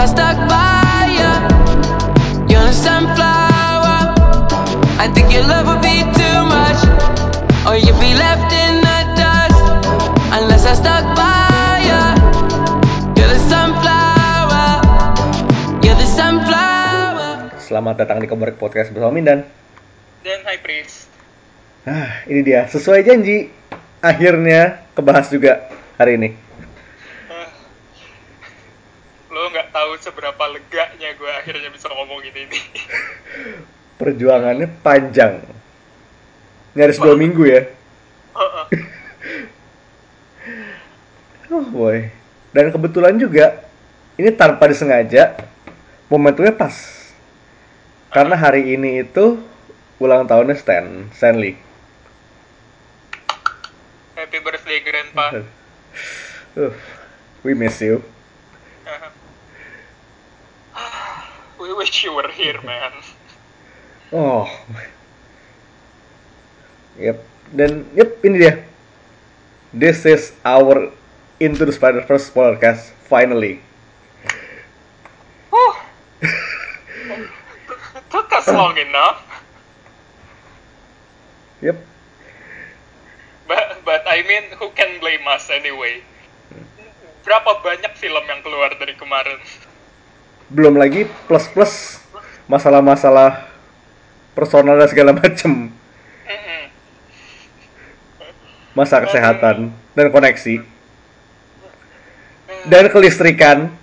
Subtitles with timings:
[0.00, 1.32] I stuck by you.
[2.48, 4.16] You're a sunflower.
[4.96, 6.80] I think your love would be too much,
[7.68, 9.60] or you'd be left in the dust
[10.40, 12.02] unless I stuck by you.
[13.12, 14.68] You're the sunflower.
[15.84, 17.60] You're the sunflower.
[17.60, 19.44] Selamat datang di Komorek Podcast bersama Mindan.
[20.24, 21.12] Dan High Priest.
[21.84, 23.52] Ah, ini dia sesuai janji.
[24.00, 25.68] Akhirnya kebahas juga
[26.00, 26.32] hari ini.
[27.28, 27.52] Ah.
[29.28, 32.58] Lo nggak tahu seberapa leganya gue akhirnya bisa ngomongin ini.
[34.02, 35.46] Perjuangannya panjang.
[36.74, 37.62] Nyaris dua minggu ya.
[38.34, 38.66] Heeh.
[41.50, 42.06] Oh boy.
[42.54, 43.66] Dan kebetulan juga
[44.14, 45.34] ini tanpa disengaja
[46.06, 46.74] momentumnya pas.
[48.14, 49.34] Karena hari ini itu
[49.98, 51.58] ulang tahunnya Stan, Stanley.
[54.14, 55.26] Happy birthday Grandpa.
[56.58, 56.74] Uh,
[57.46, 58.02] we miss you.
[61.60, 62.92] We wish you were here, man.
[64.16, 64.48] Oh.
[66.96, 67.20] Yep.
[67.52, 68.54] Dan yep ini dia.
[69.76, 70.88] This is our
[71.40, 73.60] Into the Spider-Verse podcast finally.
[75.52, 75.72] Whew.
[78.12, 79.20] Took us long enough.
[81.60, 81.76] Yep.
[83.48, 86.00] But, but I mean, who can blame us anyway?
[87.24, 89.40] Berapa banyak film yang keluar dari kemarin?
[90.50, 92.02] Belum lagi plus-plus
[92.50, 93.46] masalah-masalah
[94.34, 95.70] personal dan segala macem.
[98.74, 100.62] Masa kesehatan dan koneksi
[102.66, 103.70] dan kelistrikan.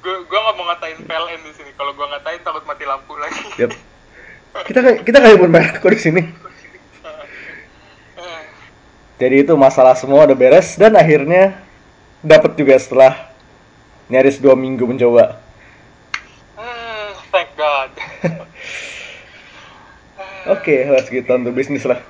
[0.00, 1.70] Gue gue nggak mau ngatain PLN di sini.
[1.76, 3.44] Kalau gue ngatain takut mati lampu lagi.
[3.60, 3.70] Yep.
[4.64, 6.22] Kita kita kayak pun merah kok di sini.
[9.20, 11.60] Jadi itu masalah semua udah beres dan akhirnya
[12.24, 13.28] dapat juga setelah
[14.08, 15.36] nyaris dua minggu mencoba.
[16.56, 17.92] hmm, thank God.
[20.56, 22.00] Oke, let's get on to business lah.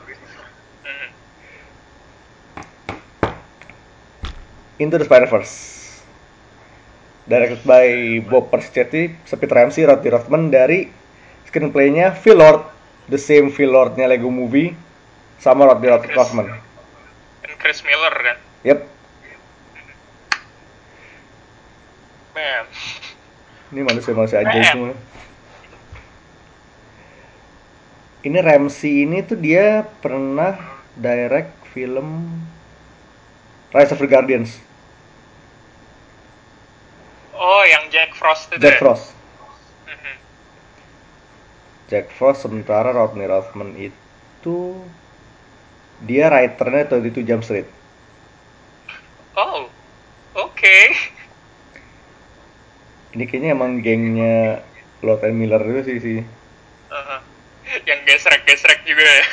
[4.78, 5.82] Into the Spider-Verse.
[7.26, 10.86] Directed by Bob Persichetti, Speed Ramsey, Rodney Rothman dari
[11.50, 12.64] screenplay-nya Phil Lord,
[13.10, 14.72] the same Phil Lord-nya Lego Movie
[15.42, 15.90] sama Rodney.
[15.90, 16.69] Rothman.
[17.60, 18.38] Chris Miller kan.
[18.64, 18.80] Yep,
[22.34, 22.64] Man.
[23.70, 24.64] ini manusia-manusia Man.
[24.64, 24.92] semua.
[28.20, 30.56] Ini Ramsey ini tuh dia pernah
[30.92, 32.36] direct film
[33.72, 34.60] Rise of the Guardians,
[37.40, 38.80] Oh, yang Jack Frost itu Jack ya?
[38.84, 39.16] Frost.
[39.88, 40.14] Mhm.
[41.88, 44.84] Jack Frost sementara Rodney Rothman itu
[46.00, 47.68] dia writernya 22 Jump Street.
[49.36, 49.68] Oh,
[50.34, 50.76] oke.
[53.10, 54.62] Ini kayaknya emang gengnya
[55.02, 56.20] Lord and Miller juga sih sih
[56.90, 57.22] Uh-huh.
[57.86, 59.26] Yang gesrek-gesrek juga ya.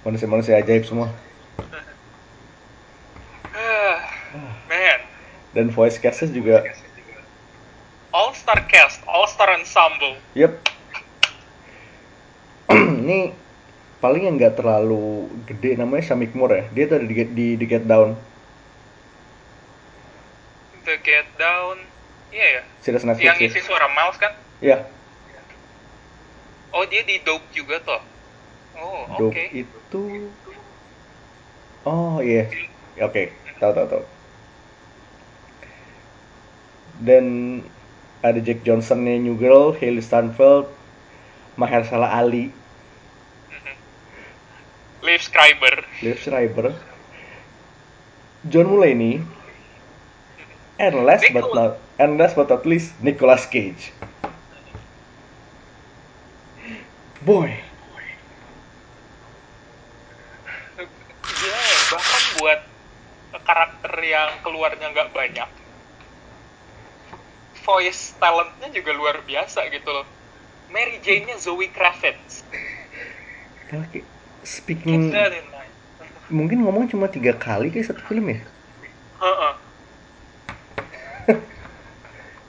[0.00, 1.12] manusia-manusia ajaib semua.
[4.68, 5.00] Man,
[5.52, 6.64] Dan voice castnya juga,
[8.12, 10.16] All Star cast, All Star ensemble.
[10.32, 10.56] yep.
[12.72, 13.36] ini
[14.00, 16.64] paling yang nggak terlalu gede namanya Shamik Moore ya.
[16.72, 18.16] Dia tuh ada di, di, di Get Down,
[20.84, 21.76] The Get Down.
[22.34, 22.62] Iya ya.
[22.82, 23.46] series Netflix Yang ya.
[23.48, 24.32] isi suara Miles kan?
[24.60, 24.82] Ya,
[26.76, 28.02] Oh, dia di Dope juga toh.
[28.76, 29.32] Oh, oke.
[29.32, 30.02] Dope itu,
[31.88, 32.52] oh iya,
[33.00, 34.04] Ya, oke, tahu tahu tahu.
[37.00, 37.24] Dan
[38.20, 40.68] ada Jack Johnsonnya New Girl, Hailey Steinfeld,
[41.56, 42.52] Mahershala Ali.
[45.06, 45.86] Liv Schreiber.
[46.02, 46.74] Liv Schreiber,
[48.50, 49.22] John Mulaney,
[50.82, 53.94] and last but not and last but not least Nicolas Cage.
[57.22, 57.54] Boy,
[61.26, 62.60] Gila ya, bahkan buat
[63.46, 65.50] karakter yang keluarnya nggak banyak,
[67.62, 70.06] voice talentnya juga luar biasa gitu loh.
[70.70, 72.42] Mary Jane-nya Zoe Kravitz.
[74.46, 75.10] Speaking
[76.30, 78.38] mungkin ngomong cuma tiga kali kayak satu film ya.
[79.18, 79.54] Heeh.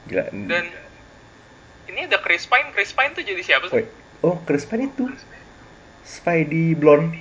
[0.09, 0.23] Gila.
[0.33, 0.65] Dan
[1.89, 2.69] ini ada Chris Pine.
[2.73, 3.81] Chris Pine tuh jadi siapa sih?
[3.81, 3.89] Wait.
[4.21, 5.05] Oh, Chris Pine itu
[6.05, 7.17] Spidey Blonde.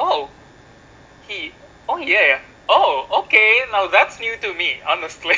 [0.00, 0.28] Oh,
[1.28, 1.52] he.
[1.88, 2.38] Oh iya ya.
[2.68, 3.64] Oh, okay.
[3.72, 5.36] Now that's new to me, honestly.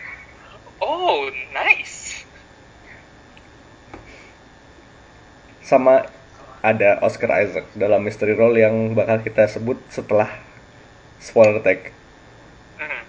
[0.84, 2.24] oh, nice.
[5.62, 6.04] sama
[6.62, 10.30] ada Oscar Isaac dalam mystery role yang bakal kita sebut setelah
[11.20, 11.92] spoiler attack.
[12.80, 13.02] Mhm.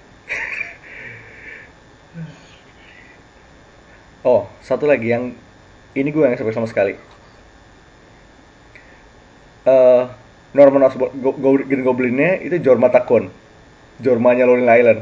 [4.24, 5.36] Oh, satu lagi yang
[5.96, 6.96] ini gue yang suka sama sekali.
[9.66, 10.04] Eh
[10.54, 13.32] Norman Osborn Go- Go- Green Goblin-nya itu Jorma Takon.
[14.04, 15.02] Jormanya Lonely Island.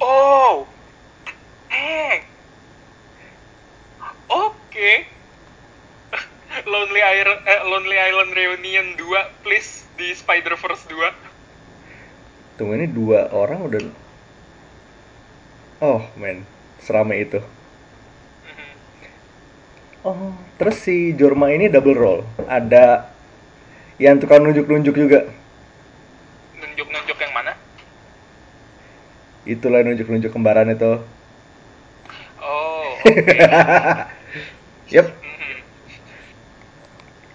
[0.00, 0.66] Oh,
[1.70, 2.22] dang.
[4.28, 5.06] Oke.
[6.66, 11.10] Lonely Island, eh, Lonely Island Reunion 2, please di Spider-Verse 2.
[12.58, 13.80] Tunggu ini dua orang udah
[15.82, 16.46] Oh, men.
[16.78, 17.42] Seramai itu.
[18.46, 18.70] Mhm.
[20.06, 22.22] Oh, terus si Jorma ini double role.
[22.46, 23.10] Ada
[23.98, 25.26] yang tukang nunjuk-nunjuk juga.
[26.58, 27.52] Nunjuk-nunjuk yang mana?
[29.42, 31.02] Itulah nunjuk-nunjuk kembaran itu.
[32.42, 33.22] Oh, oke.
[34.92, 35.06] Yep.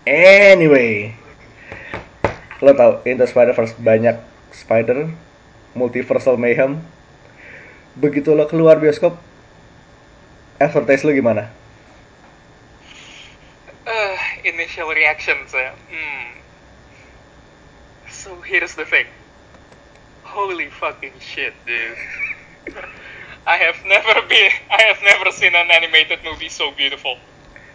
[0.08, 1.12] Anyway,
[2.64, 4.16] lo tau Into Spider-Verse banyak
[4.56, 5.12] spider,
[5.76, 6.80] multiversal mayhem.
[8.00, 9.20] Begitu lo keluar bioskop,
[10.64, 11.52] advertise lo gimana?
[13.84, 14.16] Uh,
[14.48, 15.76] initial reactions ya.
[15.92, 16.40] Hmm.
[18.08, 19.12] So here's the thing.
[20.24, 22.00] Holy fucking shit, dude.
[23.44, 27.20] I have never been I have never seen an animated movie so beautiful.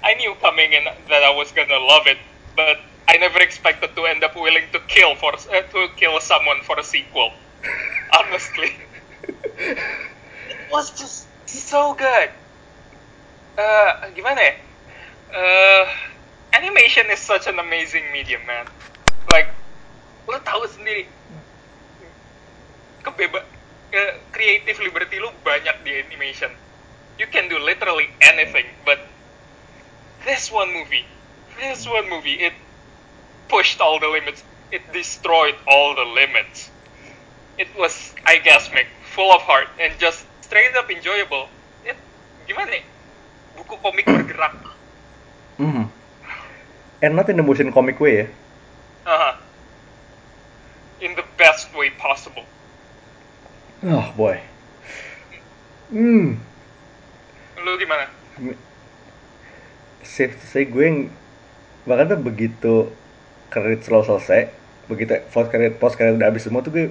[0.04, 2.18] I knew coming in that I was gonna love it,
[2.56, 2.78] but
[3.08, 6.78] I never expected to end up willing to kill for uh, to kill someone for
[6.78, 7.32] a sequel.
[8.18, 8.72] Honestly.
[9.58, 9.78] It
[10.70, 12.30] was just so good.
[13.58, 14.56] Uh, gimana?
[15.28, 15.84] Uh,
[16.52, 18.66] animation is such an amazing medium, man.
[19.30, 19.48] Like,
[20.28, 21.06] lo tahu sendiri,
[23.04, 26.50] kebeba, uh, creative liberty lo banyak di animation.
[27.20, 29.11] You can do literally anything, but
[30.24, 31.04] this one movie,
[31.58, 32.52] this one movie, it
[33.48, 34.42] pushed all the limits.
[34.72, 36.70] It destroyed all the limits.
[37.58, 41.48] It was, I guess, make full of heart and just straight up enjoyable.
[41.84, 41.96] It,
[42.48, 42.82] gimana ya?
[43.56, 44.56] Buku komik bergerak.
[45.60, 45.92] Mhm.
[47.02, 48.26] And not in the motion comic way ya.
[49.04, 49.34] Uh-huh.
[51.04, 52.46] In the best way possible.
[53.84, 54.40] Oh boy.
[55.92, 56.40] Hmm.
[57.60, 58.08] Lu gimana?
[60.02, 60.98] Safe to say gue yang
[61.86, 62.74] bahkan tuh begitu
[63.50, 64.50] kredit selalu selesai,
[64.86, 66.86] begitu post kredit post kredit udah habis semua tuh gue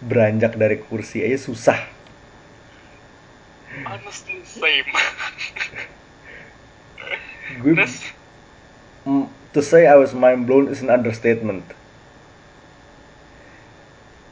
[0.00, 1.80] beranjak dari kursi aja susah.
[3.84, 4.88] Honestly, same.
[7.60, 11.66] Gue mm, to say I was mind blown is an understatement.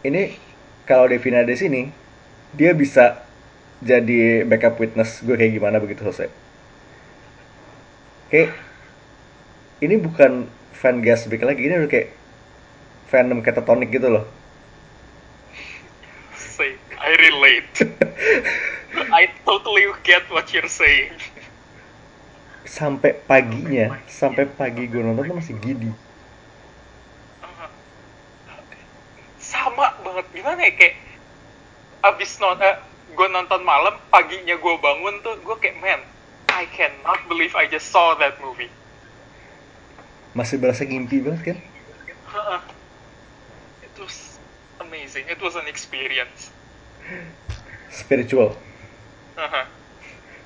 [0.06, 0.38] Ini
[0.86, 1.82] kalau Devin ada di sini,
[2.54, 3.20] dia bisa
[3.82, 6.47] jadi backup witness gue kayak gimana begitu selesai.
[8.28, 8.56] Kayak
[9.80, 10.46] ini bukan
[10.76, 12.12] fan gasbik lagi, ini udah kayak
[13.08, 14.28] fandom catatonic gitu loh.
[16.58, 16.78] same.
[16.98, 17.70] I relate.
[19.14, 21.14] I totally get what you're saying.
[22.66, 25.88] Sampai paginya, sampai pagi gue nonton tuh masih gidi.
[29.38, 30.26] Sama banget.
[30.34, 30.94] Gimana ya, kayak
[32.04, 32.76] abis nonton,
[33.14, 36.02] gue nonton malam, paginya gue bangun tuh, gue kayak, man,
[36.48, 38.72] I cannot believe I just saw that movie.
[40.34, 41.58] Masih berasa ngimpi banget kan?
[43.82, 44.38] It was
[44.78, 45.26] amazing.
[45.26, 46.52] It was an experience.
[47.90, 48.55] Spiritual.
[49.38, 49.64] Uh-huh.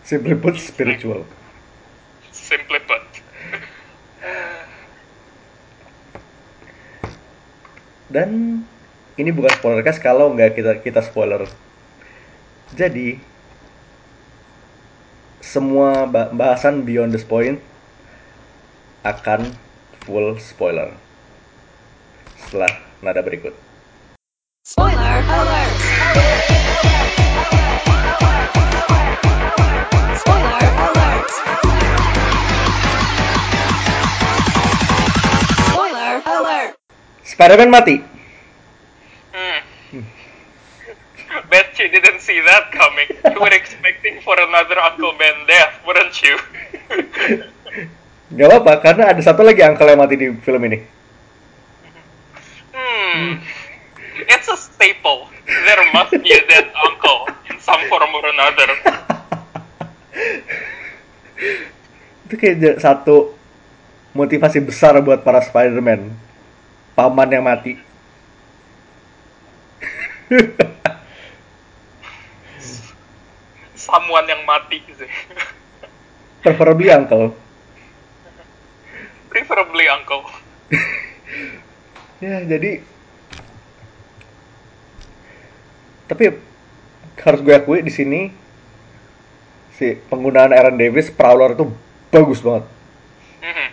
[0.05, 1.25] Simply put, spiritual.
[2.33, 3.05] Simply put.
[8.13, 8.61] Dan
[9.17, 11.49] ini bukan spoiler cast kalau nggak kita kita spoiler.
[12.77, 13.32] Jadi
[15.43, 17.59] semua ba- bahasan beyond this point
[19.03, 19.51] akan
[20.07, 20.95] full spoiler
[22.39, 22.71] setelah
[23.03, 23.51] nada berikut.
[24.63, 25.75] Spoiler alert!
[30.23, 31.27] Spoiler alert!
[35.67, 36.71] Spoiler alert!
[37.27, 37.97] Spider-Man mati.
[39.35, 39.61] Hmm.
[41.49, 43.09] Bet you didn't see that coming.
[43.33, 46.37] You were expecting for another Uncle Ben death, weren't you?
[48.33, 50.79] Gak apa-apa karena ada satu lagi uncle yang mati di film ini.
[52.73, 53.45] Hmm.
[54.25, 55.29] It's a staple.
[55.45, 58.69] There must be a dead uncle in some form or another.
[62.29, 63.37] Itu kayak satu
[64.17, 66.13] motivasi besar buat para Spider-Man.
[66.97, 67.77] Paman yang mati.
[73.83, 75.11] Someone yang mati sih.
[76.47, 77.35] Preferably uncle.
[79.27, 80.23] Preferably uncle.
[82.23, 82.79] Ya, jadi
[86.13, 86.29] Tapi
[87.25, 88.29] harus gue akui di sini
[89.73, 91.73] si penggunaan Aaron Davis Prowler itu
[92.13, 92.69] bagus banget.
[93.41, 93.69] Mhm.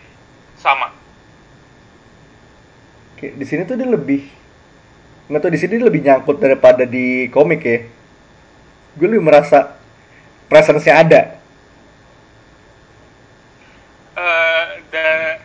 [0.55, 0.87] Sama.
[3.19, 4.23] Kayak di sini tuh dia lebih
[5.27, 7.83] nggak tahu di sini dia lebih nyangkut daripada di komik ya.
[8.95, 9.78] Gue lebih merasa
[10.49, 11.21] presence-nya ada.
[14.19, 15.39] eh dan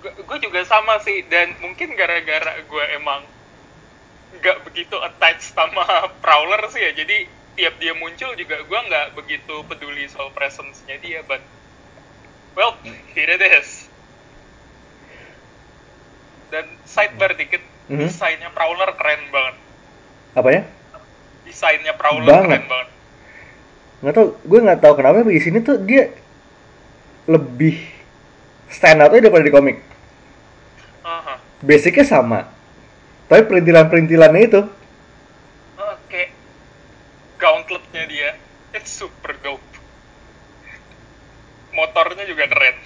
[0.00, 3.26] gue juga sama sih dan mungkin gara-gara gue emang
[4.38, 5.82] nggak begitu attached sama
[6.22, 7.26] Prowler sih ya jadi
[7.58, 11.42] tiap dia muncul juga gue nggak begitu peduli soal presence-nya dia but
[12.54, 12.78] well
[13.10, 13.90] here it is
[16.50, 18.06] dan sidebar dikit Mhm.
[18.06, 19.56] desainnya Prowler keren banget
[20.30, 20.62] Apanya?
[21.42, 22.62] desainnya Prowler Banget.
[22.62, 22.88] keren banget
[24.00, 26.08] nggak tahu gue nggak tahu kenapa di sini tuh dia
[27.28, 27.76] lebih
[28.72, 29.78] stand out aja daripada di komik.
[31.04, 31.34] Aha.
[31.60, 32.48] basicnya sama.
[33.28, 34.60] Tapi perintilan-perintilannya itu.
[35.78, 36.22] Oke.
[37.38, 38.30] Gauntletnya dia.
[38.74, 39.62] It's super dope.
[41.74, 42.76] Motornya juga keren.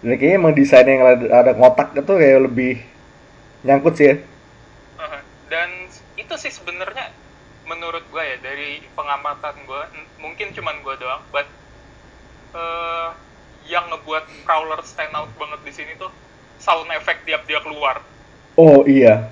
[0.00, 2.74] Dan kayaknya emang desain yang ada, ada ngotak itu kayak lebih
[3.66, 4.16] nyangkut sih ya.
[5.00, 5.20] Aha.
[5.48, 5.68] dan
[6.16, 7.12] itu sih sebenarnya
[7.70, 9.82] menurut gue ya dari pengamatan gue
[10.18, 11.46] mungkin cuman gue doang but
[12.58, 13.08] eh,
[13.70, 16.10] yang ngebuat Prowler stand out banget di sini tuh
[16.58, 18.02] sound effect tiap dia keluar.
[18.58, 19.30] Oh iya.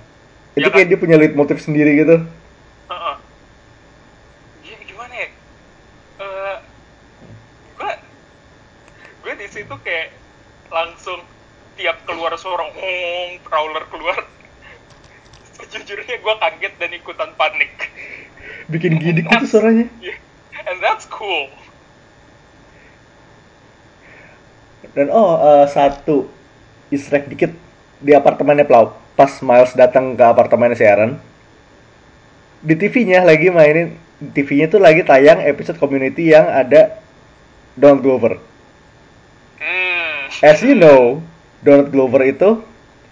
[0.54, 0.78] Itu kan?
[0.78, 2.22] kayak dia punya lead motif sendiri gitu?
[2.88, 3.16] Heeh.
[4.62, 5.28] Gi- gimana ya?
[6.22, 6.56] Eh,
[7.74, 7.92] gue
[9.26, 10.14] gue di situ kayak
[10.70, 11.20] langsung
[11.74, 14.18] tiap keluar suara ngong Prowler keluar
[15.58, 17.90] sejujurnya gue kaget dan ikutan panik.
[18.70, 19.86] Bikin gidik gitu suaranya.
[19.98, 20.18] Yeah.
[20.68, 21.48] and that's cool.
[24.92, 26.28] Dan oh eh, satu
[26.90, 27.52] egg dikit
[28.02, 28.94] di apartemennya Plau.
[29.18, 31.18] Pas Miles datang ke apartemennya si Aaron.
[32.62, 33.98] Di TV-nya lagi mainin.
[34.18, 36.98] TV-nya tuh lagi tayang episode community yang ada
[37.78, 38.42] Donald Glover.
[39.58, 40.30] Hmm.
[40.46, 41.18] as you know
[41.66, 42.62] Donald Glover itu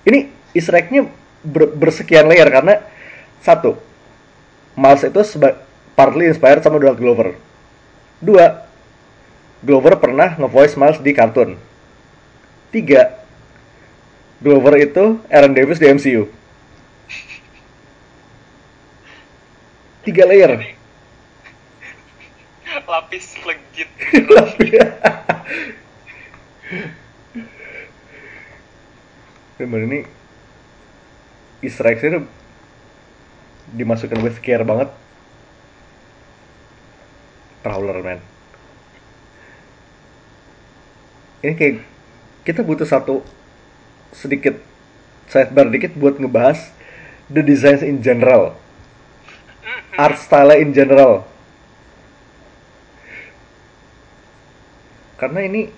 [0.06, 1.10] ini easter egg-nya
[1.44, 2.80] ber- bersekian layer karena
[3.42, 3.76] satu
[4.76, 5.56] Miles itu seba-
[5.96, 7.32] partly inspired sama Donald Glover.
[8.20, 8.68] Dua
[9.64, 11.56] Glover pernah nge-voice Miles di kartun.
[12.68, 13.16] Tiga
[14.44, 16.28] Glover itu Aaron Davis di MCU
[20.06, 20.54] tiga layer
[22.90, 23.90] lapis legit.
[29.58, 30.06] Bener ini
[31.66, 32.22] Easter egg ini
[33.74, 34.94] dimasukin with care banget.
[37.66, 38.22] Prowler man.
[41.42, 41.82] Ini kayak
[42.46, 43.26] kita butuh satu
[44.14, 44.62] sedikit
[45.26, 46.70] sidebar dikit buat ngebahas
[47.26, 48.54] the designs in general,
[49.98, 51.26] art style in general.
[55.18, 55.72] Karena ini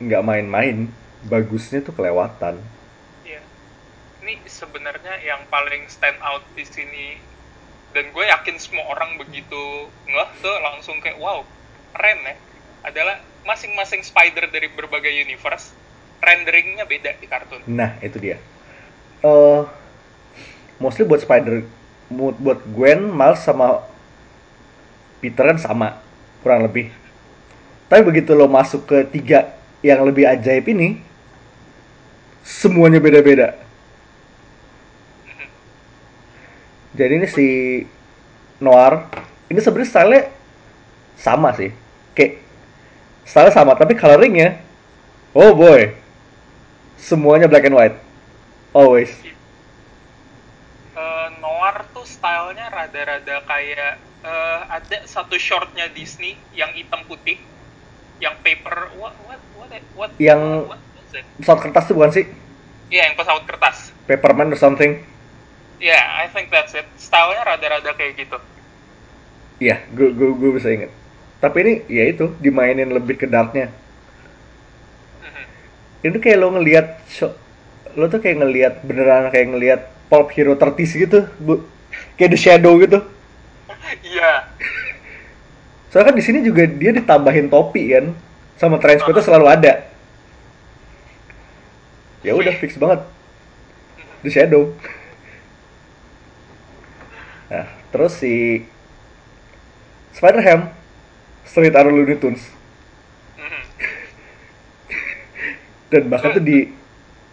[0.00, 0.88] nggak main-main,
[1.26, 2.56] bagusnya tuh kelewatan.
[4.28, 7.16] Ini sebenarnya yang paling stand out di sini
[7.96, 11.40] dan gue yakin semua orang begitu ngeh tuh langsung kayak wow
[11.96, 12.36] keren ya
[12.84, 15.72] adalah masing-masing spider dari berbagai universe
[16.20, 17.64] renderingnya beda di kartun.
[17.64, 18.36] Nah, itu dia.
[19.24, 19.62] Eh,
[20.76, 21.64] mostly buat Spider,
[22.12, 23.80] buat Gwen, Miles sama
[25.24, 25.96] Peter kan sama,
[26.44, 26.92] kurang lebih.
[27.88, 31.00] Tapi begitu lo masuk ke tiga yang lebih ajaib ini,
[32.44, 33.67] semuanya beda-beda.
[36.98, 37.46] Jadi ini si
[38.58, 39.06] Noir,
[39.46, 40.18] ini sebenarnya style
[41.14, 41.70] sama sih,
[42.10, 42.42] kayak
[43.22, 44.58] style sama, tapi coloringnya,
[45.30, 45.94] oh boy,
[46.98, 47.96] semuanya black and white,
[48.74, 49.14] always.
[50.98, 57.38] Eh, Noir tuh stylenya rada-rada kayak eh, ada satu shortnya Disney yang hitam putih
[58.18, 60.82] yang paper what what what what Yang- what,
[61.46, 62.26] what kertas tuh bukan sih?
[62.90, 63.94] Iya, yang pesawat kertas.
[64.10, 64.98] Paperman or something?
[65.78, 66.86] Yeah, I think that's it.
[66.98, 68.38] Stylenya rada-rada kayak gitu.
[69.62, 70.90] Iya, gue gue gue bisa inget.
[71.38, 73.70] Tapi ini ya itu dimainin lebih ke darknya.
[75.22, 75.44] Mhm.
[76.10, 76.86] Ini kayak lo ngelihat
[77.94, 79.80] lo tuh kayak ngelihat beneran kayak ngelihat
[80.10, 81.62] pulp hero tertis gitu, bu,
[82.18, 82.98] kayak The Shadow gitu.
[84.02, 84.50] Iya.
[85.90, 88.14] Soalnya kan di sini juga dia ditambahin topi kan,
[88.58, 89.72] sama transporter selalu ada.
[92.26, 93.06] Ya udah fix banget.
[94.26, 94.74] The Shadow.
[97.48, 98.64] Nah, terus si
[100.12, 100.68] Spider-Ham
[101.48, 102.44] Street Art Looney Tunes
[103.40, 103.62] Mhm.
[105.88, 106.68] dan bahkan tuh di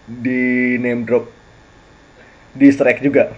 [0.08, 1.28] di name drop
[2.56, 3.36] di egg juga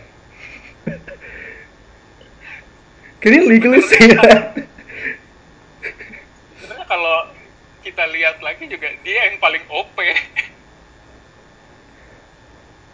[3.18, 4.54] Can you legally say that?
[6.62, 7.34] Sebenarnya kalau
[7.82, 9.98] kita lihat lagi juga dia yang paling OP.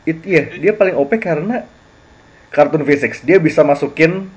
[0.08, 1.68] It, iya, dia paling OP karena
[2.54, 3.26] kartun physics.
[3.26, 4.30] Dia bisa masukin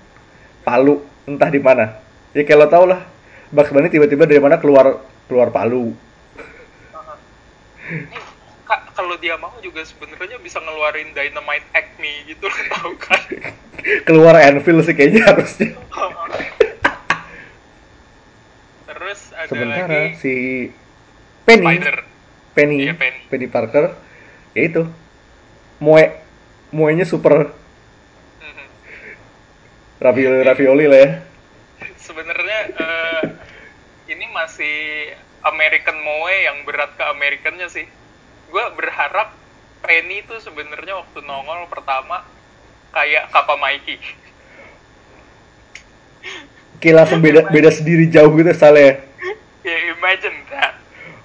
[0.64, 2.00] palu entah di mana.
[2.32, 3.04] Ya kayak lo tau lah,
[3.52, 5.92] Bugs Bunny tiba-tiba dari mana keluar keluar palu.
[8.66, 13.20] Kak, kalau dia mau juga sebenarnya bisa ngeluarin dynamite acme gitu lo tau kan?
[14.08, 15.70] Keluar anvil sih kayaknya harusnya.
[18.87, 20.35] Terus ada Sementara lagi si
[21.46, 21.96] Penny, Spider.
[22.56, 23.20] Penny, Iya, Penny.
[23.30, 23.94] Penny Parker,
[24.56, 24.82] ya itu,
[25.78, 26.04] moe,
[26.75, 27.54] moenya super.
[30.00, 31.11] Ravioli ravioli lah ya.
[32.00, 33.23] Sebenarnya eh,
[34.09, 34.75] ini masih
[35.45, 37.87] American Moe yang berat ke Americannya sih.
[38.49, 39.35] Gue berharap
[39.83, 42.25] Penny itu sebenarnya waktu nongol pertama
[42.91, 43.99] kayak Kappa Mikey.
[46.76, 49.00] Kayak langsung beda beda sendiri jauh gitu soalnya.
[49.65, 50.76] Yeah, imagine that.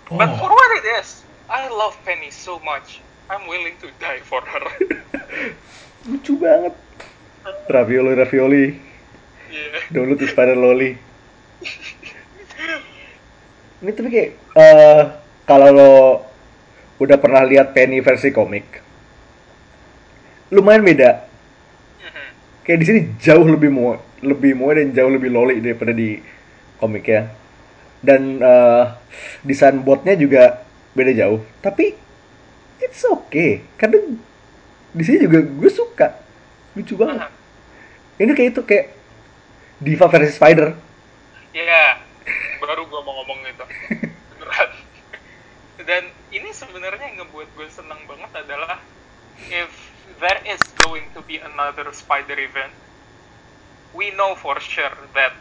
[0.07, 0.37] But Oh.
[0.39, 3.03] for what it is, I love Penny so much.
[3.27, 4.63] I'm willing to die for her.
[6.07, 6.71] Lucu banget.
[7.71, 8.65] Ravioli ravioli.
[9.49, 9.81] yeah.
[9.89, 10.93] Download tuh Spider Loli.
[13.81, 15.01] Ini tapi kayak eh
[15.49, 15.93] kalau lo
[17.01, 18.77] udah pernah lihat Penny versi komik,
[20.53, 21.25] lumayan beda.
[21.97, 22.25] Mhm.
[22.61, 26.21] Kayak di sini jauh lebih moe, lebih moe dan jauh lebih loli daripada di
[26.77, 27.25] komik ya.
[28.05, 28.83] Dan eh,
[29.41, 30.61] desain botnya juga
[30.93, 31.41] beda jauh.
[31.65, 31.97] Tapi
[32.85, 33.65] it's okay.
[33.81, 34.21] Kadang
[34.93, 36.20] di sini juga gue suka.
[36.77, 37.31] Lucu banget.
[38.21, 38.85] Ini kayak itu kayak
[39.81, 40.71] Diva versi Spider.
[41.51, 41.99] Ya,
[42.61, 43.65] baru gue mau ngomong itu.
[44.31, 44.69] Beneran.
[45.83, 48.79] Dan ini sebenarnya yang ngebuat gue senang banget adalah
[49.49, 49.71] if
[50.21, 52.71] there is going to be another spider event,
[53.91, 55.33] we know for sure that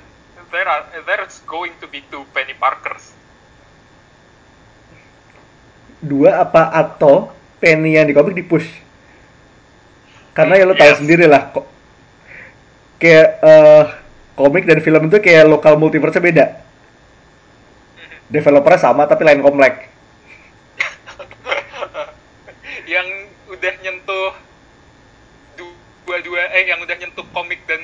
[0.50, 3.20] there are there's going to be two Penny Parkers.
[6.00, 7.28] dua apa atau
[7.60, 8.66] Penny yang di komik di push
[10.32, 10.98] karena ya lo tahu Yes.
[11.02, 11.66] sendiri lah kok
[13.00, 13.84] kayak eh,
[14.36, 16.46] komik dan film itu kayak lokal multiverse beda
[18.30, 19.90] developernya sama tapi lain komplek
[22.94, 23.06] yang
[23.50, 24.32] udah nyentuh
[26.06, 27.80] dua-dua eh yang udah nyentuh komik dan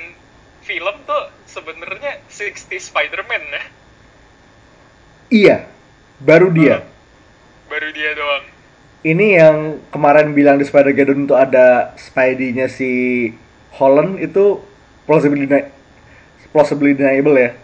[0.62, 3.62] film tuh sebenarnya 60 Spider-Man ya.
[5.30, 5.56] iya
[6.18, 6.82] baru dia
[7.66, 8.46] Baru dia doang.
[9.06, 9.56] Ini yang
[9.88, 13.30] kemarin bilang di Spider-Geddon itu ada Spidey-nya si
[13.72, 14.58] Holland itu
[15.04, 15.70] plausibly deni-
[16.48, 17.54] plausibly deniable ya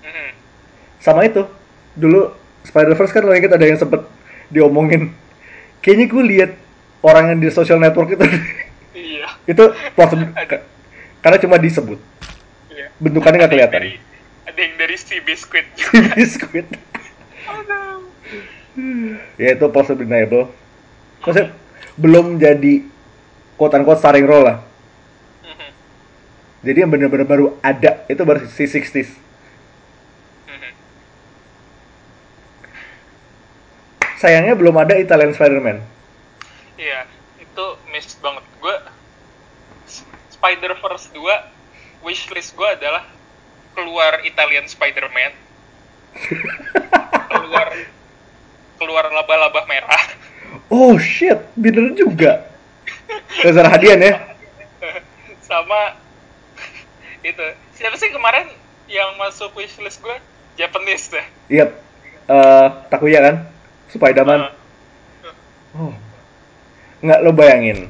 [0.00, 0.30] Mhm.
[0.98, 1.48] sama itu
[1.94, 4.04] dulu Spider-Verse kan lo inget ada yang sempet
[4.48, 5.16] diomongin
[5.80, 6.50] kayaknya gue lihat
[7.00, 8.24] orang yang di social network itu
[8.92, 9.28] Iya.
[9.52, 10.64] itu plausible ke-
[11.20, 11.96] karena cuma disebut
[12.68, 12.92] Iya.
[12.98, 13.92] bentukannya nggak kelihatan Dari,
[14.44, 16.68] ada yang dari si biskuit si biskuit.
[19.40, 20.50] Ya itu possibly deniable
[21.20, 21.52] maksudnya
[21.96, 22.84] belum jadi
[23.56, 24.58] quote unquote starring role lah
[25.44, 25.68] Mhm.
[26.64, 29.10] jadi yang benar-benar baru ada itu baru si 60s
[30.48, 30.70] Mhm.
[34.20, 36.00] sayangnya belum ada Italian Spider-Man
[36.80, 37.04] Iya,
[37.36, 38.40] itu miss banget.
[38.56, 38.72] Gue
[40.32, 41.28] Spider-Verse 2
[42.00, 43.04] wishlist gue adalah
[43.76, 45.32] keluar Italian Spider-Man.
[47.30, 47.68] keluar
[48.80, 50.02] keluar laba-laba merah.
[50.72, 52.48] oh shit bener juga
[53.44, 54.14] Reza Rahadian ya
[55.50, 55.98] Sama
[57.20, 57.42] itu.
[57.76, 58.48] Siapa sih kemarin
[58.88, 60.16] yang masuk wishlist gue?
[60.56, 61.26] Japanese deh.
[61.50, 61.74] Iya,
[62.30, 63.36] eh Takuya kan,
[63.92, 64.48] Spiderman.
[64.48, 64.58] Uh,
[65.70, 65.94] Oh.
[66.98, 67.86] Nggak lo bayangin.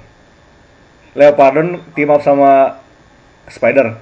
[1.16, 2.76] Leopardon team up sama
[3.48, 3.96] Spider.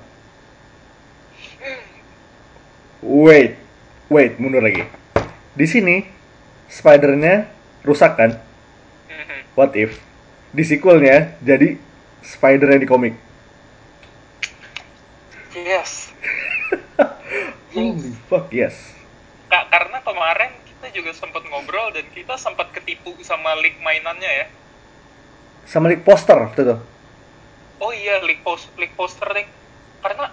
[3.00, 3.54] Wait,
[4.10, 4.82] wait, mundur lagi.
[5.54, 6.02] Di sini
[6.68, 7.48] Spidernya
[7.82, 8.36] rusak kan?
[9.08, 9.38] mhm.
[9.56, 9.96] What if
[10.52, 11.76] di sequelnya jadi
[12.24, 13.14] Spider yang di komik?
[15.56, 16.12] Yes.
[17.72, 18.76] Holy fuck, yes.
[19.48, 24.46] Kak, karena kemarin kita juga sempat ngobrol dan kita sempat ketipu sama leak mainannya ya.
[25.68, 26.76] Sama di poster waktu itu.
[27.78, 29.46] Oh iya, leak post leak poster nih.
[30.00, 30.32] Karena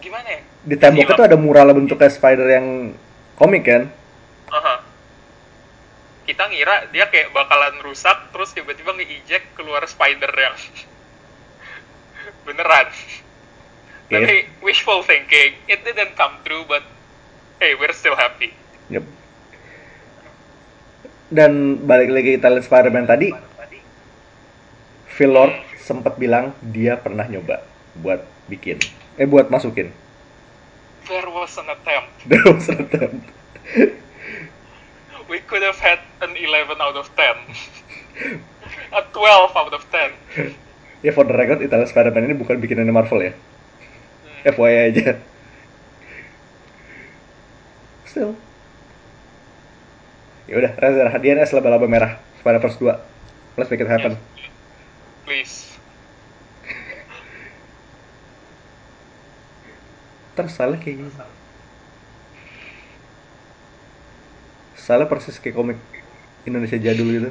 [0.00, 0.40] gimana ya?
[0.64, 2.66] Di tembok itu ada mural bentuknya Spider yang
[3.36, 3.88] komik kan?
[4.52, 4.83] Aha.
[6.24, 10.56] Kita ngira dia kayak bakalan rusak, terus tiba-tiba nge-eject keluar spider yang
[12.48, 12.88] beneran.
[14.08, 14.24] Yes.
[14.24, 16.84] Tapi wishful thinking, it didn't come true, but
[17.60, 18.52] hey, we're still happy.
[18.88, 19.04] Yep.
[21.32, 23.32] Dan balik lagi Italian Spider-Man tadi,
[25.14, 27.64] Phil Lord sempat bilang dia pernah nyoba
[28.00, 28.80] buat bikin,
[29.20, 29.92] eh buat masukin.
[31.04, 32.12] There was an attempt.
[32.24, 33.24] There was an attempt.
[35.34, 37.26] We could have had an 11 out of 10.
[38.94, 40.54] a 12 out of 10.
[41.02, 43.34] Ya for the record, Italian Spider-Man ini bukan bikinan Marvel ya.
[43.34, 44.54] Hmm.
[44.54, 45.18] FYI aja.
[48.06, 48.38] Still.
[50.46, 52.22] Ya udah, Razer, DNS laba-laba merah.
[52.38, 53.58] Spider-Verse 2.
[53.58, 54.14] Let's make it happen.
[55.26, 55.74] Please.
[60.38, 61.10] Terus salah kayak gini.
[64.84, 65.80] Salah persis kayak komik
[66.44, 67.30] Indonesia jadul gitu.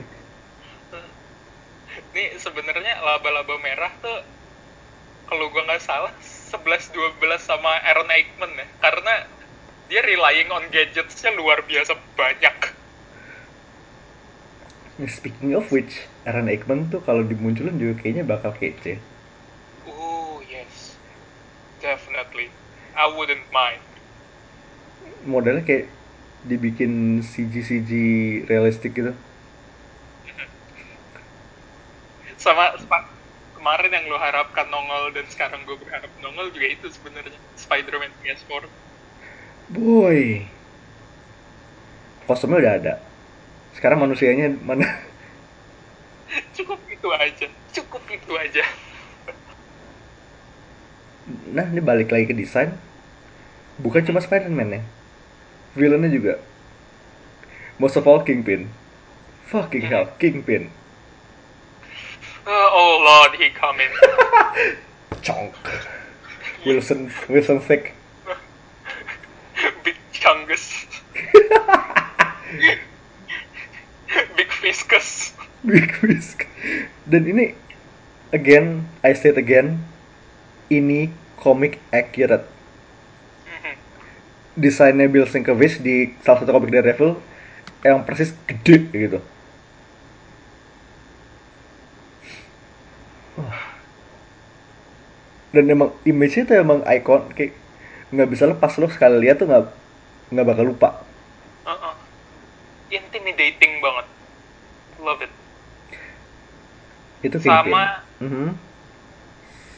[2.14, 4.26] Ini sebenarnya laba-laba merah tuh
[5.30, 6.10] kalau gua nggak salah
[6.50, 8.66] 11 12 sama Aaron Eichmann ya.
[8.82, 9.30] Karena
[9.86, 12.58] dia relying on gadgetsnya luar biasa banyak.
[14.98, 18.98] Nah, Speaking of which, Aaron Aikman tuh kalau dimunculin juga kayaknya bakal kece.
[19.86, 20.98] Oh, yes.
[21.82, 22.50] Definitely.
[22.94, 23.82] I wouldn't mind.
[25.26, 25.90] Modelnya kayak
[26.44, 27.92] dibikin CG-CG
[28.48, 29.16] realistik gitu.
[32.36, 32.76] Sama
[33.56, 38.68] kemarin yang lo harapkan nongol dan sekarang gue berharap nongol juga itu sebenarnya Spider-Man PS4.
[39.72, 40.44] Boy.
[42.28, 42.94] Kostumnya udah ada.
[43.72, 44.84] Sekarang manusianya mana?
[46.60, 47.48] Cukup itu aja.
[47.72, 48.64] Cukup itu aja.
[51.56, 52.76] Nah, ini balik lagi ke desain.
[53.80, 54.82] Bukan cuma Spider-Man ya.
[55.74, 56.38] Villainnya juga.
[57.82, 58.70] Most of all Kingpin.
[59.50, 60.70] Fucking hell, Kingpin.
[62.46, 63.90] Uh, oh lord, he coming.
[65.26, 65.54] Chonk.
[66.66, 67.94] Wilson, Wilson Fick.
[69.84, 70.86] Big Chungus.
[74.38, 75.34] Big Fiskus.
[75.66, 76.48] Big Whisk.
[77.08, 77.56] Dan ini,
[78.32, 79.80] again, I state again,
[80.68, 81.10] ini
[81.40, 82.48] comic accurate.
[84.54, 87.18] Desainnya Bill Sienkiewicz di salah satu komik Daredevil
[87.82, 89.20] yang persis gede gitu.
[95.54, 97.54] Dan emang image-nya tuh emang icon kayak
[98.14, 99.64] nggak bisa lepas lo sekali lihat tuh nggak
[100.34, 101.02] nggak bakal lupa.
[101.66, 101.94] Uh-uh.
[102.94, 104.06] Intimidating banget.
[105.02, 105.34] Love it.
[107.26, 108.06] Itu Sama-.
[108.22, 108.54] Mhm.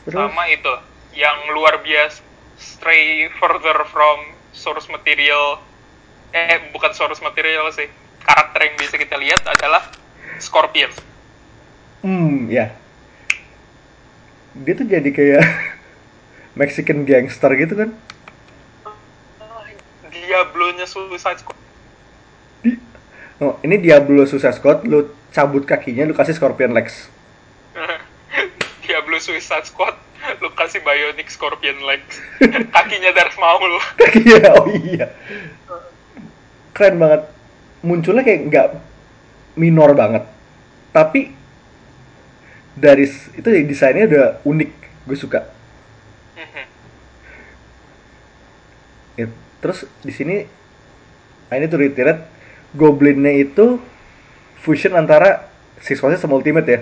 [0.05, 0.73] Terus, Sama itu,
[1.17, 2.21] yang luar biasa
[2.61, 5.59] stray further from source material.
[6.31, 7.91] Eh, bukan source material sih.
[8.23, 9.91] Karakter yang bisa kita lihat adalah
[10.39, 10.89] Scorpion.
[12.01, 12.73] hmm, ya.
[14.55, 15.43] Dia tuh jadi kayak
[16.59, 17.89] Mexican gangster gitu kan.
[20.09, 21.59] Diablo-nya Suicide Squad.
[22.65, 22.75] Di,
[23.43, 27.11] oh, ini Diablo Suicide Squad, lu cabut kakinya, lu kasih Scorpion Legs.
[29.15, 29.95] Diablo Suicide Squad,
[30.43, 32.19] lu kasih Bionic Scorpion legs.
[32.75, 33.79] Kakinya Darth Maul.
[33.95, 35.07] Kakinya, oh iya.
[36.75, 37.31] Keren banget.
[37.79, 38.67] Munculnya kayak nggak
[39.55, 40.27] minor banget.
[40.91, 41.31] Tapi
[42.75, 44.71] dari itu ya, desainnya udah unik,
[45.07, 45.47] gue suka.
[49.15, 49.31] Ya,
[49.63, 50.43] terus di sini
[51.47, 52.27] I need to reiterate
[52.75, 53.79] Goblinnya itu
[54.59, 55.47] fusion antara
[55.79, 56.79] Forces sama Ultimate ya,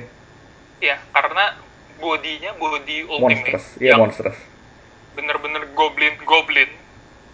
[0.81, 1.62] Ya, karena
[2.03, 4.35] bodinya body ultimate monstrous, iya yang monstrous.
[5.15, 6.67] bener-bener goblin goblin.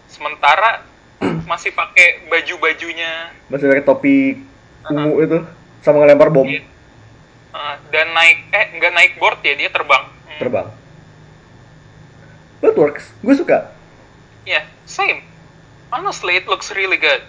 [0.06, 0.86] Sementara
[1.50, 4.16] masih pakai baju-bajunya Masih pakai topi
[4.86, 5.38] ungu itu
[5.80, 6.62] sama ngelempar bom Iya.
[7.50, 10.06] uh, dan naik eh nggak naik board ya dia terbang.
[10.06, 10.66] Hmm, terbang.
[12.60, 13.72] But works, gue suka.
[14.44, 15.24] Ya, same.
[15.88, 17.24] Honestly, it looks really good.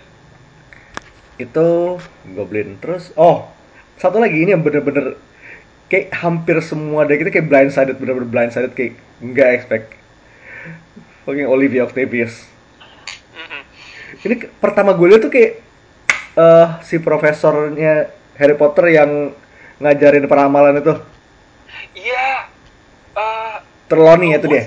[1.38, 3.16] Itu Goblin terus.
[3.16, 3.48] Oh,
[3.96, 5.16] satu lagi ini yang bener-bener
[5.92, 9.92] kayak hampir semua dari kita kayak blindsided, bener-bener blindsided kayak nggak expect.
[11.28, 12.48] Fucking Olivia Octavius.
[13.36, 13.62] Mhm.
[14.24, 15.60] Ini pertama gue liat tuh kayak
[16.32, 18.08] eh si profesornya
[18.40, 19.36] Harry Potter yang
[19.84, 20.96] ngajarin peramalan itu.
[22.00, 22.48] Iya.
[23.12, 23.56] eh
[23.92, 24.64] Trelawney ya itu dia.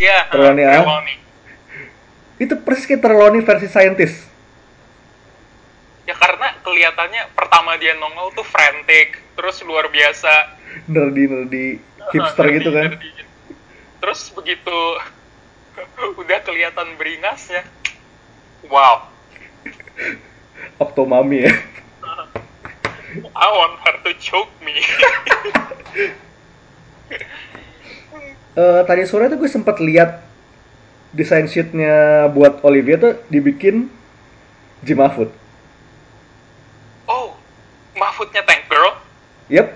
[0.00, 0.80] ya, Trelawney, uh.
[0.80, 1.16] Trelawney.
[2.40, 4.24] Itu persis kayak Trelawney versi scientist.
[6.08, 11.66] Ya karena kelihatannya pertama dia nongol tuh frantic, terus luar biasa Nerdy nerdy
[12.12, 12.88] hipster Nerdy, gitu kan.
[12.92, 13.10] nerdy.
[13.98, 14.78] Terus begitu
[16.20, 17.64] udah kelihatan beringasnya,
[18.68, 19.08] wow,
[20.78, 21.52] Octomami ya.
[23.34, 24.76] I want her to choke me.
[28.58, 30.18] Eh, tadi sore tuh gue sempat lihat
[31.14, 33.86] desain sheetnya buat Olivia tuh dibikin
[34.82, 35.30] Jim Mahfood.
[37.98, 38.94] Mahfudnya Tank Girl,
[39.50, 39.68] Yep,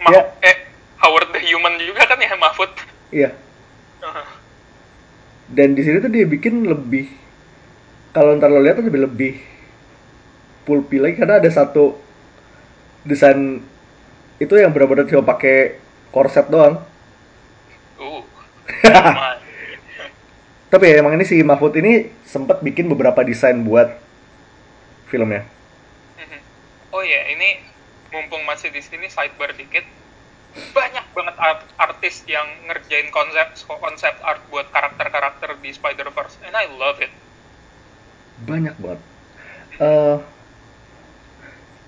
[0.00, 0.22] Ma- Ya.
[0.40, 0.56] eh
[1.00, 2.70] Howard the Human juga kan ya Mahfud.
[3.10, 3.30] iya.
[5.50, 7.10] dan di sini tuh dia bikin lebih
[8.14, 9.32] kalau ntar lo lihat tuh lebih lebih
[10.62, 11.98] pulpi lagi karena ada satu
[13.02, 13.58] desain
[14.38, 15.76] itu yang benar-benar cuma pakai
[16.10, 16.78] korset doang
[17.98, 18.22] Uh.
[20.72, 23.92] tapi ya emang ini si Mahfud ini sempat bikin beberapa desain buat
[25.10, 25.44] filmnya.
[26.96, 27.48] Oh ya, ini
[28.14, 29.84] mumpung masih di sini sidebar dikit.
[30.76, 33.48] Banyak banget art- artis yang ngerjain konsep
[33.86, 37.12] konsep art buat karakter-karakter di Spider-Verse and I love it.
[38.40, 39.00] banyak banget
[39.80, 40.16] eh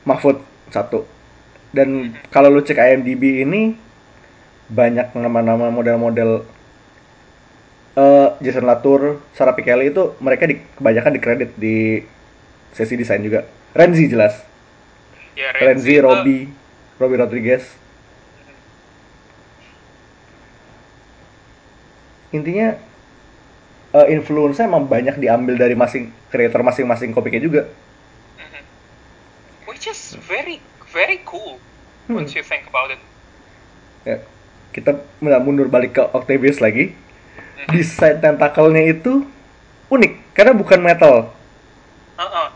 [0.09, 0.43] Mahfud
[0.75, 1.07] satu
[1.77, 3.79] dan kalau lu cek IMDb ini
[4.71, 6.31] banyak nama-nama model-model
[7.97, 12.01] eh Jason Latour, Sarah Pikeli itu mereka di, kebanyakan dikredit di
[12.73, 13.45] sesi desain juga.
[13.77, 14.35] Renzi jelas.
[15.33, 16.45] Ya, Renzi, itu- Robbie,
[17.01, 17.65] Robbie Rodriguez.
[22.33, 22.77] Intinya
[23.93, 27.63] eh influence emang banyak diambil dari masing creator masing-masing komiknya juga.
[28.41, 28.61] Mhm.
[29.69, 31.61] Which is very very cool
[32.09, 32.17] Hmm.
[32.25, 33.01] once you think about it.
[34.09, 34.25] Ya,
[34.73, 36.97] kita mun- mundur balik ke Octavius lagi.
[37.69, 37.69] Mhm.
[37.77, 39.29] Desain tentakelnya itu
[39.93, 41.29] unik karena bukan metal,
[42.17, 42.49] Uh-uh.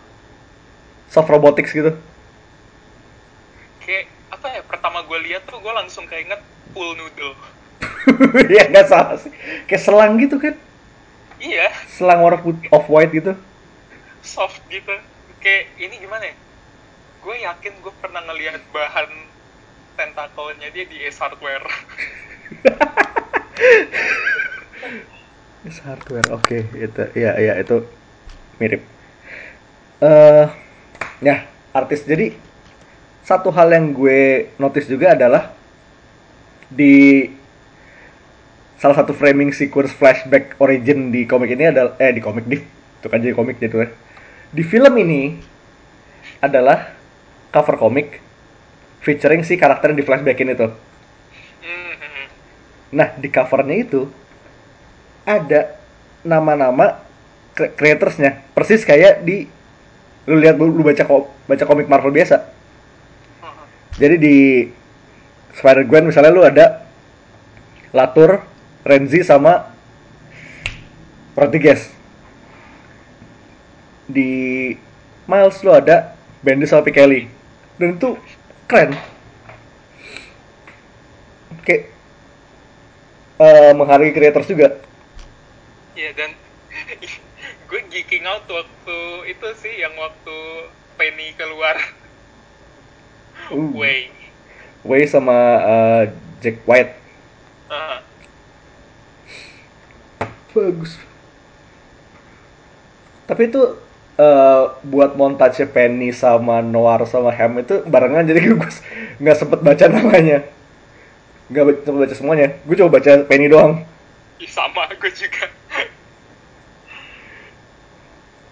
[1.12, 1.93] soft robotics gitu.
[3.87, 4.61] Kayak apa ya?
[4.66, 6.42] Pertama gue lihat tuh gue langsung keinget
[6.75, 7.35] pool noodle.
[8.57, 9.31] ya nggak salah sih.
[9.70, 10.55] Kayak selang gitu kan.
[11.37, 13.37] Iya, Selang warna put- off white gitu.
[14.27, 14.90] soft gitu.
[15.38, 16.35] Kayak ini gimana ya?
[17.22, 19.11] Gue yakin gue pernah ngelihat bahan
[19.94, 21.66] tentakelnya dia di Ace Hardware.
[25.66, 26.22] It's hardware.
[26.31, 27.83] Oke, itu ya ya itu
[28.62, 28.79] mirip.
[29.99, 30.46] Eh
[31.25, 31.42] ya,
[31.75, 32.07] artis.
[32.07, 32.38] Jadi
[33.27, 35.51] satu hal yang gue notice juga adalah
[36.71, 37.27] di
[38.79, 43.07] salah satu framing sequence flashback origin di komik ini adalah eh di komik di itu
[43.11, 43.91] kan jadi komik gitu ya.
[44.55, 45.43] Di film ini
[46.39, 46.95] adalah
[47.51, 48.23] cover komik
[49.03, 50.67] featuring si karakter yang di flashbackin itu.
[51.67, 52.25] Mhm.
[52.95, 54.07] Nah, di covernya itu
[55.27, 55.75] ada
[56.23, 57.03] nama-nama
[57.59, 58.43] cre- creatorsnya.
[58.55, 59.51] Persis kayak di
[60.31, 61.03] lu lihat lu baca
[61.47, 62.56] baca komik Marvel biasa.
[63.96, 64.37] Jadi di
[65.56, 66.85] Spider-Gwen misalnya lu ada
[67.96, 68.44] Latour,
[68.85, 69.72] Renzi sama
[71.32, 71.88] Rodriguez.
[74.04, 74.72] Di
[75.24, 76.12] Miles lu ada
[76.44, 77.24] Bendis sama Pikeli.
[77.80, 78.20] Dan itu
[78.68, 78.92] keren.
[81.64, 81.88] Kayak
[83.40, 84.76] eh, menghargai creators juga.
[85.96, 86.37] Iya dan
[87.72, 88.98] gue geeking out waktu
[89.32, 90.37] itu sih yang waktu
[91.00, 91.80] Penny keluar
[93.51, 93.70] Uh.
[93.75, 94.11] Way.
[94.87, 96.03] Way sama eh,
[96.42, 96.94] Jack White.
[97.70, 97.99] Uh,
[100.57, 100.96] Bagus.
[103.27, 103.61] Tapi itu
[104.16, 108.70] eh, buat montage Penny sama Noir sama Ham itu barengan jadi gue
[109.20, 110.46] nggak sempet baca namanya.
[111.51, 112.46] Nggak sempet baca semuanya.
[112.64, 113.85] Gue coba baca Penny doang.
[114.37, 115.49] ih, sama gue juga.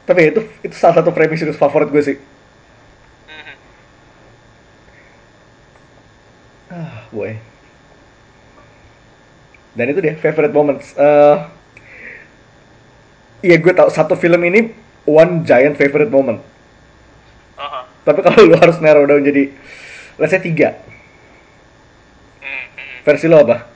[0.05, 2.16] Tapi itu itu salah satu series favorit gue sih.
[6.72, 7.37] Ah, boy.
[9.74, 10.94] Dan itu deh favorite moments.
[10.94, 11.37] Eh
[13.44, 14.72] Iya gue tau satu film ini
[15.05, 16.40] one giant favorite moment.
[17.61, 17.85] Uh-huh.
[18.09, 19.53] Tapi kalau lu harus narrow down jadi
[20.16, 20.81] let's say tiga.
[22.40, 23.05] Mhm.
[23.05, 23.68] Versi lo apa?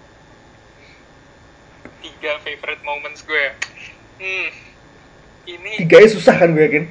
[2.00, 3.46] Tiga favorite moments gue.
[4.16, 4.48] Hmm.
[5.48, 6.84] Ini Tiganya susah kan gue yakin.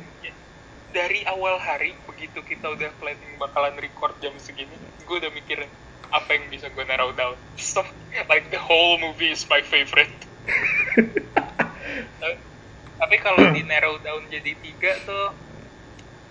[0.87, 4.73] dari awal hari begitu kita udah planning bakalan record jam segini,
[5.05, 5.69] gue udah mikirin
[6.07, 7.35] apa yang bisa gue narrow down.
[7.55, 7.83] So,
[8.25, 10.13] like the whole movie is my favorite.
[12.17, 12.41] Tapi-
[12.97, 15.29] Tapi kalau di narrow down jadi tiga tuh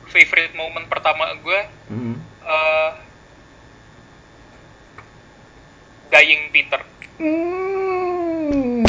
[0.04, 2.18] favorite moment pertama gue Hmm.
[2.42, 2.90] eh,
[6.08, 6.82] dying Peter.
[7.16, 8.82] Hmm.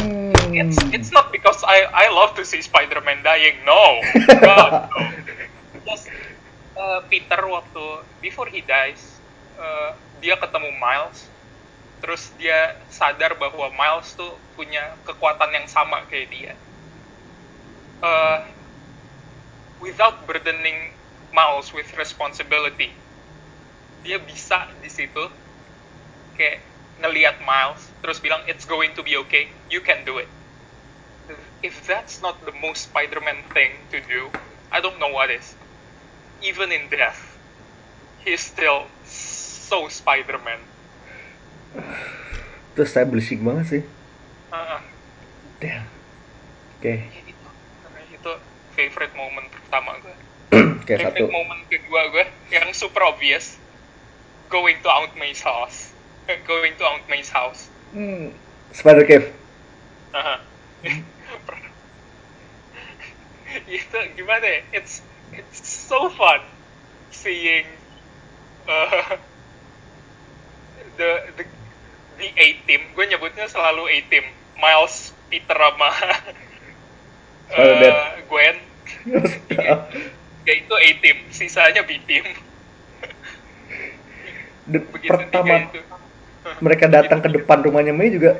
[0.49, 3.61] It's it's not because I I love to see Spider-Man dying.
[3.61, 4.01] No,
[4.41, 4.97] God, no.
[5.85, 6.09] Just
[6.73, 7.85] uh, Peter waktu
[8.17, 9.21] before he dies,
[9.53, 11.19] uh, dia ketemu Miles,
[12.01, 16.53] terus dia sadar bahwa Miles tuh punya kekuatan yang sama kayak dia.
[18.01, 18.45] Uh,
[19.81, 20.93] without burdening
[21.33, 22.93] Miles with responsibility,
[24.05, 25.25] dia bisa di situ
[26.37, 26.61] kayak
[27.01, 30.29] ngelihat Miles terus bilang it's going to be okay, you can do it.
[31.61, 34.31] If that's not the most Spider-Man thing to do,
[34.71, 35.57] I don't know what is.
[36.39, 37.36] Even in death,
[38.27, 40.59] he's still so Spider-Man.
[42.75, 43.83] Itu establishing banget sih.
[44.51, 44.83] Uh,
[45.63, 45.87] Damn.
[46.77, 46.93] Oke,
[47.25, 47.47] itu
[47.81, 48.31] karena itu
[48.77, 50.15] favorite moment pertama gue
[50.85, 50.85] satu.
[50.85, 53.57] favorite moment kedua gue yang super obvious
[54.51, 55.95] going to Aunt May's house
[56.27, 58.35] Eh, going to Aunt May's house Hmm,
[58.75, 59.31] Spider Cave.
[60.11, 60.43] Aha.
[63.67, 64.99] itu gimana ya it's
[65.31, 66.43] it's so fun
[67.09, 67.63] seeing
[68.67, 69.15] uh,
[70.99, 71.43] the the
[72.17, 74.25] the A team gue nyebutnya selalu A team
[74.57, 75.89] Miles Peter sama
[77.55, 78.55] uh, Gwen.
[80.47, 82.23] Ya itu A team sisanya B team
[84.63, 85.83] Dan begitu pertama itu.
[86.63, 88.39] mereka datang ke depan rumahnya Mei juga.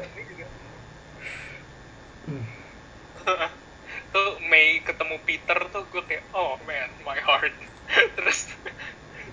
[4.16, 7.52] Tuh May ketemu Peter tuh gue kayak oh man my heart.
[7.92, 8.56] Terus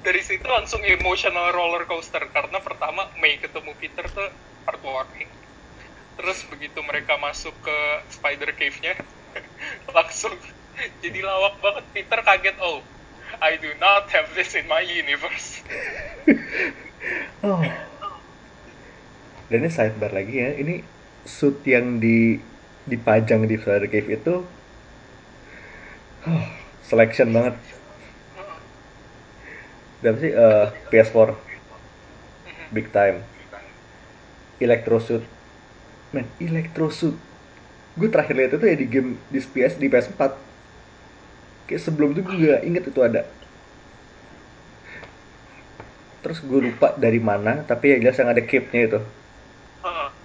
[0.04, 4.28] dari situ langsung emotional roller coaster karena pertama May ketemu Peter tuh
[4.68, 5.32] heartwarming
[6.20, 7.78] terus begitu mereka masuk ke
[8.12, 8.94] Spider Cave-nya
[9.96, 10.36] langsung
[11.00, 12.84] jadi lawak banget Peter kaget oh
[13.40, 15.64] I do not have this in my universe
[17.44, 17.60] Oh.
[19.52, 20.56] Dan ini sidebar lagi ya.
[20.56, 20.80] Ini
[21.28, 22.40] suit yang di
[22.84, 24.34] dipajang di Spider Cave itu
[26.88, 27.54] selection banget.
[30.04, 30.32] Berapa sih?
[30.36, 31.32] Eh, PS4
[32.70, 33.24] big time.
[34.60, 35.24] Electro suit.
[36.12, 37.16] Men, Electro suit.
[37.98, 40.32] Gue terakhir lihat itu ya di game di PS di PS4.
[41.66, 43.22] Kayak sebelum itu gue gak inget itu ada.
[46.22, 49.00] Terus gue lupa dari mana, tapi yang jelas yang ada cape-nya itu.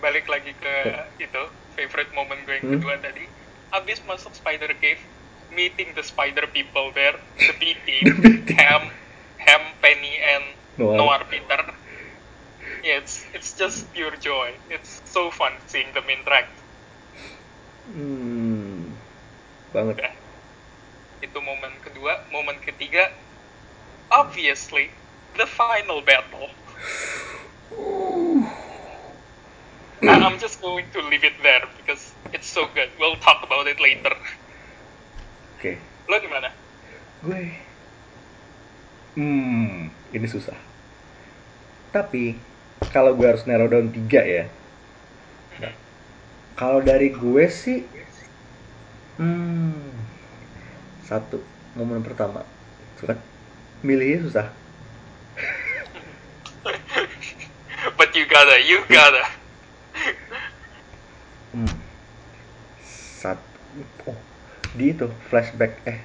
[0.00, 0.74] Balik lagi ke
[1.20, 1.42] itu
[1.76, 2.74] favorite moment gue yang Hmm.
[2.80, 3.24] kedua tadi
[3.70, 5.02] abis masuk Spider Cave
[5.50, 8.08] meeting the Spider people there the B team
[8.58, 8.82] Ham
[9.46, 10.44] Ham Penny and
[10.78, 11.02] Noir.
[11.02, 11.60] Noir Peter
[12.82, 16.62] yeah, it's it's just pure joy it's so fun seeing them interact
[17.86, 18.94] Hmm,
[19.74, 19.98] banget.
[19.98, 20.12] Udah.
[21.22, 23.04] itu momen kedua momen ketiga
[24.10, 24.90] obviously
[25.38, 26.48] the final battle
[30.20, 32.90] I'm just going to leave it there because it's so good.
[32.98, 34.12] We'll talk about it later.
[35.60, 35.76] Oke,
[36.08, 36.48] Lo gimana?
[37.20, 37.52] gue.
[39.12, 40.56] Hmm, ini susah.
[41.92, 42.32] Tapi
[42.88, 44.48] kalau gue harus narrow down tiga ya.
[45.60, 45.76] Nah,
[46.56, 47.84] kalau dari gue sih,
[49.20, 49.84] hmm,
[51.04, 51.44] satu
[51.76, 52.40] momen pertama,
[53.04, 53.20] kan
[53.84, 54.48] milihnya susah.
[58.00, 59.28] But you gotta, you gotta.
[61.52, 61.76] Hmm.
[63.20, 63.44] Satu,
[64.08, 64.29] oh,
[64.74, 65.98] di itu flashback eh,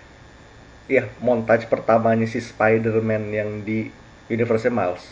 [0.89, 3.89] iya montage pertamanya si Spider-Man yang di
[4.29, 5.05] Universe Miles.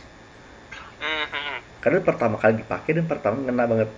[1.04, 1.60] Mhm.
[1.84, 3.90] karena pertama kali dipakai dan pertama ngena banget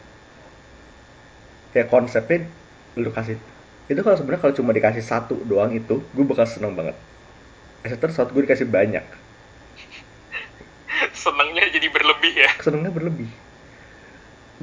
[1.70, 2.50] kayak konsepnya
[2.98, 3.38] lu kasih
[3.86, 6.98] itu kalau sebenarnya kalau cuma dikasih satu doang itu gue bakal seneng banget
[7.86, 9.06] Exeter saat gue dikasih banyak
[11.22, 12.50] Senangnya jadi berlebih ya.
[12.58, 13.30] senengnya berlebih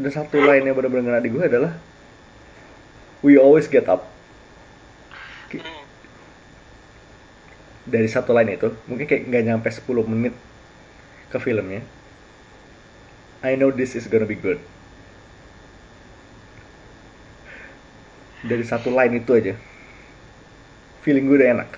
[0.02, 1.72] dan satu lain yang benar-benar ngena di gue adalah
[3.22, 4.08] we always get up
[7.86, 10.34] dari satu line itu mungkin kayak nggak nyampe 10 menit
[11.32, 11.82] ke filmnya
[13.42, 14.58] I know this is gonna be good
[18.42, 19.54] dari satu line itu aja
[21.02, 21.70] feeling gue udah enak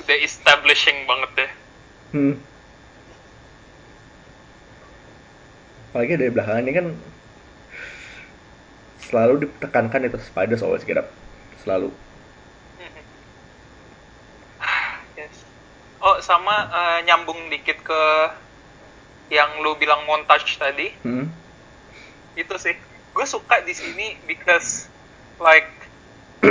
[0.00, 1.50] Udah establishing banget deh.
[2.12, 2.34] hmm.
[5.90, 6.86] apalagi dari belakang ini kan
[9.02, 11.08] selalu ditekankan itu spiders always get up
[11.62, 11.90] selalu
[12.80, 13.02] Mhm.
[15.16, 15.44] Yes.
[16.00, 18.02] Oh, sama eh, nyambung dikit ke
[19.30, 20.90] yang lu bilang montage tadi.
[21.04, 21.28] hmm.
[22.34, 22.74] itu sih.
[23.12, 24.88] Gue suka di sini because
[25.42, 25.68] like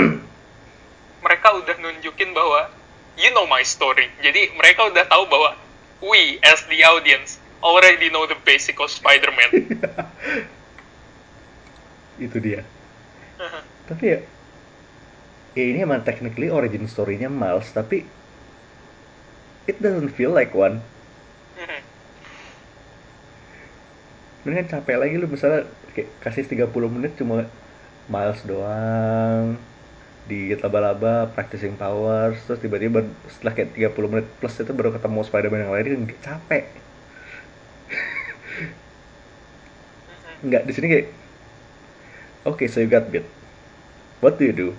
[1.26, 2.70] mereka udah nunjukin bahwa
[3.18, 4.08] you know my story.
[4.22, 5.58] Jadi mereka udah tahu bahwa
[6.00, 9.52] we as the audience already know the basic of Spider-Man.
[12.30, 12.64] Itu dia.
[13.88, 14.20] Tapi ya
[15.58, 18.06] ya ini emang technically origin story-nya Miles tapi
[19.70, 20.82] it doesn't feel like one.
[24.48, 27.46] Ini kan capek lagi lu misalnya kayak kasih 30 menit cuma
[28.10, 29.62] Miles doang
[30.26, 35.62] di laba-laba practicing powers terus tiba-tiba setelah kayak 30 menit plus itu baru ketemu Spider-Man
[35.66, 36.64] yang lain kan kayak capek.
[40.40, 41.08] Nggak di sini kayak
[42.48, 43.28] oke so you got bit
[44.24, 44.74] what do you do?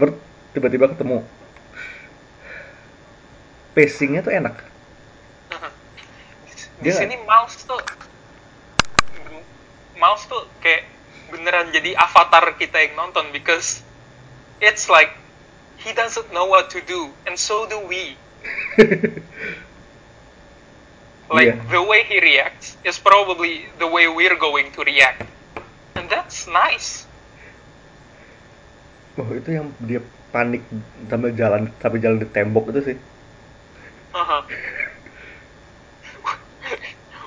[0.00, 0.16] Ber-
[0.54, 1.26] tiba-tiba ketemu
[3.74, 4.54] pacingnya tuh enak
[6.80, 7.80] di Dia- sini Miles tuh
[9.94, 10.84] Miles tuh kayak
[11.30, 13.80] beneran jadi avatar kita yang nonton because
[14.58, 15.10] it's like
[15.80, 18.14] he doesn't know what to do and so do we.
[21.32, 21.64] Like Yeah.
[21.72, 25.24] the way he reacts is probably the way we're going to react.
[25.96, 27.08] And that's nice.
[29.16, 30.60] Oh itu yang dia panik
[31.08, 32.96] sambil jalan sambil jalan di tembok itu sih.
[34.14, 34.42] Uh-huh.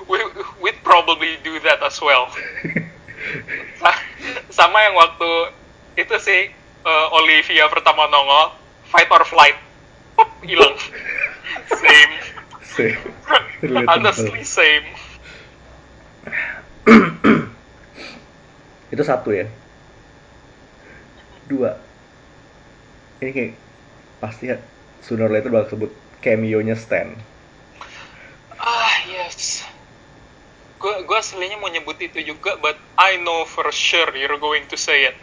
[0.08, 0.18] we,
[0.62, 2.32] we'd probably do that as well.
[3.76, 4.00] Sa-
[4.56, 5.52] Sama yang waktu
[6.00, 6.48] itu sih
[6.88, 8.56] uh, Olivia pertama nongol,
[8.88, 9.60] fight or flight,
[10.40, 10.80] hilang.
[11.68, 12.12] Same.
[13.60, 13.90] Relatable.
[13.92, 14.88] Honestly same.
[18.94, 19.44] Itu satu ya.
[21.52, 21.76] Dua.
[23.20, 23.52] Ini kayak
[24.24, 24.56] pasti ya,
[25.04, 27.14] sooner or later bakal sebut cameo-nya Stan.
[28.58, 29.62] Ah yes.
[30.78, 34.78] Gue gue aslinya mau nyebut itu juga, but I know for sure you're going to
[34.78, 35.16] say it.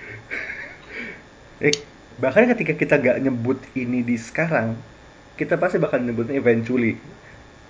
[1.63, 1.75] Eh,
[2.19, 4.75] bahkan ketika kita gak nyebut ini di sekarang,
[5.39, 6.99] kita pasti bakal nyebutnya eventually.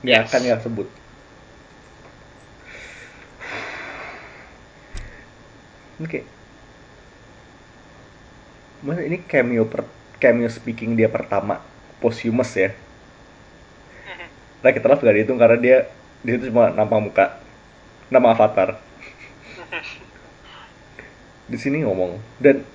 [0.02, 0.30] Nggak Yes.
[0.30, 0.88] akan nggak sebut.
[6.02, 6.20] Oke.
[8.86, 9.88] Mas ini cameo per,
[10.22, 11.64] cameo speaking dia pertama
[12.04, 12.70] posthumous ya.
[14.66, 14.74] Mhm.
[14.74, 15.86] Nah kita gak dihitung karena dia
[16.26, 17.38] dia itu cuma nampak muka,
[18.10, 18.74] nama avatar.
[21.54, 22.66] Di sini ngomong dan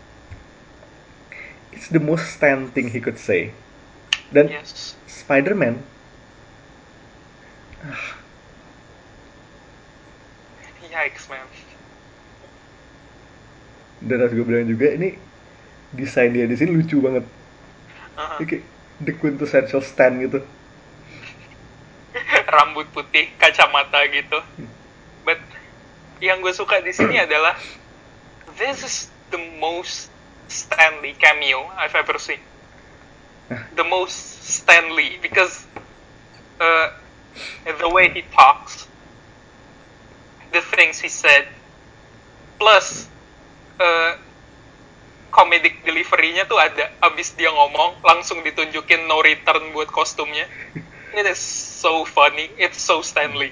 [1.75, 3.51] it's the most stand thing he could say.
[4.31, 4.95] Dan Yes.
[5.11, 5.83] Spider-Man
[10.91, 11.47] Yikes man.
[14.01, 15.15] dan harus gue bilang juga ini
[15.95, 17.23] desain dia di sini lucu banget.
[17.23, 18.43] Uh-huh.
[18.43, 18.65] Ini kayak
[19.05, 20.43] the quintessential Stan gitu.
[22.51, 24.39] Rambut putih, kacamata gitu.
[25.25, 25.41] But
[26.19, 27.57] yang gue suka di sini adalah
[28.59, 28.97] this is
[29.31, 30.11] the most
[30.51, 32.43] Stanley cameo I've ever seen.
[33.51, 35.67] The most Stanley because
[36.59, 36.95] uh,
[37.67, 38.87] the way he talks,
[40.53, 41.47] the things he said,
[42.59, 43.09] plus
[43.79, 44.19] uh,
[45.31, 46.91] comedic delivery-nya tuh ada.
[47.01, 50.47] Abis dia ngomong, langsung ditunjukin no return buat kostumnya.
[51.11, 52.55] It is so funny.
[52.55, 53.51] It's so Stanley.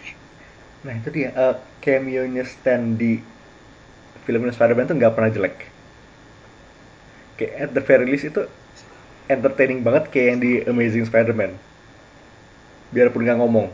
[0.87, 3.19] Nah itu dia eh, cameo-nya Stan di
[4.23, 5.57] filmnya Spider-Man tuh nggak pernah jelek.
[7.35, 8.47] Kayak at the very least itu
[9.27, 11.59] entertaining banget kayak yang di Amazing Spider-Man.
[12.95, 13.69] Biarpun nggak ngomong.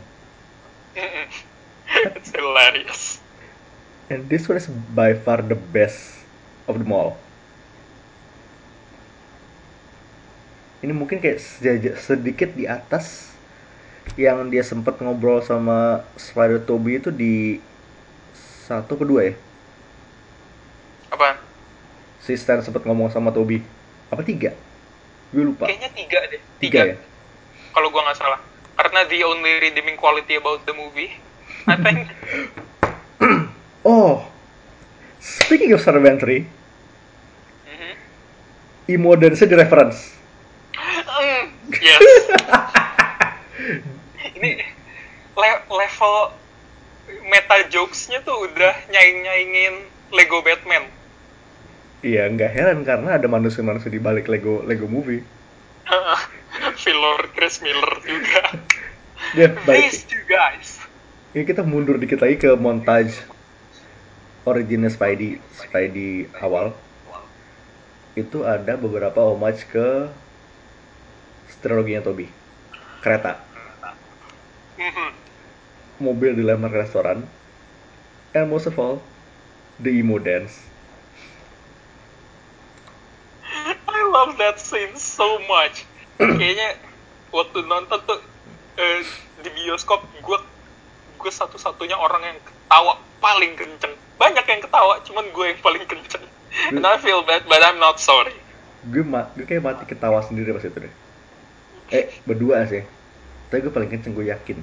[2.17, 3.21] it's hilarious.
[4.09, 6.25] And this one is by far the best
[6.65, 7.17] of them all.
[10.85, 11.41] Ini mungkin kayak
[11.97, 13.34] sedikit di atas
[14.13, 17.57] yang dia sempat ngobrol sama Spider Toby itu di
[18.69, 19.33] satu kedua ya.
[21.11, 21.35] Apaan?
[22.21, 23.61] Si Stan sempat ngomong sama Toby.
[24.09, 24.53] Apa tiga?
[25.33, 25.67] Gue lupa.
[25.67, 26.41] Kayaknya tiga deh.
[26.61, 26.95] Tiga ya.
[27.75, 28.39] Kalau gua nggak salah.
[28.79, 31.11] Karena the only redeeming quality about the movie,
[31.67, 32.11] I think,
[33.87, 34.27] Oh,
[35.21, 36.47] speaking of Sarventry,
[37.63, 37.93] Mhm.
[38.99, 40.15] Imo dan di reference.
[40.75, 41.43] Mm,
[41.85, 42.01] yes.
[44.35, 44.51] Ini
[45.35, 46.15] le- level
[47.29, 49.75] meta jokes-nya tuh udah nyaing-nyaingin
[50.11, 50.83] Lego Batman.
[52.05, 55.23] Iya, nggak heran karena ada manusia-manusia di balik Lego Lego Movie.
[56.81, 58.43] Phil Lord, Chris Miller juga.
[59.33, 59.89] Ya, baik.
[59.89, 60.75] These two guys.
[61.31, 63.15] Ini kita mundur dikit lagi ke montage
[64.45, 66.75] originnya Spidey, Spidey awal.
[68.13, 70.11] Itu ada beberapa homage ke
[71.63, 72.29] triloginya Toby.
[73.01, 73.54] Kereta.
[75.99, 77.23] Mobil dilempar ke restoran,
[78.35, 78.99] and most of all,
[79.79, 80.59] the emo dance.
[83.87, 85.87] I love that scene so much.
[86.19, 86.79] Kayaknya
[87.31, 88.19] waktu nonton tuh
[88.79, 89.03] eh,
[89.43, 90.39] di bioskop gue
[91.19, 93.95] gue satu-satunya orang yang ketawa paling kenceng.
[94.15, 96.23] Banyak yang ketawa, cuman gue yang paling kenceng.
[96.71, 98.35] And I feel bad, but I'm not sorry.
[98.87, 100.93] Gue, ma gue kayak mati ketawa sendiri pas itu deh.
[101.91, 102.85] Eh, berdua sih.
[103.49, 104.61] Tapi gue paling kenceng, gue yakin.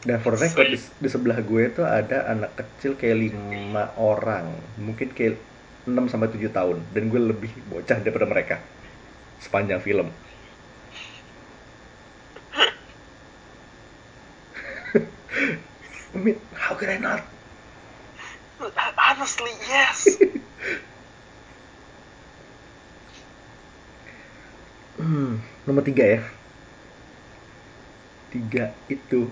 [0.00, 4.48] Dan for the record, di, di sebelah gue tuh ada anak kecil kayak lima orang.
[4.80, 5.36] Mungkin kayak
[5.84, 6.80] 6 sampai 7 tahun.
[6.96, 8.56] Dan gue lebih bocah daripada mereka.
[9.44, 10.08] Sepanjang film.
[16.14, 17.20] I mean, how could I not?
[18.96, 20.08] Honestly, yes.
[25.00, 26.20] Hmm, nomor tiga ya.
[28.30, 29.26] Tiga itu.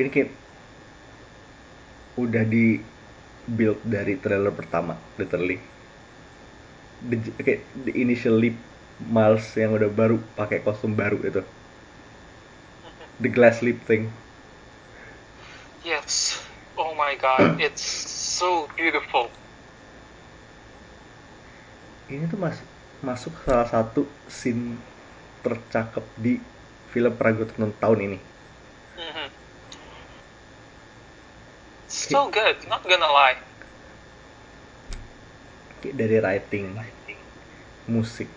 [0.00, 0.30] Ini kayak
[2.20, 2.80] udah di
[3.48, 5.56] build dari trailer pertama literally
[7.00, 8.56] the, kayak the initial leap
[9.00, 11.40] Miles yang udah baru pakai kostum baru itu
[13.24, 14.12] the glass leap thing
[15.80, 16.36] Yes.
[16.76, 19.32] Oh my god, it's so beautiful.
[22.10, 22.58] ini tuh mas
[23.00, 24.74] masuk salah satu scene
[25.46, 26.42] tercakep di
[26.90, 28.18] film pernah gue tonton tahun ini
[29.00, 29.28] Mhm.
[31.90, 33.38] So good, not gonna lie.
[35.80, 36.66] Kayak dari writing
[37.88, 38.28] musik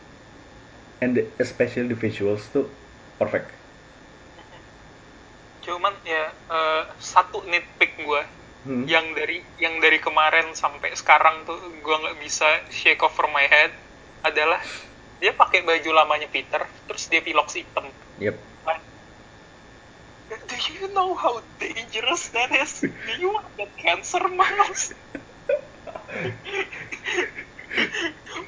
[0.97, 2.65] and the- especially the visuals tuh
[3.19, 3.51] perfect
[5.61, 8.23] Cuman ya eh, satu nitpick gue
[8.63, 8.87] Hmm.
[8.87, 13.75] yang dari yang dari kemarin sampai sekarang tuh gue nggak bisa shake over my head
[14.23, 14.55] adalah
[15.19, 17.91] dia pakai baju lamanya Peter terus dia pilox hitam.
[18.19, 18.37] Yep
[20.33, 22.81] Do you know how dangerous that is?
[22.81, 24.93] Do you want get cancer, Miles?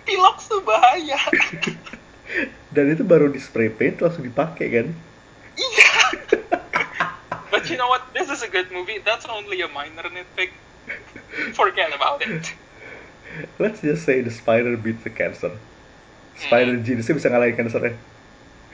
[0.06, 1.18] pilox tuh bahaya.
[2.74, 4.88] dan itu baru di spray paint langsung dipakai kan
[5.56, 5.90] Iya.
[7.54, 8.02] But you know what?
[8.18, 9.00] This is a good movie.
[9.00, 10.52] That's only a minor nitpick.
[11.54, 12.50] Forget about it.
[13.60, 15.52] let's just say the spider beat the cancer
[16.36, 17.96] spider jeansnya bisa ngalahin cancernya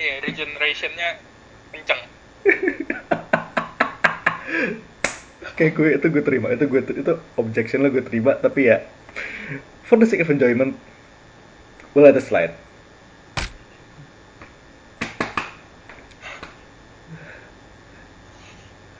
[0.01, 1.21] Yeah, regenerationnya
[1.69, 2.01] kenceng.
[5.53, 8.81] kayak gue itu gue terima itu gue itu objection lo gue terima tapi ya
[9.85, 10.73] for the sake of enjoyment
[11.93, 12.49] we'll let it slide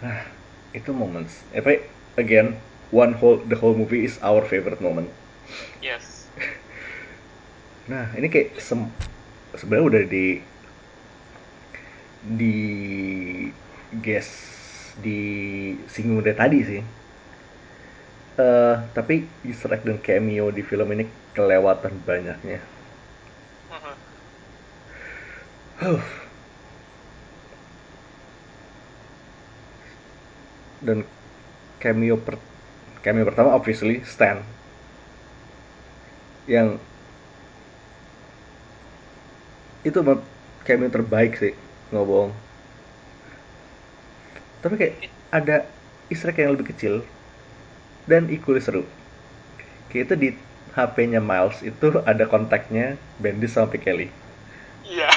[0.05, 0.21] nah
[0.77, 1.81] itu moments apa
[2.21, 2.53] again
[2.93, 5.09] one whole the whole movie is our favorite moment
[5.81, 6.29] Yes.
[7.91, 8.85] nah ini kayak sem
[9.57, 10.25] sebenarnya udah di
[12.21, 12.55] di
[13.91, 14.29] guess
[15.03, 15.11] di
[15.87, 16.81] singgung dari tadi sih
[18.41, 19.13] Eh, tapi
[19.47, 21.05] Easter egg dan cameo di film ini
[21.35, 22.59] kelewatan banyaknya.
[25.79, 26.01] Huh.
[30.81, 30.97] Dan
[31.83, 32.35] cameo per
[33.03, 34.37] cameo pertama obviously Stan.
[36.47, 36.77] Yang
[39.87, 39.99] itu
[40.67, 41.53] cameo terbaik sih,
[41.91, 42.31] nggak bohong.
[44.63, 44.95] Tapi kayak
[45.31, 45.55] ada
[46.07, 47.03] Easter egg yang lebih kecil
[48.09, 48.83] dan equally seru.
[49.93, 50.29] Kayak itu di
[50.71, 54.07] HP-nya Miles itu ada kontaknya Bendis sama Kelly.
[54.87, 55.11] Iya.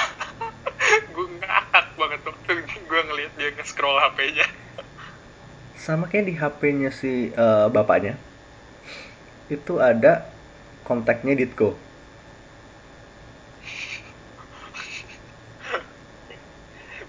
[1.15, 4.47] gue ngakak banget waktu gue ngeliat dia nge-scroll HP-nya.
[5.85, 8.17] sama kayak di HP-nya si eh, bapaknya
[9.53, 10.25] itu ada
[10.81, 11.77] kontaknya Ditko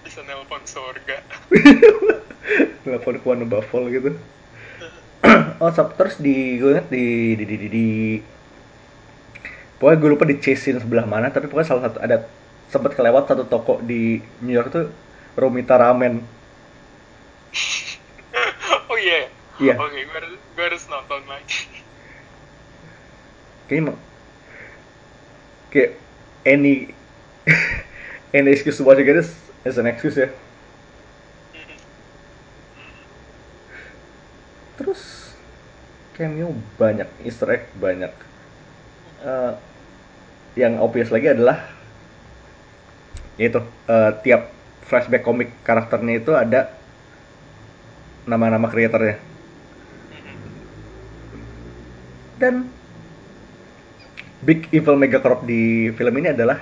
[0.05, 1.16] Bisa nelpon surga.
[2.85, 4.14] telepon ke Warner Buffalo gitu
[5.62, 8.22] oh sab- terus di gue inget di di di di, di-
[9.81, 12.29] pokoknya gue lupa di chase scene sebelah mana tapi pokoknya salah satu ada
[12.70, 14.87] sempat kelewat satu toko di New York tuh
[15.35, 16.22] Romita Ramen
[18.93, 19.33] oh iya.
[19.57, 19.72] Iya.
[19.81, 21.64] Oke, gue harus, gue harus nonton lagi.
[23.66, 23.99] kayaknya
[25.74, 25.99] kayak
[26.47, 26.95] any
[28.37, 29.35] any excuse to watch again is,
[29.66, 30.31] is an excuse ya
[34.77, 35.33] terus?
[36.16, 37.09] Cameo banyak.
[37.24, 38.12] Easter egg banyak.
[39.24, 39.53] Eh,
[40.57, 41.68] yang obvious lagi adalah
[43.37, 44.49] yaitu eh, tiap
[44.89, 46.72] flashback komik karakternya itu ada
[48.24, 49.20] nama-nama kreatornya.
[52.37, 52.68] Dan
[54.45, 56.61] big evil megacorp di film ini adalah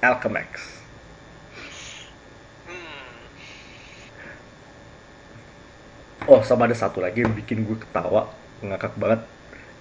[0.00, 0.79] Alchemax
[6.30, 8.30] oh sama ada satu lagi yang bikin gue ketawa
[8.62, 9.20] ngakak banget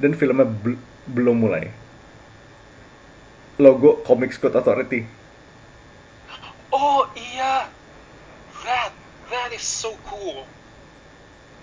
[0.02, 0.82] dan filmnya bel-
[1.14, 1.70] belum mulai
[3.60, 5.20] logo Comic Code Authority
[6.70, 7.66] Oh iya.
[8.62, 8.94] That
[9.34, 10.46] that is so cool.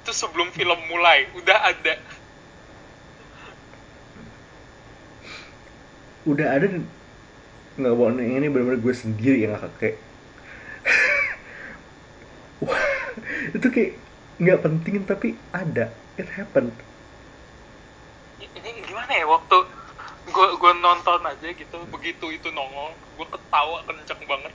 [0.03, 1.95] Itu sebelum film mulai udah ada.
[6.27, 6.83] udah ada dan
[7.79, 9.97] nggak bohong ini benar-benar gue sendiri yang ngakak kayak
[12.67, 12.83] Wah,
[13.55, 13.93] itu kayak
[14.37, 15.89] nggak penting tapi ada.
[16.17, 16.73] It happened.
[18.41, 19.57] Ini gimana ya waktu
[20.27, 24.53] gue gue nonton aja gitu begitu itu nongol gue ketawa kenceng banget.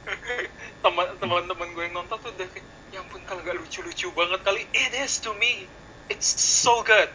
[0.82, 4.10] Teman teman teman gue yang nonton tuh udah kayak ya ampun kalau nggak lucu lucu
[4.16, 5.70] banget kali it is to me.
[6.10, 7.06] It's so good.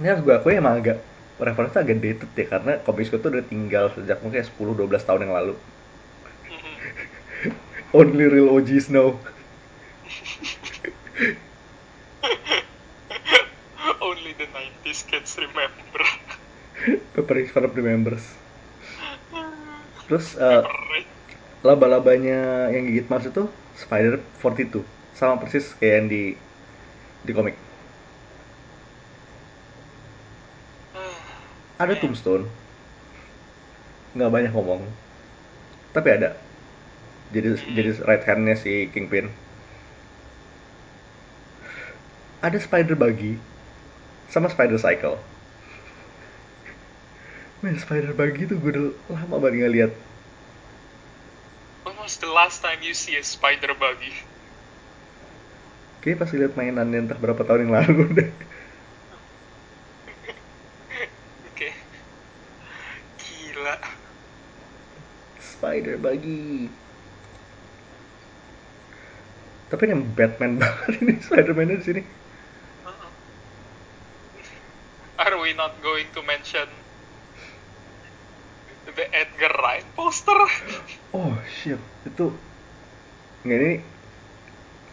[0.00, 1.04] Ini harus gue akui emang agak
[1.36, 5.34] referensi agak dated ya karena Comic Code tuh udah tinggal sejak mungkin 10-12 tahun yang
[5.34, 5.54] lalu.
[6.48, 6.74] Mhm.
[7.98, 9.20] only real OGs know
[15.24, 16.02] kids remember.
[17.14, 18.24] Pepper is for the members.
[20.10, 21.06] Terus eh, Perih.
[21.64, 23.48] laba-labanya yang gigit Mars itu
[23.78, 24.84] Spider 42
[25.14, 26.22] sama persis kayak yang di
[27.24, 27.56] di komik.
[31.82, 32.50] Ada tombstone.
[34.18, 34.82] Nggak banyak ngomong.
[35.94, 36.34] Tapi ada.
[37.30, 39.30] Jadi jadi right hand-nya si Kingpin.
[42.44, 43.40] Ada Spider Buggy
[44.28, 45.16] sama Spider Cycle.
[47.64, 49.92] Men, Spider Buggy tuh gue udah lama banget nggak lihat.
[51.88, 54.12] When was the last time you see a spider buggy?
[56.04, 58.30] Kayaknya pas lihat mainannya entah berapa tahun yang lalu deh.
[61.48, 61.72] Oke.
[63.16, 63.76] Gila.
[65.40, 66.68] Spider Buggy.
[69.72, 72.02] Tapi yang Batman banget ini Spider-Man di sini.
[72.84, 73.10] Uh-uh.
[75.54, 76.66] Not going to mention
[78.90, 80.34] the Edgar Wright poster?
[81.14, 82.34] Oh shit, itu
[83.44, 83.72] nggak ini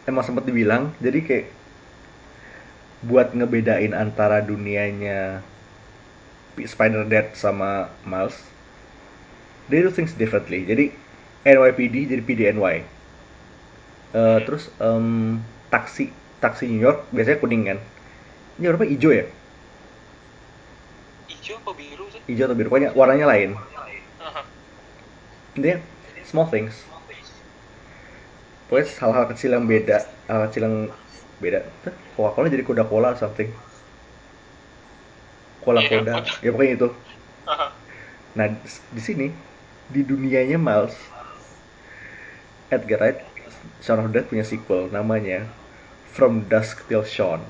[0.05, 1.47] emang sempat dibilang jadi kayak
[3.07, 5.41] buat ngebedain antara dunianya
[6.61, 8.37] Spider Dead sama Miles
[9.71, 10.67] they do things differently.
[10.67, 10.93] Jadi
[11.47, 13.01] NYPD jadi PDNY
[14.11, 15.39] Eh, terus em,
[15.71, 16.11] taksi
[16.43, 17.79] taksi New York biasanya kuning kan?
[18.59, 19.25] Ini warnanya hijau ya
[21.51, 22.21] Hijau apa biru sih?
[22.31, 22.71] hijau atau biru?
[22.71, 23.59] Pokoknya warnanya lain.
[25.59, 25.83] Intinya
[26.23, 26.87] small things.
[28.71, 30.75] Pokoknya hal-hal kecil yang beda hal kecil yang
[31.43, 31.59] beda.
[32.15, 33.51] Coca-Cola jadi Coca-Cola or something.
[35.59, 36.89] Cola Iya, Cola ya pokoknya itu
[38.31, 39.27] nah di, di sini
[39.91, 40.95] di dunianya Miles
[42.71, 43.19] Edgar Wright
[43.83, 45.51] Shaun of the Dead punya sequel namanya
[46.15, 47.43] From Dusk Till Dawn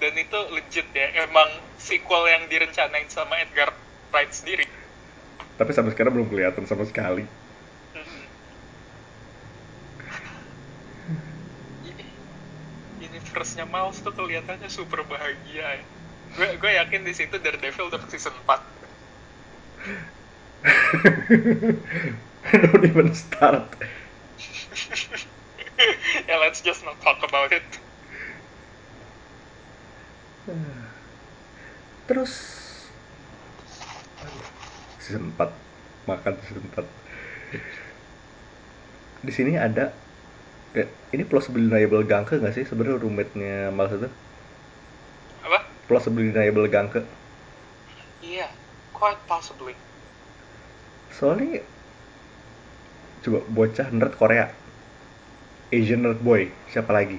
[0.00, 3.70] Dan itu legit ya, emang sequel yang direncanain sama Edgar
[4.10, 4.66] Wright sendiri.
[5.58, 7.24] tapi sampai sekarang belum kelihatan sama sekali
[7.94, 8.30] Mhm.
[13.06, 15.84] Universe-nya Miles tuh kelihatannya super bahagia ya.
[16.36, 18.60] Gue gue yakin di situ Daredevil dapat season 4.
[22.52, 23.76] don't even start
[26.28, 27.64] ya let's just not talk about it.
[32.06, 32.32] Terus
[35.10, 35.34] 4
[36.06, 36.86] makan 4.
[39.20, 39.90] Di sini ada
[40.72, 44.08] ya, ini plausible deniable Ganke nggak sih sebenarnya roommate-nya Miles itu?
[45.44, 45.66] Apa?
[45.90, 47.02] Plausible deniable Ganke.
[48.22, 48.48] Iya,
[48.94, 49.74] quite possibly.
[51.10, 51.66] Soalnya
[53.20, 54.46] coba bocah nerd Korea.
[55.70, 57.18] Asian nerd boy, siapa lagi?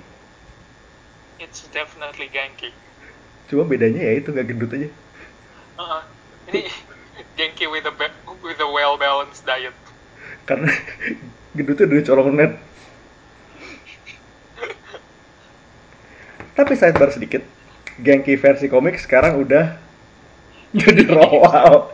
[1.40, 2.72] It's definitely Genki.
[3.52, 4.88] Cuma bedanya ya itu nggak gendut aja.
[5.76, 6.02] Uh-uh.
[6.48, 6.72] Ini
[7.36, 7.92] Genki with a
[8.40, 9.76] with a well balanced diet.
[10.48, 10.72] Karena
[11.60, 12.56] gendutnya udah colong net.
[16.56, 17.44] Tapi sidebar sedikit,
[18.00, 19.76] Genki versi komik sekarang udah
[20.80, 21.92] jadi Roal.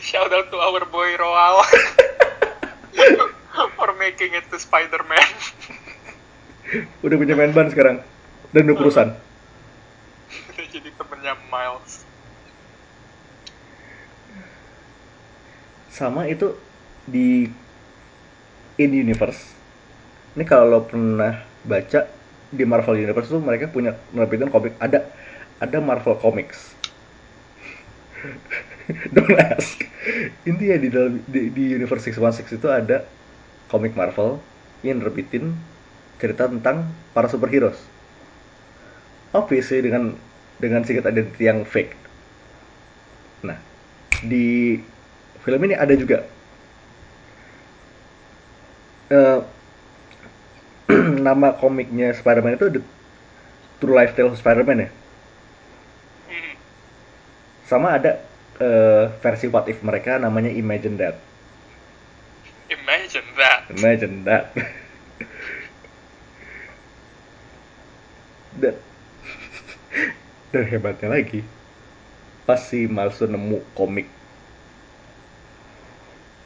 [0.00, 1.60] Shout out to our boy Roal
[3.76, 5.28] for making it to Spider-Man.
[7.04, 8.00] Udah punya main ban sekarang.
[8.54, 9.25] Dan udah perusahaan.
[10.56, 12.00] Udah jadi temennya Miles.
[15.92, 16.56] Sama itu
[17.04, 17.44] di
[18.80, 19.52] in universe.
[20.32, 22.08] Ini kalau lo pernah baca
[22.48, 25.04] di Marvel Universe tuh mereka punya nerbitin komik ada
[25.60, 26.72] ada Marvel Comics.
[29.12, 29.76] Don't ask.
[30.48, 33.04] Intinya di dalam di, di Universe 616 itu ada
[33.68, 34.40] komik Marvel
[34.80, 35.52] yang nerbitin
[36.16, 37.76] cerita tentang para superheroes.
[39.36, 40.16] Obviously dengan
[40.56, 41.92] dengan secret identity yang fake.
[43.44, 43.58] Nah,
[44.24, 44.80] di
[45.44, 46.24] film ini ada juga
[49.12, 49.38] eh,
[51.26, 52.82] nama komiknya Spider-Man itu The
[53.78, 54.90] True Life Tale of Spider-Man ya.
[57.66, 58.22] Sama ada
[58.62, 61.16] eh, versi What If mereka namanya Imagine That.
[62.66, 63.60] Imagine that.
[63.70, 64.44] Imagine That.
[68.56, 68.74] dan
[70.56, 71.44] dan hebatnya lagi
[72.48, 74.08] pas si Miles tuh nemu komik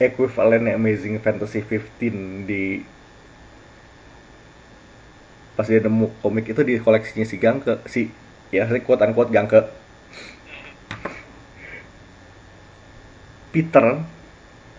[0.02, 2.82] equivalent Amazing Fantasy 15 di
[5.54, 8.10] pas dia nemu komik itu di koleksinya si Gangke si
[8.50, 9.70] ya si quote unquote Gangke
[13.54, 14.02] Peter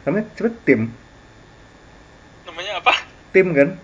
[0.04, 0.82] namanya cepet Tim
[2.48, 2.94] Namanya apa?
[3.32, 3.78] Tim kan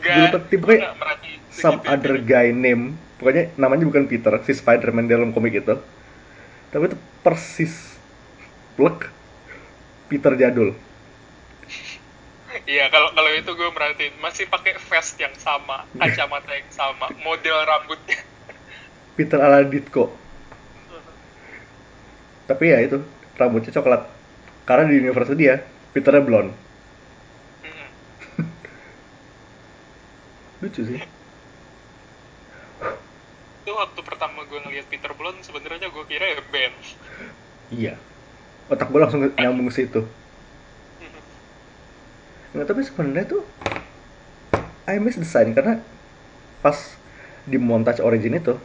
[0.00, 0.16] Enggak.
[0.16, 0.60] Gue lupa tim
[0.96, 1.92] merhatiin some segitu.
[1.92, 2.96] other guy name.
[3.20, 5.76] Pokoknya namanya bukan Peter si Spider-Man dalam komik itu.
[6.70, 7.98] Tapi itu persis
[8.78, 9.10] plek
[10.08, 10.72] Peter jadul.
[12.66, 14.14] Iya, kalau kalau itu gue merhatiin.
[14.22, 18.18] Masih pakai vest yang sama, kacamata yang sama, model rambutnya.
[19.18, 20.20] Peter ala Ditko
[22.50, 22.98] tapi ya itu
[23.38, 24.10] rambutnya coklat.
[24.66, 25.62] Karena di universe dia
[25.94, 26.50] Peternya blonde.
[30.62, 30.98] Lucu sih
[33.70, 36.74] Itu waktu pertama gue ngeliat Peter Blonde sebenarnya gue kira ya Ben.
[37.70, 37.94] iya.
[38.66, 40.02] Otak gue langsung nyambung ke situ.
[42.50, 43.46] Nggak, tapi sebenarnya tuh
[44.90, 45.78] I miss the sign karena
[46.66, 46.98] pas
[47.46, 48.58] di montage origin itu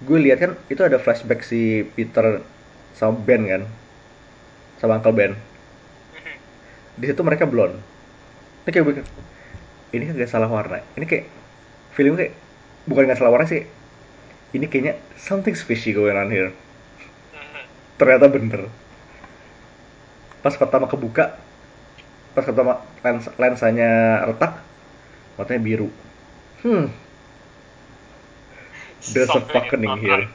[0.00, 2.40] gue lihat kan itu ada flashback si Peter
[2.96, 3.62] sama Ben kan?
[4.80, 5.36] Sama Uncle Ben.
[5.36, 6.34] Mhm.
[6.96, 7.84] di situ mereka blonde.
[8.64, 9.04] Ini kayak
[9.92, 10.80] ini kan gak salah warna.
[10.96, 11.28] Ini kayak
[11.92, 12.32] film kayak
[12.88, 13.64] bukan gak salah warna sih.
[14.54, 16.50] Ini kayaknya something fishy going on here.
[17.98, 18.70] Ternyata bener.
[20.42, 21.40] Pas pertama kebuka
[22.34, 24.58] pas pertama lens lensanya retak
[25.38, 25.88] matanya biru.
[26.66, 26.90] Hmm.
[29.14, 30.26] There's a Something fucking here.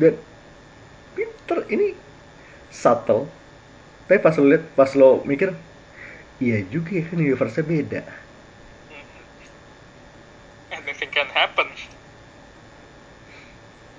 [0.00, 0.18] dan
[1.14, 1.94] Peter ini
[2.72, 3.28] subtle.
[4.08, 5.54] Tapi pas lo liat pas lo mikir
[6.42, 8.00] iya juga ya kan universe-nya beda.
[10.72, 11.68] Anything can happen.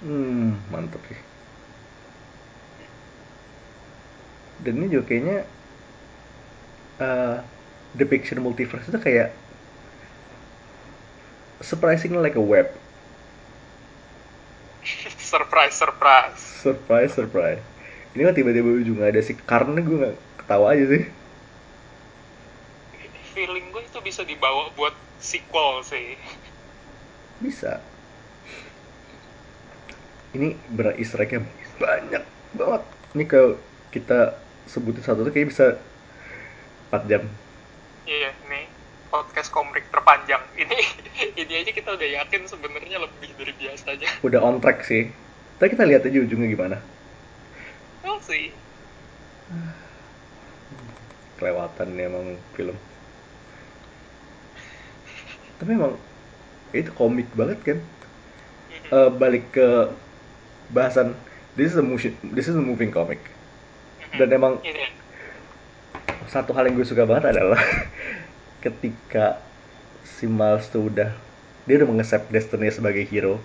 [0.04, 1.20] hmm mantep sih
[4.64, 5.38] dan ini juga kayaknya
[7.02, 7.38] uh,
[7.94, 9.30] depiction multiverse itu kayak
[11.62, 12.68] surprisingly like a web
[15.18, 16.44] surprise, surprise.
[16.64, 17.62] surprise surprise
[18.14, 21.04] ini mah tiba-tiba ujungnya ada si karena gue nggak ketawa aja sih
[23.34, 26.14] Feeling gue itu bisa dibawa buat sequel sih.
[27.44, 27.84] Bisa
[30.34, 31.44] ini berat easter egg-nya
[31.78, 32.24] banyak
[32.56, 32.84] banget
[33.14, 33.52] ini kalau
[33.92, 34.34] kita
[34.66, 35.78] sebutin satu tuh kayak bisa
[36.90, 37.24] 4 jam
[38.04, 38.68] Iya, nih
[39.08, 40.44] podcast komik terpanjang.
[40.60, 40.76] Ini
[41.46, 44.10] ini aja kita udah yakin sebenarnya lebih dari biasanya.
[44.20, 45.08] udah on track sih
[45.56, 46.78] tapi kita lihat aja ujungnya gimana
[48.04, 48.52] We'll see.
[51.38, 52.76] kelewatan nih emang film
[55.56, 55.96] tapi emang
[56.74, 57.80] itu komik banget kan.
[58.94, 59.90] Eh, balik ke
[60.70, 61.18] bahasan
[61.58, 63.18] this is a moving this is a moving comic
[64.14, 64.18] Mhm.
[64.22, 64.86] dan emang Ini,
[66.30, 67.58] satu hal yang gue suka banget adalah
[68.66, 69.42] ketika
[70.06, 71.10] si Miles tuh udah
[71.66, 73.42] dia udah mengaccept Destiny sebagai hero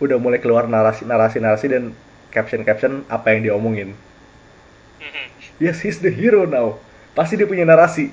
[0.00, 1.92] udah mulai keluar narasi narasi narasi dan
[2.32, 3.92] caption caption apa yang diomongin
[4.96, 5.24] Mhm.
[5.60, 6.80] yes he's the hero now
[7.12, 8.08] pasti dia punya narasi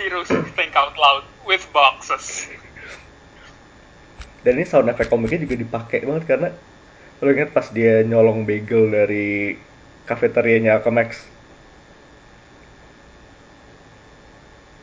[0.00, 2.48] Heroes think out loud with boxes.
[4.44, 6.48] dan ini sound effect komiknya juga dipakai banget karena
[7.22, 9.56] lo ingat pas dia nyolong bagel dari
[10.08, 11.10] kafeterianya Alchemax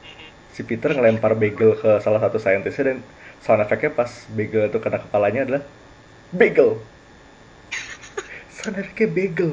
[0.03, 0.29] Mhm.
[0.55, 2.97] si Peter ngelempar bagel ke salah satu saintisnya dan
[3.43, 5.63] sound effect-nya pas bagel itu kena kepalanya adalah
[6.41, 6.69] bagel
[8.55, 9.51] sound effect-nya bagel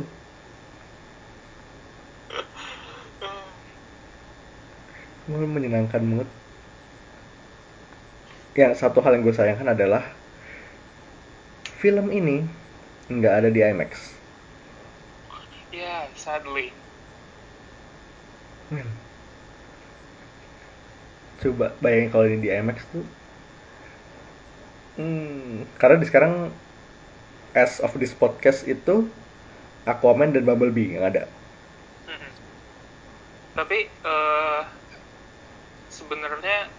[5.55, 6.29] menyenangkan banget
[8.55, 10.03] yang satu hal yang gue sayangkan adalah
[11.79, 12.47] film ini
[13.11, 14.15] nggak ada di IMAX
[15.75, 16.71] Yeah, sadly.
[18.71, 18.87] Men.
[21.43, 23.03] Coba bayangin kalau ini di IMAX tuh.
[24.95, 26.55] Hmm, karena di sekarang
[27.59, 29.11] as of this podcast itu
[29.83, 31.27] Aquaman dan Bumblebee yang ada.
[33.59, 34.63] Tapi eh
[35.91, 36.71] sebenarnya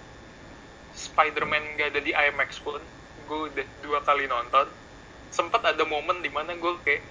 [0.96, 2.80] Spider-Man nggak ada di IMAX pun,
[3.28, 4.68] gue udah dua kali nonton.
[5.30, 7.04] Sempat ada momen di mana gue kayak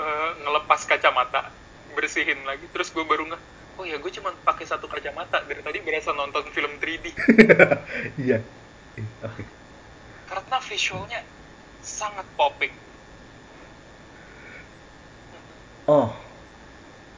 [0.00, 1.52] eh, ngelepas kacamata,
[1.92, 3.42] bersihin lagi, terus gue baru nggak,
[3.78, 7.12] oh ya gue cuma pakai satu kacamata dari tadi berasa nonton film 3D
[8.24, 8.38] Iya.
[8.94, 9.42] Eh, Oke.
[10.30, 11.20] karena visualnya
[11.84, 12.72] sangat popping.
[15.84, 16.08] Oh.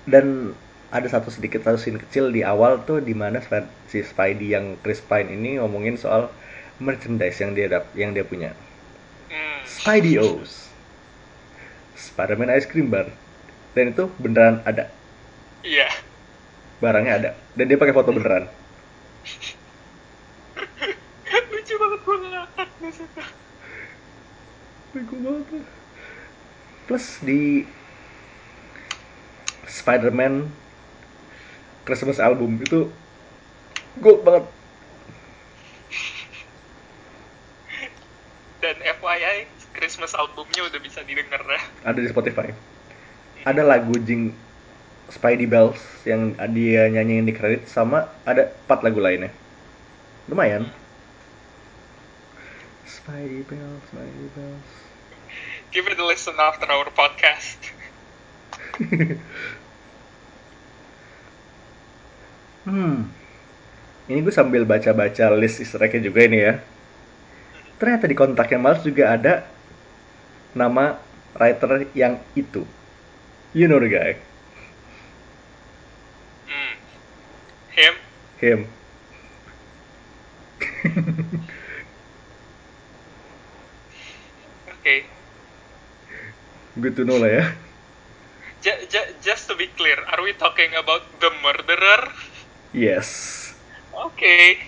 [0.06, 0.54] Dan
[0.90, 3.42] ada satu sedikit satu scene kecil di awal tuh di mana
[3.90, 6.30] si Spidey yang Chris Pine ini ngomongin soal
[6.78, 8.54] merchandise yang dia dap yang dia punya.
[9.32, 9.60] Hmm.
[9.66, 10.70] Spidey O's.
[11.96, 13.08] Spider-Man Ice Cream Bar.
[13.72, 14.88] Dan itu beneran ada.
[15.64, 15.88] Iya.
[16.80, 17.30] Barangnya ada.
[17.56, 18.46] Dan dia pakai foto beneran.
[21.52, 23.22] Lucu banget gue ngakak di situ.
[24.96, 25.60] bego banget
[26.88, 27.68] plus di
[29.68, 30.48] Spider-Man
[31.86, 32.90] Christmas album itu
[34.02, 34.44] gold banget.
[38.58, 41.62] Dan FYI, Christmas albumnya udah bisa didengar ya.
[41.86, 42.50] ada di Spotify.
[43.46, 44.34] Ada lagu Jing
[45.06, 49.30] Spidey Bells yang dia nyanyiin di kredit sama ada empat lagu lainnya.
[50.26, 50.66] Lumayan.
[52.82, 54.70] Spidey Bells Spidey Bells.
[55.70, 57.70] Give it a listen after our podcast.
[62.66, 63.06] Hmm.
[64.10, 66.58] Ini gue sambil baca-baca list easter egg juga ini ya.
[67.78, 69.46] Ternyata di kontaknya Miles juga ada
[70.50, 70.98] nama
[71.38, 72.66] writer yang itu.
[73.54, 74.18] You know the guy.
[76.50, 76.74] Hmm.
[77.70, 77.94] Him?
[78.42, 78.60] Him.
[84.86, 85.02] Okay.
[86.78, 87.44] Good to know lah ya.
[89.18, 92.06] Just to be clear, are we talking about the murderer?
[92.76, 93.56] Yes.
[93.88, 94.60] Okay.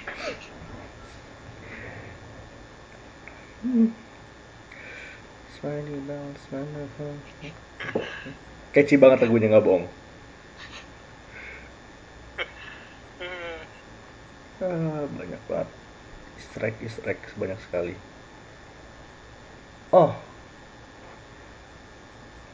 [6.08, 7.28] Bells, Spidey Bells.
[8.72, 9.84] Catchy banget lagunya nggak bohong.
[13.20, 13.60] Hmm.
[14.64, 15.68] Ah, banyak banget.
[16.40, 16.64] Easter
[17.12, 17.92] egg sebanyak sekali.
[19.92, 20.16] Oh,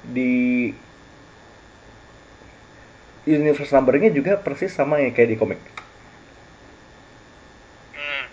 [0.02, 0.74] di
[3.26, 5.60] universe numberingnya juga persis sama ya kayak di komik.
[7.96, 8.24] Hmm.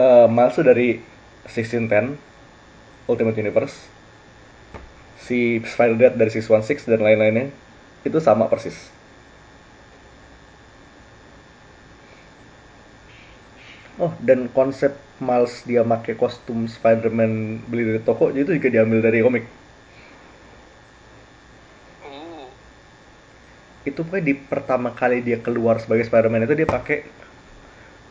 [0.00, 0.88] Eh, Miles tuh dari
[1.48, 2.16] 1610
[3.10, 3.76] Ultimate Universe,
[5.18, 7.46] si Spider-Dad dari 616 dan lain-lainnya
[8.06, 8.76] itu sama persis.
[14.00, 19.20] Oh, dan konsep Miles dia pakai kostum Spider-Man beli dari toko itu juga diambil dari
[19.20, 19.59] komik.
[23.88, 27.08] Itu pokoknya di pertama kali dia keluar sebagai Spider-Man itu dia pakai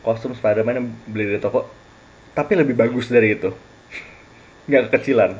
[0.02, 1.70] kostum Spider-Man yang beli dari toko.
[2.34, 3.50] Tapi lebih bagus dari itu.
[4.68, 5.32] Nggak kekecilan.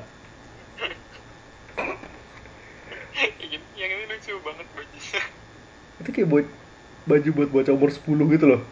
[3.40, 5.22] yang, yang ini lucu banget bajunya.
[6.00, 6.46] Itu kayak buat
[7.08, 8.62] baju buat bocah umur 10 gitu loh.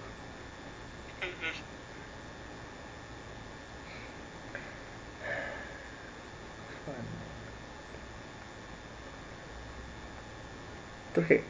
[11.19, 11.45] Terus kayak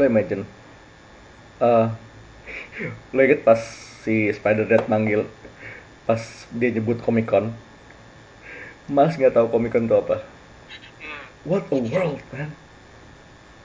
[0.00, 0.48] lo imagine
[1.60, 1.86] eh
[3.12, 3.60] lo inget pas
[4.00, 5.28] si Spider-Dad manggil
[6.08, 7.52] pas dia nyebut Comic Con
[8.88, 10.24] Mas nggak tahu Comic Con itu apa
[11.00, 11.24] Hmm.
[11.48, 12.52] What a world man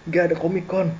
[0.08, 0.96] Gak ada Comic Con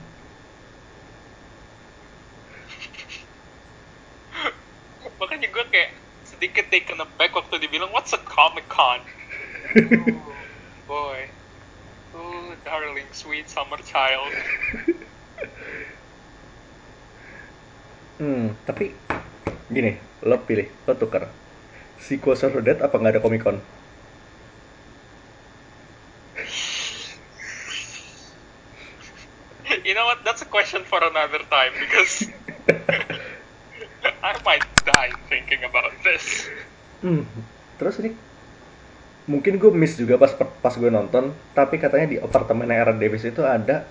[5.16, 5.92] Makanya gue kayak
[6.28, 9.00] sedikit taken aback waktu dibilang what's a Comic Con?
[9.80, 10.36] oh,
[10.92, 11.32] boy.
[12.12, 14.28] Oh, darling, sweet summer child.
[18.16, 18.96] Hmm, tapi
[19.68, 21.28] gini, lo pilih, lo tuker.
[22.00, 23.58] Sequel Surfer Dead apa nggak ada Comic Con?
[29.84, 30.24] You know what?
[30.24, 32.26] That's a question for another time because
[34.26, 36.48] I might die thinking about this.
[37.04, 37.28] Hmm,
[37.78, 38.16] terus ini
[39.28, 43.44] mungkin gue miss juga pas pas gue nonton, tapi katanya di apartemen Aaron Davis itu
[43.44, 43.86] ada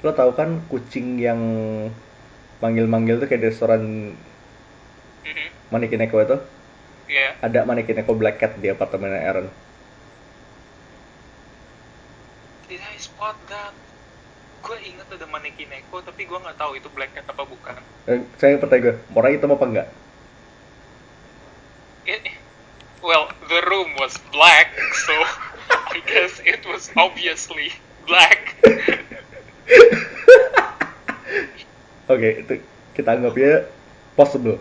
[0.00, 1.40] lo tahu kan kucing yang
[2.60, 3.82] manggil-manggil tuh kayak di restoran
[5.24, 5.46] Mhm.
[5.72, 6.36] Manikineko itu
[7.10, 7.34] Yeah.
[7.42, 9.50] ada Manikineko Black Cat di apartemen Aaron.
[12.70, 13.74] Did I spot that?
[14.62, 17.80] Gue inget ada Manekineko, tapi gue nggak tahu itu Black Cat apa bukan.
[18.06, 19.88] Eh, saya pertanyaan gue, warna hitam apa enggak?
[22.06, 22.22] It,
[23.02, 24.70] well, the room was black,
[25.08, 25.14] so
[25.96, 27.74] I guess it was obviously
[28.06, 28.54] black.
[32.10, 32.54] Oke, itu
[32.98, 33.70] kita anggap ya
[34.18, 34.58] possible.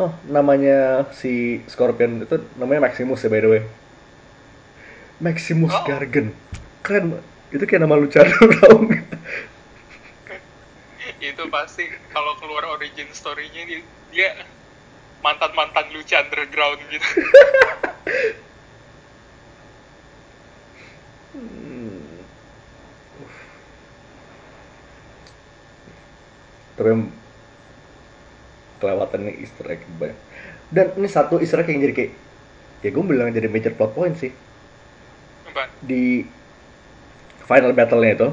[0.00, 3.62] Oh, namanya si Scorpion itu namanya Maximus ya by the way.
[5.20, 5.84] Maximus Oh.
[5.84, 6.32] Gargan.
[6.80, 7.20] Keren,
[7.52, 8.80] itu kayak nama Luchador tau
[11.20, 11.84] itu pasti
[12.16, 14.28] kalau keluar origin story-nya dia, dia
[15.20, 17.08] mantan-mantan lucu underground gitu.
[26.80, 27.12] term
[28.80, 30.16] kelewatan nih Easter egg banyak.
[30.72, 32.12] Dan ini satu Easter egg yang jadi kayak
[32.80, 34.32] ya gue bilang jadi major plot point sih.
[35.52, 35.68] Apa?
[35.84, 36.24] Di
[37.44, 38.28] final battle-nya itu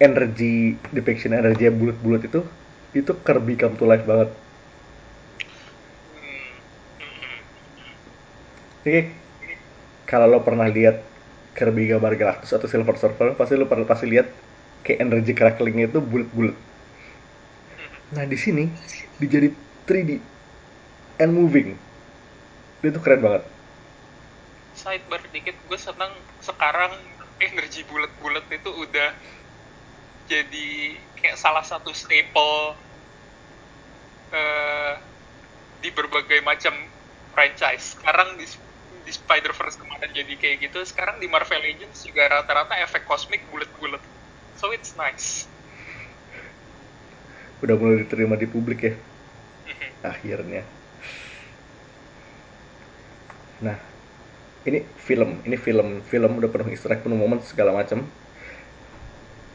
[0.00, 2.40] energi depiction energi bulat-bulat itu
[2.96, 4.32] itu Kirby come to life banget.
[8.86, 9.12] Jadi
[10.08, 11.04] kalau lo pernah lihat
[11.52, 14.45] Kirby gambar Galactus atau Silver Surfer pasti lo pernah pasti lihat
[14.86, 16.54] kayak energi cracklingnya itu bulat-bulat.
[18.14, 18.70] Nah di sini
[19.18, 19.50] dijadi
[19.82, 20.22] 3D
[21.18, 21.74] and moving.
[22.86, 23.42] Itu keren banget.
[24.76, 26.12] sidebar dikit gue senang
[26.44, 26.92] sekarang
[27.40, 29.08] energi bulat-bulat itu udah
[30.28, 30.68] jadi
[31.16, 32.76] kayak salah satu staple
[34.36, 34.94] eh,
[35.80, 36.76] di berbagai macam
[37.32, 38.44] franchise sekarang di,
[39.08, 44.04] di Spider-Verse kemarin jadi kayak gitu sekarang di Marvel Legends juga rata-rata efek kosmik bulat-bulat
[44.56, 45.46] so it's nice
[47.64, 48.92] Udah mulai diterima di publik ya.
[50.04, 50.60] Akhirnya.
[53.64, 53.80] Nah,
[54.68, 58.04] ini film, ini film, film udah penuh easter egg, penuh momen segala macam.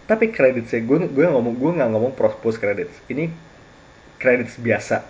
[0.09, 2.97] Tapi kreditnya gue gue ngomong gue nggak ngomong post post credits.
[3.05, 3.29] Ini
[4.17, 5.05] credits biasa.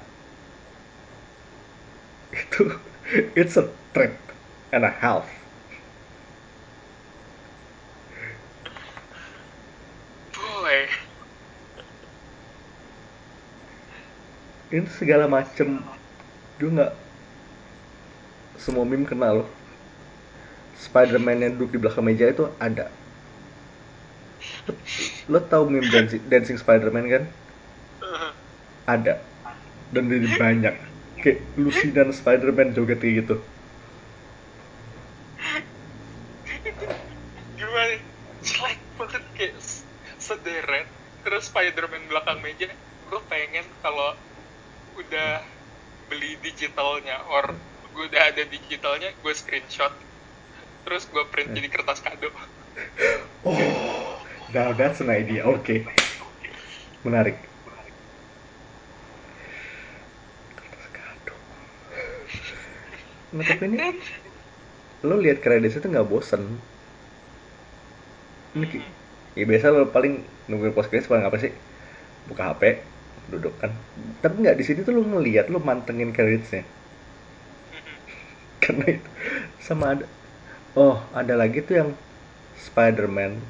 [2.36, 2.76] Itu
[3.39, 4.20] it's a trip
[4.76, 5.26] and a half.
[10.62, 10.88] boy
[14.72, 15.84] Ini segala macem
[16.56, 16.94] gue nggak
[18.56, 19.50] semua meme kenal loh.
[20.80, 22.88] Spider-Man yang duduk di belakang meja itu ada.
[25.30, 27.24] Lo, tau meme dancing, dancing Spider-Man kan?
[28.88, 29.20] Ada.
[29.92, 30.76] Dan jadi banyak.
[31.22, 33.36] Kayak Lucy dan Spider-Man joget kayak gitu.
[37.58, 37.98] gimana
[38.42, 39.56] jelek banget kayak
[40.18, 40.88] sederet
[41.24, 42.70] terus Spider-Man belakang meja
[43.10, 44.18] gue pengen kalau
[45.08, 45.32] udah
[46.10, 47.45] beli digitalnya or
[47.93, 49.93] gue udah ada digitalnya gue screenshot
[50.86, 52.30] terus gue print jadi kertas kado
[53.45, 54.24] Oh,
[54.54, 55.43] now that's an idea.
[55.45, 55.86] Oke.
[57.04, 57.36] Menarik.
[60.56, 61.36] Kertas kado.
[63.32, 63.78] Nah, tapi ini
[65.08, 66.41] lo lihat kreditnya tuh nggak bosen.
[68.56, 68.88] Ini ki-
[69.39, 70.14] ya biasa lo paling
[70.52, 71.52] nungguin post credits paling apa sih?
[72.30, 72.64] Buka HP,
[73.30, 73.76] duduk kan.
[74.24, 76.66] Tapi nggak di sini tuh lo ngeliat, lo mantengin kreditnya.
[78.64, 79.10] Karena itu
[79.62, 80.06] sama ada
[80.72, 81.90] Oh, ada lagi tuh yang
[82.56, 83.44] Spider-Man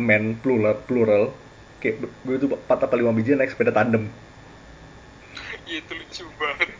[0.00, 1.36] Man plural plural
[1.84, 4.08] kayak gue tuh 4 apa 5 biji naik sepeda tandem.
[5.68, 6.70] Iya, itu lucu banget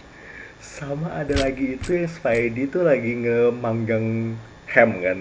[0.78, 4.38] Sama ada lagi itu yang Spidey tuh lagi ngemanggang
[4.72, 5.18] ham kan.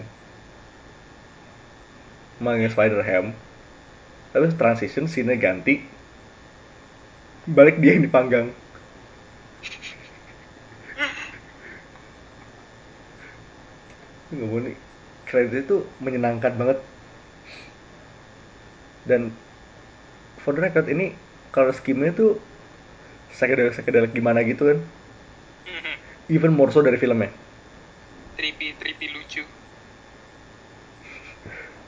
[2.38, 3.34] Manggang spider ham.
[4.32, 5.82] Terus transition scene ganti.
[7.48, 8.52] Balik dia yang dipanggang.
[14.32, 14.76] Nggak nih.
[15.28, 16.78] Kredit itu menyenangkan banget.
[19.08, 19.32] Dan
[20.44, 21.16] for the record ini
[21.56, 22.40] kalau skimnya tuh
[23.32, 24.80] psychedelic psychedelic gimana gitu kan.
[26.30, 27.32] Even more so dari filmnya.
[28.38, 29.44] trippy trippy lucu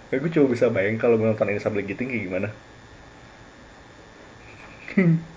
[0.10, 2.49] Ya, gue coba bisa bayang kalau nonton ini sambil giting kayak gimana.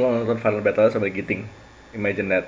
[0.00, 1.44] Lo nonton Final Battle sambil giting.
[1.92, 2.46] Imagine that.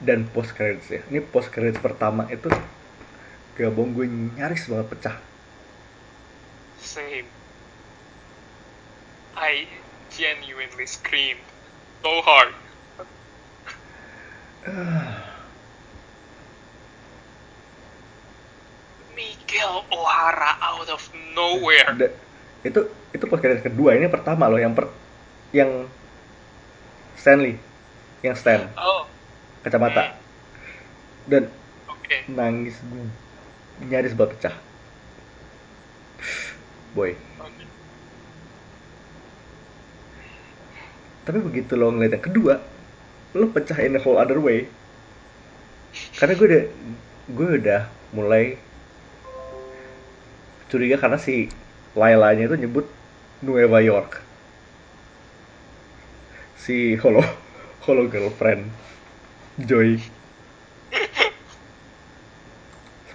[0.00, 1.04] Dan post credits ya.
[1.12, 2.48] Ini post credits pertama itu
[3.60, 5.16] gak bohong gue nyaris banget pecah.
[6.88, 7.26] same
[9.36, 9.66] I
[10.10, 11.40] genuinely screamed
[12.02, 12.54] so hard
[19.48, 21.00] Miguel O'Hara out of
[21.32, 22.12] nowhere Da-
[22.68, 22.84] itu
[23.16, 23.96] itu credits kedua.
[23.96, 24.92] Ini pertama loh yang per
[25.56, 25.88] yang
[27.16, 27.56] Stanley,
[28.20, 29.08] yang Stan, oh
[29.64, 30.20] kacamata.
[31.24, 31.48] Dan
[31.88, 33.08] oke nangis gue
[33.88, 34.54] nyaris banget pecah.
[36.92, 37.16] Boy.
[37.40, 37.64] Oke.
[41.24, 42.60] Tapi begitu lo ngeliat yang kedua,
[43.32, 44.68] lo pecah in a whole other way.
[46.20, 46.64] Karena gue udah,
[47.32, 47.80] gue udah
[48.12, 48.67] mulai
[50.68, 51.48] curiga karena si
[51.96, 52.86] Lailanya itu nyebut
[53.42, 54.20] Nueva York.
[56.60, 57.24] Si Holo,
[57.88, 58.68] Holo girlfriend,
[59.58, 59.98] Joy.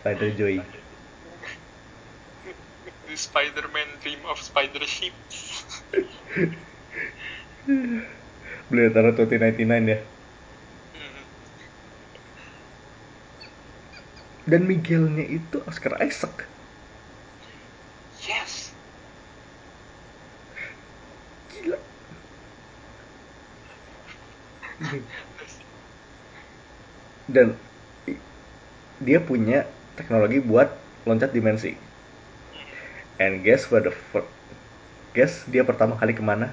[0.04, 0.60] Spider Joy.
[3.14, 5.14] the Spider-Man dream of spider sheep
[8.74, 10.00] Beli antara 2099 ya.
[10.98, 11.24] Mhm.
[14.50, 16.53] Dan Miguelnya itu Oscar Isaac.
[18.28, 18.74] Yes
[21.54, 21.78] Gila.
[27.30, 27.56] Dan
[29.04, 30.74] dia punya teknologi buat
[31.06, 31.78] loncat dimensi.
[33.22, 34.28] And guess where the fir-
[35.14, 36.52] guess dia pertama kali ke mana?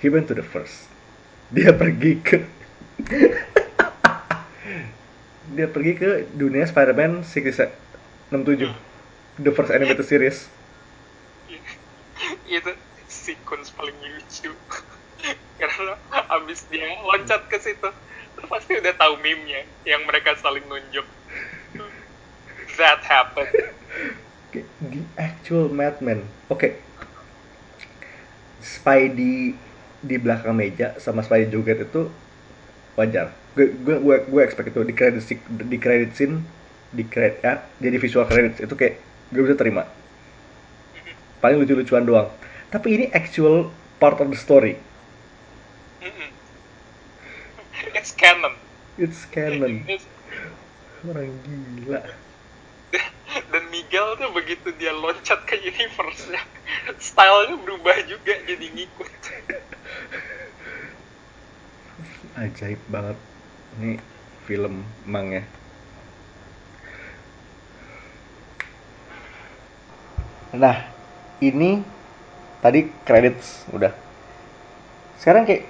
[0.00, 0.86] He went to the first.
[1.50, 2.46] Dia pergi ke
[5.58, 7.74] dia pergi ke dunia Spider-Man 67
[9.40, 10.48] The first animated series.
[12.50, 12.70] itu
[13.06, 14.50] sequence paling lucu
[15.60, 15.94] karena
[16.34, 17.90] abis dia loncat ke situ
[18.46, 21.06] pasti udah tahu meme-nya yang mereka saling nunjuk
[22.74, 23.50] that happened
[24.50, 26.26] The actual Madman.
[26.50, 26.74] Oke.
[28.58, 29.54] Spidey
[30.02, 32.10] di belakang meja sama Spidey joget itu
[32.98, 33.30] wajar.
[33.54, 35.22] Gue gue gue, gue expect itu di credit
[35.70, 36.42] di credit scene
[36.90, 38.98] di credit ya jadi visual credits itu kayak
[39.30, 39.86] gue bisa terima.
[41.40, 42.28] Paling lucu-lucuan doang.
[42.68, 44.78] Tapi ini actual part of the story.
[47.96, 48.54] It's canon
[49.00, 49.84] It's canon.
[49.90, 50.08] It's-
[51.00, 52.04] Orang gila.
[53.30, 56.42] dan Miguel tuh begitu dia loncat ke universe nya
[57.00, 59.12] stylenya berubah juga jadi ngikut
[62.36, 63.16] Ajaib banget.
[63.80, 63.96] Ini
[64.44, 65.42] film emang ya.
[70.56, 70.76] Nah,
[71.38, 71.82] ini
[72.58, 73.92] tadi credits udah.
[75.20, 75.68] Sekarang kayak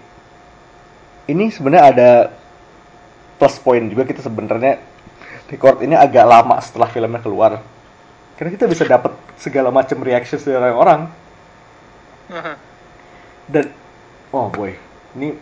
[1.29, 2.11] ini sebenarnya ada
[3.37, 4.81] plus point juga kita sebenarnya
[5.51, 7.61] record ini agak lama setelah filmnya keluar.
[8.41, 11.13] Karena kita bisa dapat segala macam reaction dari orang-orang
[13.51, 13.67] dan
[14.31, 14.71] oh boy,
[15.19, 15.35] ini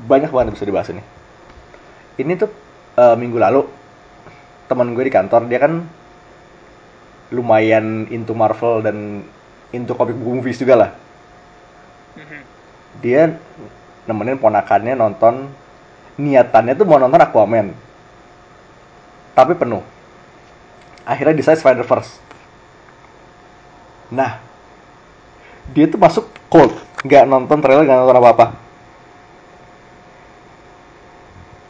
[0.00, 1.04] banyak banget yang bisa dibahas ini.
[2.16, 2.50] Ini tuh
[2.96, 3.62] eh, minggu lalu
[4.64, 5.84] teman gue di kantor dia kan
[7.30, 9.22] lumayan into Marvel dan
[9.70, 10.90] into comic book movies juga lah.
[12.18, 12.40] Mhm.
[13.00, 13.22] Dia
[14.10, 15.46] nemenin ponakannya nonton
[16.18, 17.70] niatannya tuh mau nonton Aquaman.
[19.32, 19.80] Tapi penuh.
[21.06, 22.18] Akhirnya decide Spider-Verse.
[24.10, 24.42] Nah,
[25.70, 26.74] dia tuh masuk cold,
[27.06, 28.46] nggak nonton trailer, nggak nonton apa-apa.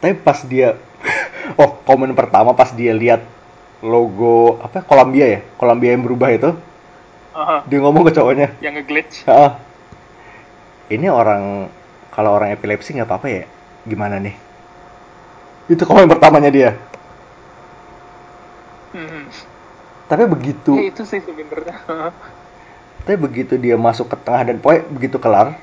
[0.01, 0.81] Tapi pas dia,
[1.61, 3.21] oh komen pertama pas dia lihat
[3.81, 6.49] logo apa Columbia ya, Columbia yang berubah itu,
[7.33, 9.57] Aha, dia ngomong ke cowoknya, yang nge-glitch ah,
[10.93, 11.67] ini orang
[12.13, 13.43] kalau orang epilepsi nggak apa-apa ya,
[13.89, 14.35] gimana nih?
[15.71, 16.71] Itu komen pertamanya dia.
[18.93, 19.23] Mhm.
[20.11, 21.79] Tapi begitu, Ya, itu sih sebenarnya
[23.07, 25.57] tapi begitu dia masuk ke tengah dan pokoknya begitu kelar,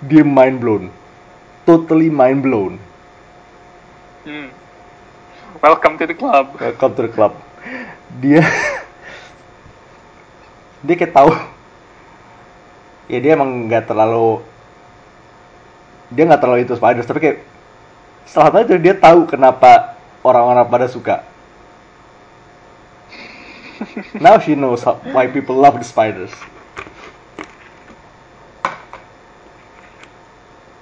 [0.00, 0.84] dia mind blown,
[1.68, 2.80] totally mind blown.
[4.24, 4.48] Hmm.
[5.62, 7.32] Welcome to the club Welcome to the club.
[8.18, 8.42] Dia
[10.78, 11.34] dia kayak tahu
[13.10, 14.40] ya dia emang nggak terlalu
[16.14, 17.38] dia nggak terlalu itu Spiders tapi kayak
[18.28, 21.24] setelah itu dia tahu kenapa orang-orang pada suka.
[24.18, 26.34] Now she knows how, why people love the spiders.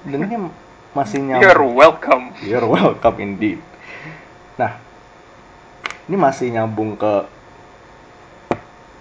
[0.06, 0.36] Dan ini
[0.96, 1.44] masih nyambung.
[1.44, 3.60] you're welcome You're welcome indeed.
[4.56, 4.72] Nah,
[6.08, 7.12] ini masih nyambung ke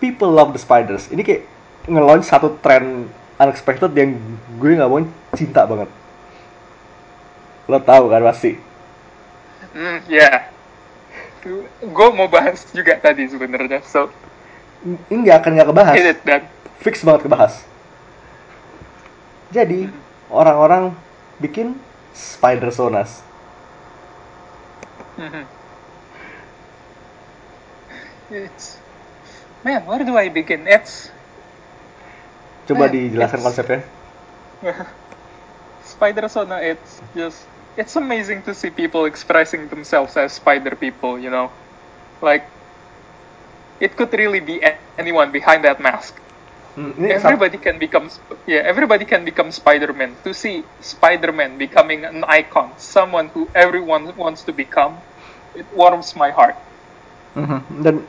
[0.03, 1.07] people love the spiders.
[1.07, 1.43] Ini kayak
[1.87, 3.07] nge-launch satu trend
[3.39, 4.15] unexpected yang
[4.59, 5.03] gue nggak mau
[5.35, 5.89] cinta banget.
[7.71, 8.59] Lo tahu kan pasti.
[9.75, 10.51] Hmm, ya.
[11.81, 13.81] Gue mau bahas juga tadi sebenarnya.
[13.85, 14.09] So,
[14.85, 15.95] Ini nggak akan nggak kebahas.
[15.97, 16.41] it dan.
[16.77, 17.65] Fix banget kebahas.
[19.49, 19.89] Jadi
[20.29, 20.93] orang-orang
[21.41, 21.73] bikin
[22.13, 23.25] spider sonas.
[28.31, 28.77] It's
[29.63, 30.65] man, where do I begin?
[30.67, 31.11] It's
[32.65, 33.79] Coba Eh, dijelaskan it's- konsepnya.
[35.85, 36.57] Spider Sona.
[36.65, 37.45] It's just
[37.77, 41.21] it's amazing to see people expressing themselves as spider people.
[41.21, 41.53] You know,
[42.25, 42.41] like
[43.77, 44.57] it could really be
[44.97, 46.17] anyone behind that mask.
[46.75, 48.11] Hmm, everybody can become
[48.43, 54.43] yeah everybody can become spider-man to see spider-man becoming an icon someone who everyone wants
[54.43, 54.99] to become
[55.55, 56.59] it warms my heart
[57.31, 57.63] Mhm.
[57.79, 58.03] dan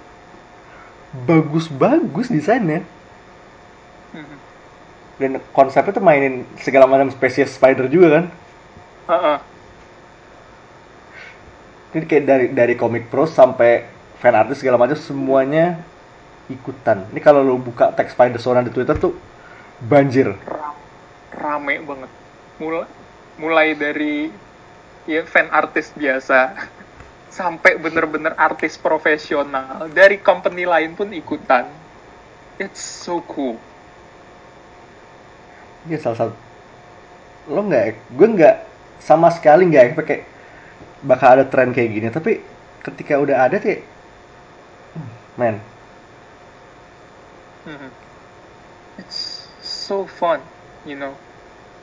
[1.31, 2.83] bagus-bagus desainnya.
[4.11, 4.37] Mhm.
[5.17, 8.25] dan konsepnya tuh mainin segala macam spesies spider juga kan
[9.07, 9.39] Uh-uh.
[11.95, 13.87] jadi kayak dari dari komik pros sampai
[14.19, 15.81] fan artist segala macam semuanya
[16.47, 17.11] ikutan.
[17.11, 19.15] Ini kalau lo buka teks spider zona di twitter tuh
[19.83, 20.31] banjir.
[20.47, 20.83] Ram-
[21.35, 22.11] rame banget.
[22.63, 22.87] Mulai
[23.37, 24.33] mulai dari
[25.05, 26.57] ya fan artis biasa
[27.39, 29.91] sampai bener-bener artis profesional.
[29.91, 31.67] Dari company lain pun ikutan.
[32.57, 33.61] It's so cool.
[35.87, 36.35] Iya salah satu.
[37.53, 38.57] Lo nggak gue nggak
[39.03, 40.25] sama sekali nggak expect kayak
[41.05, 42.09] bakal ada tren kayak gini.
[42.09, 42.33] Tapi
[42.81, 43.83] ketika udah ada kayak
[44.95, 45.76] hmm, man
[47.67, 47.91] Mhm.
[48.99, 50.41] It's so fun,
[50.87, 51.15] you know.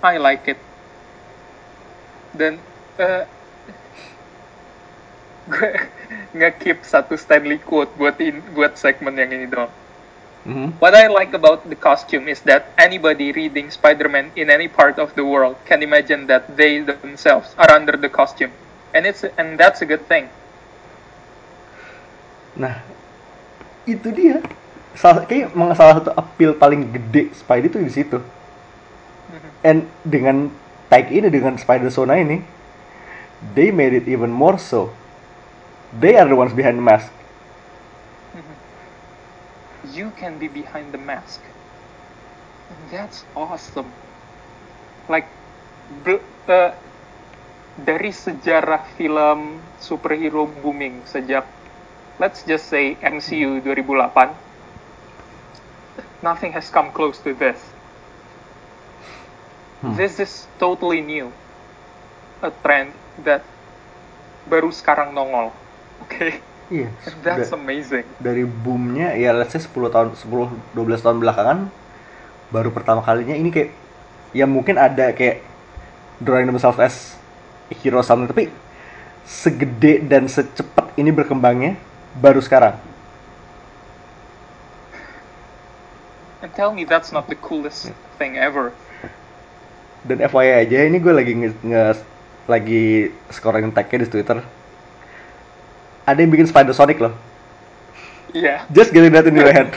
[0.02, 0.58] I like it.
[2.34, 2.58] Dan
[2.98, 3.28] eh
[5.44, 5.72] gue
[6.32, 9.68] nge-keep satu Stanley quote buat in, buat segmen yang ini dong.
[10.48, 10.80] Mhm.
[10.80, 15.16] What I like about the costume is that anybody reading Spider-Man in any part of
[15.20, 18.52] the world can imagine that they themselves are under the costume.
[18.96, 20.32] And it's and that's a good thing.
[22.56, 22.80] Nah,
[23.88, 24.40] itu dia.
[24.94, 28.22] Salah, kayak emang salah satu appeal paling gede Spidey itu di situ.
[29.66, 30.54] And dengan
[30.92, 32.44] tag ini dengan Spider Zona ini,
[33.58, 34.94] they made it even more so.
[35.98, 37.10] They are the ones behind the mask.
[39.94, 41.42] You can be behind the mask.
[42.90, 43.90] That's awesome.
[45.10, 45.28] Like
[46.06, 46.74] bl- uh,
[47.78, 51.46] dari sejarah film superhero booming sejak
[52.22, 54.53] let's just say MCU 2008
[56.24, 57.60] nothing has come close to this.
[59.84, 60.00] Hmm.
[60.00, 61.28] This is totally new.
[62.40, 62.96] A trend
[63.28, 63.44] that
[64.48, 65.52] baru sekarang nongol.
[66.08, 66.40] Oke.
[66.72, 66.88] Iya.
[66.90, 68.08] And that's da- amazing.
[68.24, 71.68] dari boomnya ya let's say 10 tahun 10 12 tahun belakangan
[72.50, 73.76] baru pertama kalinya ini kayak
[74.32, 75.44] ya mungkin ada kayak
[76.24, 76.96] drawing themselves as
[77.84, 78.48] hero something tapi
[79.28, 81.76] segede dan secepat ini berkembangnya
[82.16, 82.80] baru sekarang.
[86.44, 87.88] And tell me that's not the coolest
[88.20, 88.76] thing ever.
[90.04, 92.04] Dan FYI aja ini gue lagi nge, nge-
[92.52, 94.44] lagi scrolling tagnya di Twitter.
[96.04, 97.16] Ada yang bikin Spider Sonic loh.
[98.36, 98.68] Iya.
[98.76, 99.72] Just getting that in your head.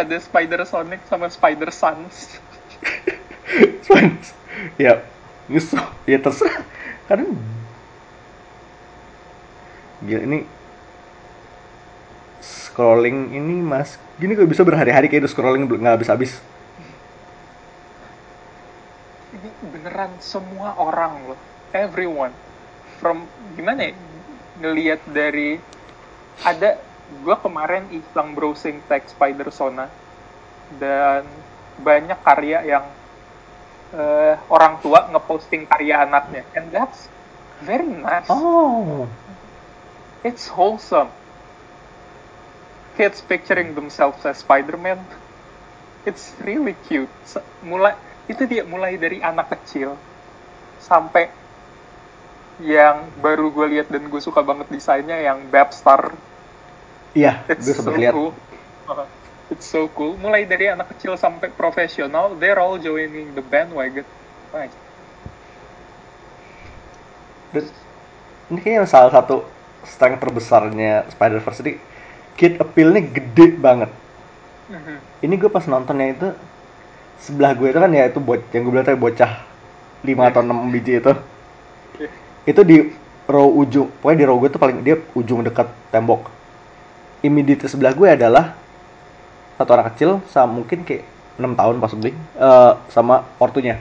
[0.00, 2.40] Ada Spider Sonic sama Spider Sans.
[3.84, 4.32] Spons.
[4.80, 5.04] ya,
[5.52, 5.84] nyesel.
[6.08, 6.64] Ya terserah.
[7.04, 7.28] Karena
[10.00, 10.38] Gila ini
[12.40, 16.40] scrolling ini mas gini gue bisa berhari-hari kayak itu scrolling nggak habis-habis
[19.30, 21.40] Ini beneran semua orang loh.
[21.70, 22.34] Everyone.
[22.98, 23.94] From gimana ya?
[24.58, 25.54] Ngeliat dari
[26.42, 29.86] ada gue kemarin iseng browsing tag Spider Sona
[30.78, 31.26] dan
[31.82, 32.84] banyak karya yang
[33.94, 37.10] eh, orang tua ngeposting karya anaknya and that's
[37.66, 39.10] very nice oh
[40.22, 41.10] it's wholesome
[43.00, 45.00] kids picturing themselves as Spider-Man
[46.04, 47.08] it's really cute
[47.64, 47.96] mulai
[48.28, 49.96] itu dia mulai dari anak kecil
[50.76, 51.32] sampai
[52.60, 56.12] yang baru gue lihat dan gue suka banget desainnya yang Babstar
[57.16, 58.36] iya It's gue so sempat lihat cool.
[58.84, 59.08] Uh,
[59.50, 60.14] It's so cool.
[60.14, 64.06] Mulai dari anak kecil sampai profesional, they're all joining the bandwagon.
[64.54, 64.78] Nice.
[67.50, 67.66] dan
[68.46, 69.42] ini kayaknya salah satu
[69.82, 71.82] strength terbesarnya Spider-Verse ini
[72.38, 73.90] kid appeal-nya gede banget.
[74.70, 74.96] Mhm.
[75.26, 76.28] ini gue pas nontonnya itu
[77.18, 79.32] sebelah gue itu kan ya itu bocah yang gue bilang tadi bocah
[80.06, 81.12] 5 atau 6 biji itu.
[82.46, 82.76] Itu di
[83.26, 86.30] row ujung pokoknya di row gue tuh paling dia ujung dekat tembok.
[87.20, 88.54] Immediate sebelah gue adalah
[89.58, 91.04] satu anak kecil sama mungkin kayak
[91.36, 93.76] 6 tahun pas beli eh, sama ortunya.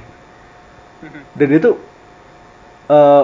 [1.00, 1.22] Mhm.
[1.32, 1.76] dan dia tuh
[2.92, 3.24] eh,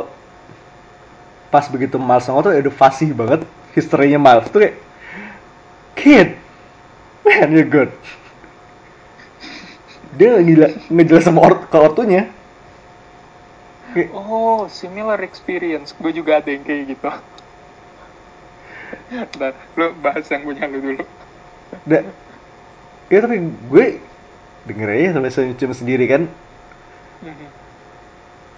[1.52, 3.42] pas begitu Miles nongol tuh ya udah fasih banget
[3.76, 4.48] historinya Miles.
[4.54, 4.85] Tuh kayak
[5.96, 6.36] kid
[7.26, 7.92] man you're good
[10.16, 12.32] dia gila ngejelas sama ort ke ortunya
[14.12, 15.96] Oh, similar experience.
[15.96, 17.08] Gue juga ada yang kayak gitu.
[19.40, 21.04] Ntar, lu bahas yang punya lu dulu.
[21.88, 22.04] da,
[23.08, 23.86] ya tapi gue
[24.68, 26.28] denger aja sampai senyum sendiri kan
[27.24, 27.48] Mhm.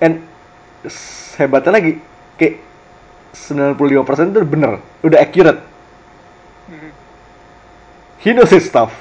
[0.01, 0.15] and
[1.38, 1.91] hebatnya lagi
[2.39, 2.57] kayak
[3.35, 5.61] 95% itu bener udah accurate.
[8.19, 8.94] He knows his stuff.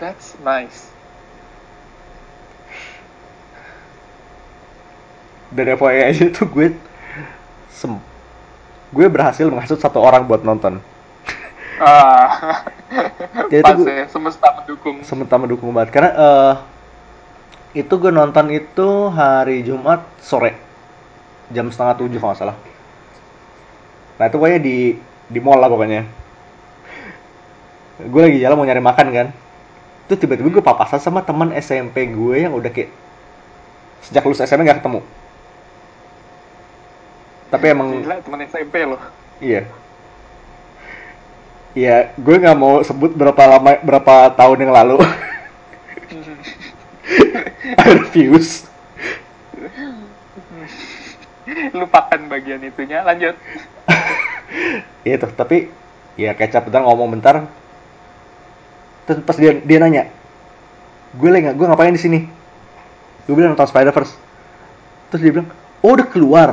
[0.00, 0.90] That's nice.
[5.52, 6.72] dan FYI aja tuh gue
[7.68, 7.92] sem
[8.92, 10.80] gue berhasil menghasut satu orang buat nonton.
[11.80, 12.62] Ah,
[13.52, 14.96] Ya, itu pas gue- ya, semesta mendukung.
[15.04, 15.90] sementara mendukung banget.
[15.92, 16.54] Karena eh
[17.72, 20.52] itu gue nonton itu hari Jumat sore.
[21.52, 22.56] Jam setengah tujuh kalau nggak salah.
[24.18, 24.76] Nah itu pokoknya di
[25.32, 26.02] di mall lah pokoknya
[28.08, 29.26] gue lagi jalan mau nyari makan kan
[30.10, 32.90] itu tiba-tiba gue papasan sama teman SMP gue yang udah kayak
[34.02, 35.00] sejak lulus SMP nggak ketemu
[37.52, 38.96] tapi emang Gila, temen SMP loh.
[39.36, 39.68] Iya.
[41.76, 44.96] Iya, gue nggak mau sebut berapa lama berapa tahun yang lalu.
[47.76, 48.64] I refuse.
[51.76, 53.36] Lupakan bagian itunya, lanjut.
[55.02, 55.66] Iya tuh, tapi
[56.14, 57.50] ya kecap bentar ngomong bentar
[59.02, 60.06] terus pas dia dia nanya
[61.12, 62.20] gue lagi nggak gue ngapain di sini?
[63.28, 64.16] Gue bilang nonton Spider Verse
[65.12, 65.48] terus dia bilang
[65.84, 66.50] oh udah keluar.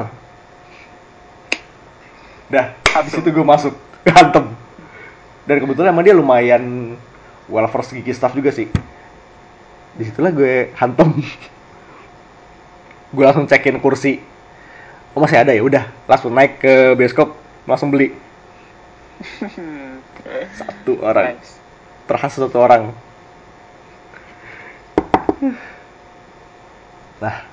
[2.52, 3.74] Dah di situ gue masuk
[4.18, 4.52] hantem
[5.48, 6.94] dan kebetulan emang dia lumayan
[7.48, 8.68] well versed geeky stuff juga sih.
[9.96, 11.24] Di situlah gue hantem
[13.16, 14.20] gue langsung cekin kursi.
[15.16, 15.64] Oh masih ada ya?
[15.64, 18.12] Udah langsung naik ke bioskop langsung beli.
[20.60, 21.40] Satu orang.
[21.40, 21.60] Nice.
[22.10, 22.90] Terhas satu orang.
[27.22, 27.45] Nah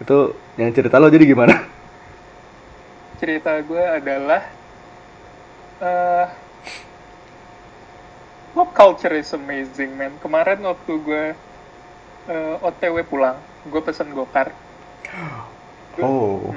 [0.00, 1.68] itu yang cerita lo jadi gimana?
[3.20, 4.48] Cerita gue adalah
[5.84, 6.26] eh
[8.56, 10.16] pop culture is amazing man.
[10.24, 11.24] Kemarin waktu gue
[12.32, 13.36] eh, otw pulang
[13.68, 14.56] gue pesen gokar.
[16.00, 16.56] Oh.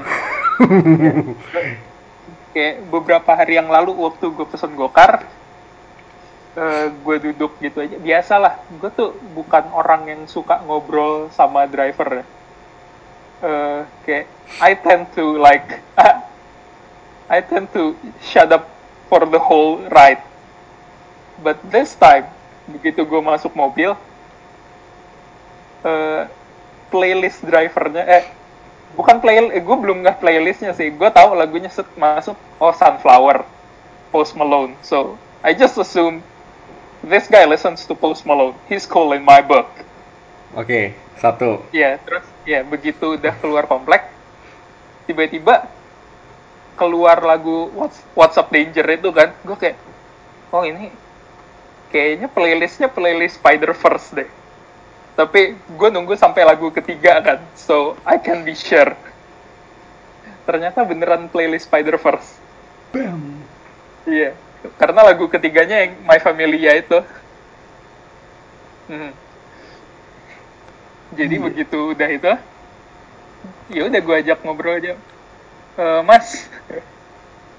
[2.56, 5.28] Kayak beberapa hari yang lalu waktu gue pesen gokar
[7.04, 7.96] gue duduk gitu aja.
[7.96, 12.28] Biasalah gue tuh bukan orang yang suka ngobrol sama driver.
[13.42, 14.30] Eh, kayak
[14.62, 15.82] I tend to like
[17.34, 18.70] I tend to shut up
[19.10, 20.22] for the whole ride.
[21.42, 22.30] But this time
[22.70, 23.98] begitu gue masuk mobil
[25.82, 26.24] eh,
[26.94, 28.24] playlist drivernya eh
[28.94, 30.94] bukan play eh, gue belum nggak playlistnya sih.
[30.94, 33.42] Gue tahu lagunya set masuk oh Sunflower
[34.14, 34.78] Post Malone.
[34.86, 36.22] So I just assume
[37.06, 39.70] this guy listens to Post Malone he's cool in my book.
[40.54, 41.66] Oke satu.
[41.74, 44.10] Ya terus ya begitu udah keluar komplek
[45.06, 45.70] tiba-tiba
[46.78, 49.78] keluar lagu What's, WhatsApp Danger itu kan gue kayak
[50.50, 50.90] oh ini
[51.94, 54.30] kayaknya playlistnya playlist Spider Verse deh.
[55.14, 58.98] Tapi gue nunggu sampai lagu ketiga kan so I can be sure.
[60.46, 62.42] Ternyata beneran playlist Spider Verse
[62.92, 63.42] bam.
[64.10, 64.34] Iya
[64.78, 67.00] karena lagu ketiganya yang My Familia itu.
[68.92, 69.14] Hmm.
[71.12, 72.28] jadi begitu udah itu
[73.72, 74.96] ya udah gue ajak ngobrol aja.
[75.80, 76.48] "Eh, mas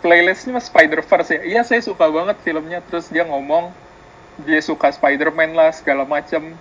[0.05, 1.41] playlistnya Spider Verse ya?
[1.41, 2.85] Iya saya suka banget filmnya.
[2.85, 3.73] Terus dia ngomong
[4.45, 6.57] dia suka Spider-Man lah segala macam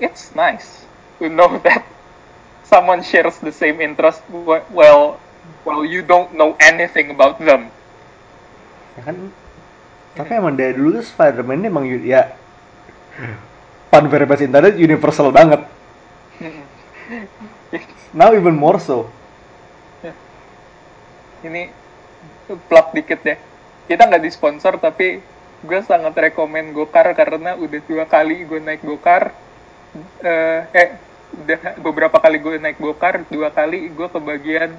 [0.00, 0.84] it's nice
[1.20, 1.84] to know that
[2.66, 4.20] someone shares the same interest.
[4.72, 5.16] Well
[5.64, 7.72] well you don't know anything about them.
[9.00, 9.16] Ya kan
[10.14, 12.30] tapi emang dari dulu tuh Spider-Man ini emang ya
[13.90, 15.62] variable internet universal banget.
[18.14, 19.10] Now even more so.
[21.46, 21.70] Ini
[22.70, 23.36] plot dikit ya.
[23.90, 25.18] Kita nggak disponsor tapi
[25.64, 29.34] gue sangat rekomen gokar karena udah dua kali gue naik gokar.
[30.22, 30.88] Eh, eh
[31.34, 34.70] udah beberapa kali gue naik gokar dua kali gue kebagian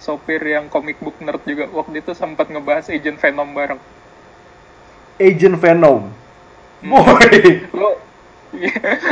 [0.00, 1.68] sopir yang comic book nerd juga.
[1.68, 3.80] Waktu itu sempat ngebahas Agent Venom bareng
[5.16, 6.10] Agent Venom
[6.80, 7.32] boy
[7.72, 7.88] lo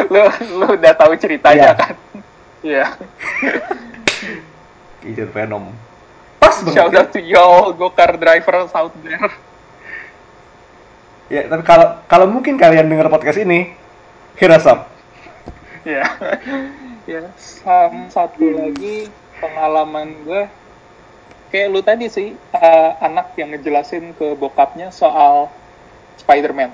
[0.08, 0.22] lo
[0.52, 1.78] lo udah tahu ceritanya Iya.
[1.78, 1.94] kan
[2.62, 2.84] Iya.
[5.02, 5.64] Agent Venom
[6.38, 9.30] pas banget Shout out to y'all gokar drivers out there.
[11.28, 13.72] ya tapi kalau kalau mungkin kalian dengar podcast ini
[14.36, 14.90] hit us up
[15.82, 16.06] Ya.
[17.04, 20.46] ya, sama satu lagi pengalaman gue
[21.48, 25.50] kayak lu tadi sih eh, anak yang ngejelasin ke bokapnya soal
[26.22, 26.70] Spider-Man.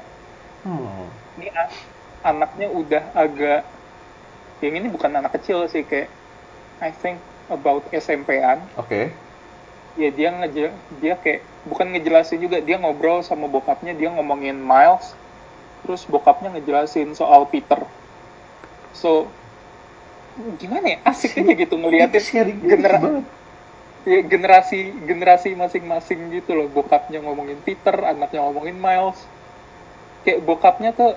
[0.64, 1.04] hmm.
[1.38, 1.48] Ini
[2.22, 3.62] anaknya udah agak
[4.58, 6.10] yang ini bukan anak kecil sih kayak
[6.82, 7.18] I think
[7.48, 8.58] about SMP-an.
[8.76, 9.10] oke
[9.98, 10.70] Ya dia ngeje
[11.02, 15.10] dia kayak bukan ngejelasin juga dia ngobrol sama bokapnya dia ngomongin Miles
[15.82, 17.82] terus bokapnya ngejelasin soal Peter.
[18.94, 19.26] So
[20.58, 23.26] gimana ya asik aja gitu ngeliatin sharing genera- banget
[24.06, 29.18] ya, generasi generasi masing-masing gitu loh bokapnya ngomongin Peter anaknya ngomongin Miles
[30.26, 31.14] kayak bokapnya tuh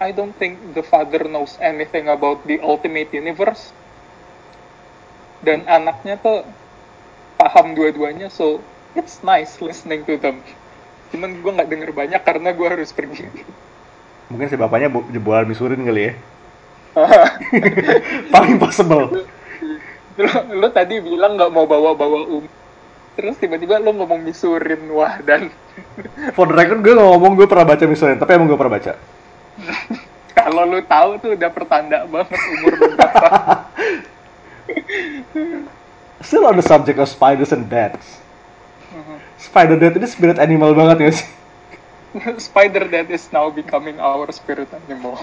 [0.00, 3.68] I don't think the father knows anything about the ultimate universe.
[5.44, 6.44] Dan anaknya tuh
[7.36, 8.60] paham dua-duanya so
[8.96, 10.40] it's nice listening to them.
[11.12, 13.28] Cuman gue nggak denger banyak karena gue harus pergi.
[14.32, 16.12] Mungkin si bapaknya bo- jebolan misurin kali ya.
[18.34, 19.26] Paling possible.
[20.16, 20.30] Lu,
[20.60, 22.44] lu tadi bilang nggak mau bawa-bawa um
[23.20, 25.52] terus tiba-tiba lu ngomong misurin wah dan
[26.36, 28.96] for the record gue ngomong gue pernah baca misurin tapi emang gue pernah baca.
[30.40, 33.44] Kalau lu tahu tuh udah pertanda banget umur berapa.
[36.24, 38.24] Still on the subject of spiders and bats.
[39.36, 41.28] Spider dead ini spirit animal banget ya sih?
[42.40, 45.20] Spider that is now becoming our spirit animal.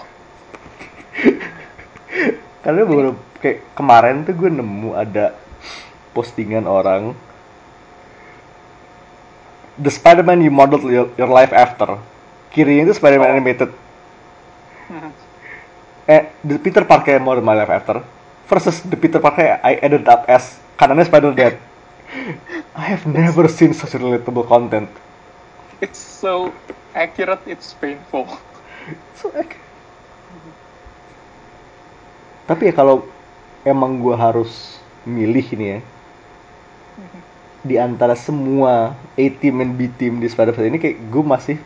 [2.62, 5.34] Karena baru kayak kemarin tuh gue nemu ada
[6.14, 7.18] postingan orang
[9.78, 11.98] the Spider-Man you modeled your, your life after.
[12.52, 13.70] Kirinya itu Spider-Man animated.
[14.90, 15.12] Mhm.
[16.08, 18.00] Eh, the Peter Parker I modeled my life after
[18.48, 21.60] versus the Peter Parker I ended up as kanannya Spider-Man.
[22.80, 24.88] I have never seen such relatable content.
[25.84, 26.56] It's so
[26.96, 28.24] accurate, it's painful.
[29.20, 29.60] So, like-
[32.48, 33.04] Tapi ya kalau
[33.68, 35.80] emang gue harus milih nih ya
[37.66, 41.58] di antara semua A team and B team di Spider-Verse ini kayak gue masih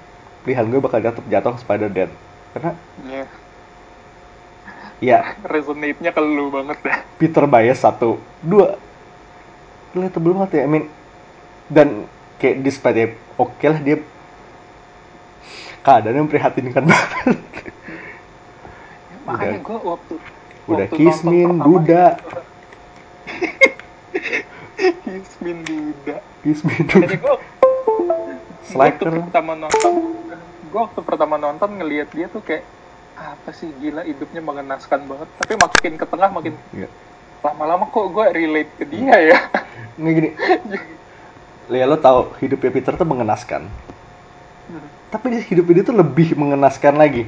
[0.42, 2.12] pilihan gue bakal jatuh jatuh ke Spider-Man.
[2.52, 2.72] Karena
[5.02, 5.02] Yeah.
[5.02, 5.20] ya.
[5.44, 6.98] Resonate-nya ke lu banget dah.
[7.18, 8.22] Peter bias satu.
[8.40, 8.78] Dua.
[9.92, 10.86] Relatable banget ya I mean.
[11.68, 12.06] Dan
[12.38, 13.08] kayak despite ya
[13.38, 13.98] oke lah dia
[15.82, 17.40] keadaannya memprihatinkan banget.
[19.26, 20.14] Makanya gue waktu
[20.70, 21.84] udah waktu kismin nonton
[24.76, 26.16] pertama- duda Kismin Duda.
[26.42, 27.46] kismin Jadi gue waktu
[28.66, 29.94] slacker pertama nonton,
[30.64, 32.64] gue waktu pertama nonton ngelihat dia tuh kayak
[33.14, 35.30] apa sih gila hidupnya mengenaskan banget.
[35.38, 36.88] Tapi makin ke tengah makin Iya.
[37.42, 39.38] lama-lama kok gue relate ke dia ya.
[39.98, 40.30] nggak gini
[41.70, 43.68] ya lo tau hidupnya Peter tuh mengenaskan
[45.08, 47.28] tapi di hidup ini tuh lebih mengenaskan lagi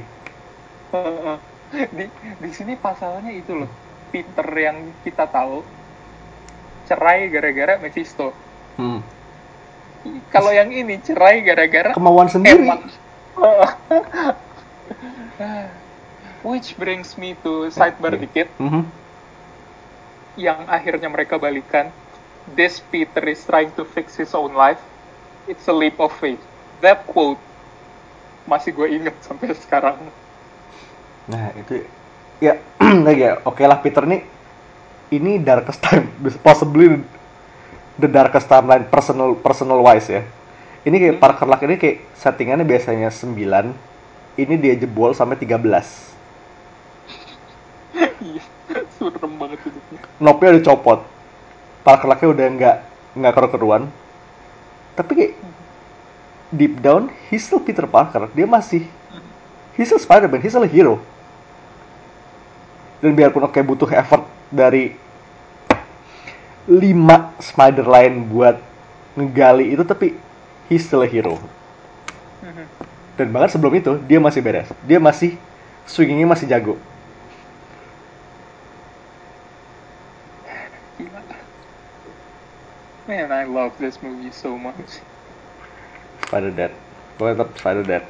[1.92, 2.04] di
[2.40, 3.70] di sini pasalnya itu loh
[4.08, 5.60] Peter yang kita tahu
[6.88, 8.32] cerai gara-gara Mephisto.
[8.74, 9.00] Hmm.
[10.28, 12.68] kalau yang ini cerai gara-gara kemauan sendiri.
[16.44, 18.52] Which brings me to sidebar dikit.
[18.60, 18.84] Mhm.
[20.34, 21.94] yang akhirnya mereka balikan.
[22.58, 24.82] This Peter is trying to fix his own life.
[25.46, 26.42] It's a leap of faith.
[26.82, 27.38] That quote
[28.44, 29.96] masih gue inget sampai sekarang.
[31.30, 31.86] Nah itu
[32.42, 32.58] ya.
[33.06, 33.40] Lagi ya.
[33.46, 34.26] Oke lah Peter nih
[35.12, 36.08] ini darkest time
[36.46, 37.02] possibly
[38.00, 40.22] the darkest timeline personal personal wise ya.
[40.84, 43.32] Ini kayak Parker Luck ini kayak settingannya biasanya 9
[44.36, 45.56] ini dia jebol sampai 13
[48.28, 48.42] Iya,
[48.98, 49.64] surem banget
[50.20, 51.00] Nopnya udah copot.
[51.86, 52.76] Parker Lucknya udah nggak
[53.16, 53.82] nggak keru-keruan.
[54.98, 55.32] Tapi kayak
[56.52, 58.28] deep down he's still Peter Parker.
[58.36, 58.84] Dia masih
[59.78, 61.00] he's still Spider-Man he's still a hero.
[63.00, 64.96] Dan biarpun oke butuh effort dari
[66.64, 68.56] lima spider lain buat
[69.14, 70.16] ngegali itu tapi
[70.72, 71.36] he's still a hero
[73.14, 75.36] dan bahkan sebelum itu dia masih beres dia masih
[75.84, 76.80] swingingnya masih jago.
[83.04, 85.04] Man, I love this movie so much.
[86.24, 86.72] Spider Dead
[87.14, 88.04] gue tetap Spider Dead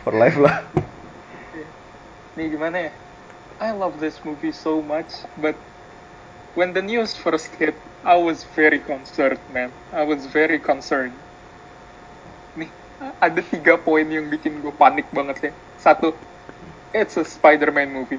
[0.00, 0.64] for life lah
[2.32, 2.90] Nih gimana ya?
[3.62, 5.54] I love this movie so much, but
[6.58, 9.70] when the news first hit, I was very concerned, man.
[9.94, 11.14] I was very concerned.
[12.58, 12.66] Nih,
[13.22, 15.52] ada tiga poin yang bikin gue panik banget ya.
[15.78, 16.10] Satu,
[16.90, 18.18] it's a Spider-Man movie.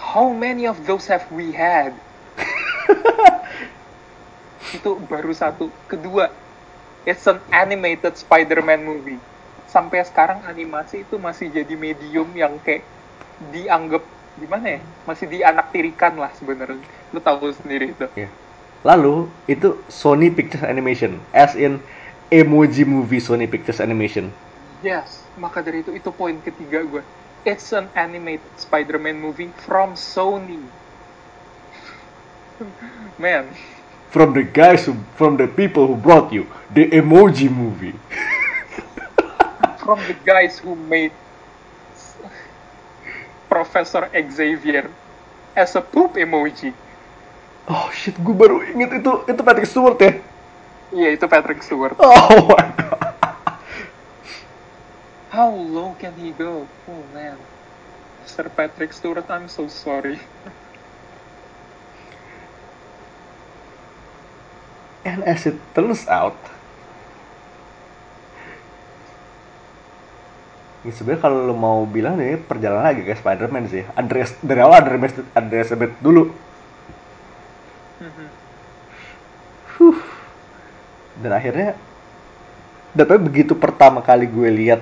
[0.00, 1.92] How many of those have we had?
[4.80, 5.68] Itu baru satu.
[5.92, 6.32] Kedua,
[7.04, 9.20] it's an animated Spider-Man movie.
[9.68, 12.80] Sampai sekarang animasi itu masih jadi medium yang kayak
[13.52, 14.00] dianggap
[14.38, 14.80] gimana ya?
[15.06, 16.82] Masih dianaktirikan lah sebenarnya.
[17.14, 18.06] Lu tahu sendiri itu.
[18.18, 18.28] Ya.
[18.84, 21.80] Lalu itu Sony Pictures Animation, as in
[22.28, 24.28] emoji movie Sony Pictures Animation.
[24.84, 27.00] Yes, maka dari itu itu poin ketiga gue.
[27.44, 30.60] It's an animated Spider-Man movie from Sony.
[33.20, 33.48] Man,
[34.14, 37.98] From the guys who, from the people who brought you the emoji movie.
[39.82, 41.10] from the guys who made
[43.54, 44.90] Professor Xavier
[45.54, 46.74] as a poop emoji.
[47.70, 50.18] Oh shit, gue baru inget itu itu Patrick Stewart ya.
[50.90, 51.94] Iya, itu Patrick Stewart.
[52.02, 53.14] Oh my god.
[55.30, 56.66] How low can he go?
[56.90, 57.38] Oh man.
[58.26, 60.18] Sir Patrick Stewart, I'm so sorry.
[65.06, 66.34] And as it turns out,
[70.84, 73.82] ya sebenarnya kalau lo mau bilang ini perjalanan lagi kayak Spider-Man sih.
[73.96, 75.68] Andreas dari awal Andreas Andreas
[76.04, 76.28] dulu.
[79.80, 79.98] Huh.
[81.18, 81.74] Dan akhirnya
[82.94, 84.80] tapi begitu pertama kali gue lihat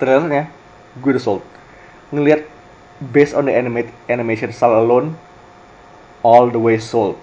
[0.00, 0.48] trailernya,
[0.96, 1.44] gue udah sold.
[2.08, 2.48] Ngelihat
[3.12, 5.12] based on the animate animation style alone,
[6.24, 7.20] all the way sold.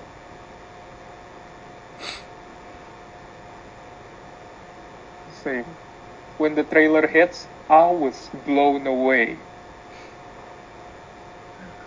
[5.41, 5.65] Same.
[6.37, 9.37] When the trailer hits, I was blown away.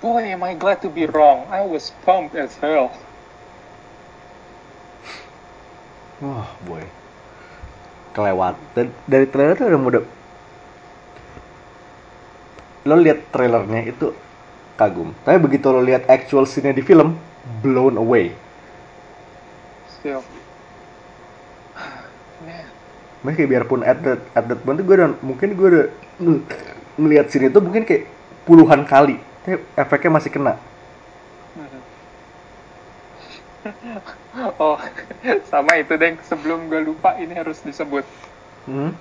[0.01, 1.47] Boy, am I glad to be wrong.
[1.48, 2.93] I was pumped as hell.
[6.20, 6.85] Oh boy.
[8.11, 10.02] kelewat dan dari trailer tuh udah mudah
[12.89, 14.11] lo lihat trailernya itu
[14.74, 17.15] kagum tapi begitu lo lihat actual scene di film
[17.62, 18.35] blown away
[20.01, 20.24] Still.
[23.22, 23.32] Man.
[23.32, 25.86] Makanya kayak biarpun at that, at that point gue udah mungkin gue udah
[26.20, 26.44] ng-
[26.97, 28.09] ngelihat scene itu mungkin kayak
[28.44, 30.56] puluhan kali tapi efeknya masih kena
[34.56, 34.80] oh,
[35.44, 36.16] sama itu deh.
[36.24, 38.05] Sebelum gue lupa, ini harus disebut.
[38.64, 38.92] hmm?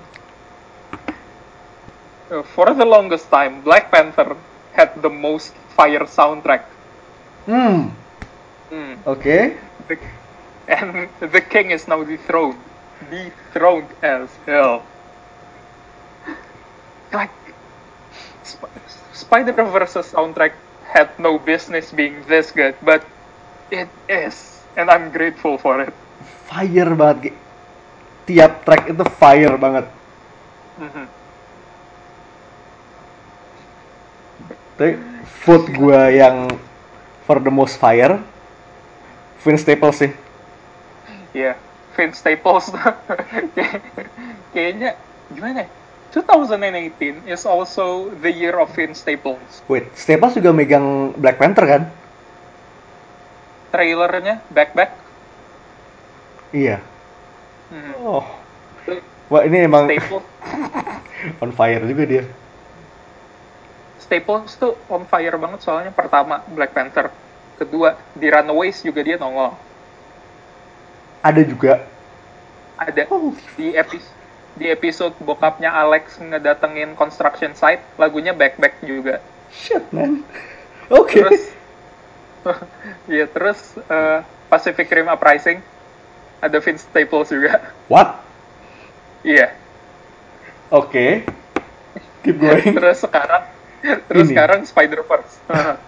[2.30, 4.36] Uh, for the longest time, Black Panther
[4.76, 6.68] had the most fire soundtrack.
[7.48, 7.90] Hmm,
[8.70, 9.02] Hmm.
[9.10, 9.58] oke
[9.90, 9.98] The,
[10.70, 12.60] and the king is now dethroned.
[13.10, 14.84] Dethroned as hell.
[17.14, 17.32] Like,
[18.44, 18.72] Sp-
[19.14, 20.54] Spider-Verse soundtrack
[20.84, 23.04] had no business being this good, but
[23.72, 24.64] it is.
[24.76, 25.94] And I'm grateful for it.
[26.48, 27.34] fire banget
[28.28, 29.86] tiap track itu fire banget
[30.80, 31.08] Mhm.
[34.78, 34.96] tapi
[35.44, 36.48] vote gue yang
[37.26, 38.20] for the most fire
[39.44, 40.12] Vince Staples sih
[41.34, 41.54] Iya,
[42.00, 42.72] Vince Staples
[43.56, 43.84] Kay-
[44.50, 44.96] kayaknya
[45.30, 45.68] gimana?
[45.68, 45.70] ya?
[46.10, 49.62] 2018 is also the year of Vince Staples.
[49.68, 51.84] wait Staples juga megang Black Panther kan
[53.70, 54.92] Trailernya back-back.
[56.50, 56.80] iya
[57.70, 57.94] Mhm.
[58.02, 58.26] oh
[59.30, 60.26] wah ini emang Staples,
[61.46, 62.24] on fire juga dia
[64.02, 67.14] Staples tuh on fire banget soalnya pertama Black Panther,
[67.62, 69.54] kedua di Runaways juga dia nongol.
[71.30, 71.74] Ada juga
[72.80, 73.06] Ada
[73.60, 74.18] di episode
[74.60, 79.24] di episode bokapnya Alex ngedatengin construction site, lagunya back-back juga.
[79.50, 80.22] shit man
[80.92, 81.44] oke Terus,
[83.10, 84.20] ya terus eh,
[84.52, 85.64] Pacific Rim Uprising
[86.40, 87.72] ada Vince Staples juga.
[87.88, 88.20] what
[89.24, 89.52] Iya.
[90.72, 91.24] oke
[92.24, 93.44] keep going Terus sekarang,
[94.12, 94.32] terus Ini.
[94.36, 95.40] sekarang Spider Verse.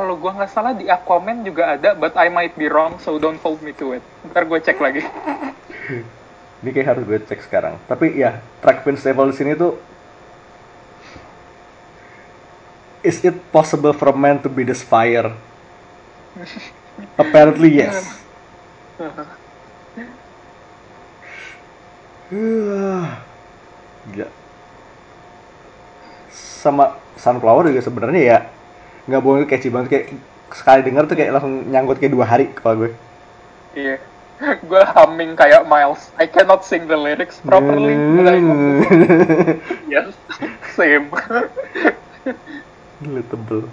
[0.00, 3.36] Kalau gua nggak salah di Aquaman juga ada, but I might be wrong, so don't
[3.44, 4.04] hold me to it.
[4.32, 5.04] Ntar gue cek lagi.
[6.60, 9.80] ini kayak harus gue cek sekarang tapi ya track Vince Staples di sini tuh
[13.00, 15.32] is it possible for man to be this fire
[17.16, 17.96] apparently yes
[24.00, 24.30] Gila.
[26.30, 28.38] Sama Sunflower juga sebenarnya ya
[29.10, 30.06] nggak bohong catchy banget kayak
[30.54, 32.90] sekali denger tuh kayak langsung nyangkut kayak dua hari kepala gue.
[33.74, 33.98] Iya.
[34.70, 36.14] gue humming kayak Miles.
[36.16, 37.92] I cannot sing the lyrics properly.
[37.92, 38.86] song.
[39.92, 40.14] yes,
[40.78, 41.10] same.
[43.02, 43.68] Gila tebel.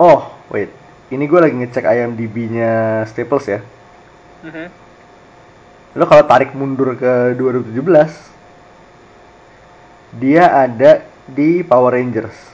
[0.00, 0.72] Oh, wait.
[1.12, 3.60] Ini gue lagi ngecek IMDb-nya Staples ya.
[4.42, 4.66] Mhm.
[5.92, 8.32] Lo kalau tarik mundur ke 2017,
[10.16, 12.51] dia ada di Power Rangers.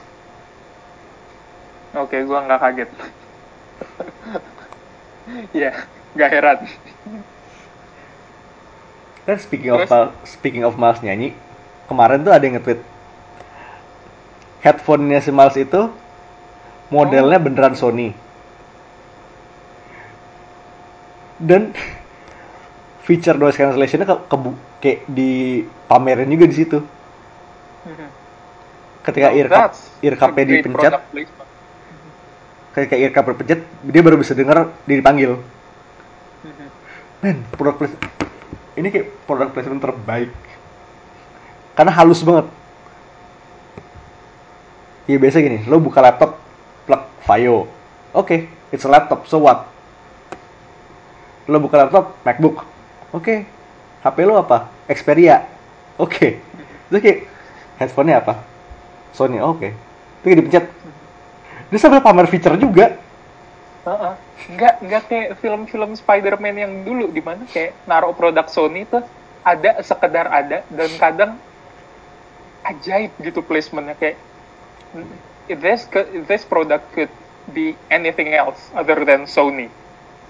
[1.97, 2.89] Oke, gue nggak kaget.
[5.53, 5.71] Iya,
[6.15, 6.57] nggak heran.
[9.25, 9.89] Kan speaking of Terus?
[9.89, 11.33] Mal- speaking of Miles nyanyi,
[11.89, 12.81] kemarin tuh ada yang nge-tweet
[14.61, 15.89] headphone-nya si Miles itu
[16.89, 18.13] modelnya beneran Sony.
[21.39, 21.71] Dan
[23.05, 26.79] feature noise cancellation-nya ke, kebu- kayak dipamerin juga di situ.
[27.85, 28.07] Mhm.
[29.01, 30.93] Ketika ear cup, That's ear cup-nya dipencet.
[32.83, 35.39] Ketika ear cup dipencet, dia baru bisa denger dia dipanggil.
[36.43, 36.67] Mhm.
[37.19, 38.19] Men, produk placement
[38.79, 40.31] ini kayak produk placement terbaik.
[41.75, 42.47] Karena halus banget.
[45.09, 46.39] Ya biasa gini, lo buka laptop,
[46.87, 47.67] plug Vaio.
[48.15, 49.67] Oke, it's a laptop, so what?
[51.49, 52.63] Lo buka laptop, MacBook.
[53.11, 53.43] Oke,
[54.05, 54.71] HP lo apa?
[54.87, 55.43] Xperia.
[55.99, 56.39] Oke.
[56.87, 57.19] Terus kayak
[57.81, 58.39] headphone-nya apa?
[59.11, 59.43] Sony.
[59.43, 59.75] Oke.
[60.23, 60.65] Terus kayak dipencet.
[61.69, 62.97] Dia sambil pamer feature juga.
[63.85, 64.13] Heeh.
[64.49, 69.05] Nggak, nggak kayak film-film Spider-Man yang dulu, di mana kayak naruh produk Sony tuh
[69.45, 71.31] ada sekedar ada, dan kadang
[72.65, 74.17] ajaib gitu placementnya kayak
[75.47, 77.11] if this could- this product could
[77.49, 79.71] be anything else other than Sony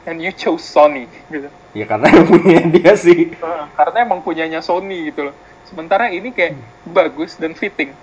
[0.07, 3.33] and you chose Sony gitu Ya karena yang punya dia sih.
[3.33, 5.35] Heeh, karena emang punyanya Sony gitu loh
[5.67, 6.57] sementara ini kayak
[6.87, 7.93] bagus dan fitting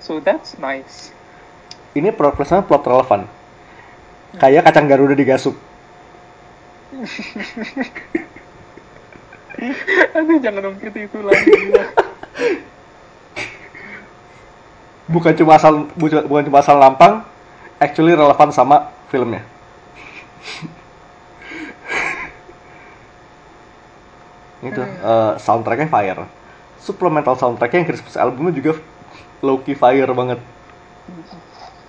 [0.00, 1.10] so that's nice
[1.92, 3.28] ini produk placement plot relevan.
[4.40, 5.56] Kayak kacang Garuda digasuk.
[10.12, 11.54] aduh jangan ungkit itu lagi
[15.06, 17.22] Bukan cuma asal bukan cuma asal lampang,
[17.80, 19.44] actually relevan sama filmnya.
[24.62, 26.22] itu eh, soundtracknya fire
[26.78, 28.78] supplemental soundtracknya yang Christmas albumnya juga
[29.42, 30.38] low key fire banget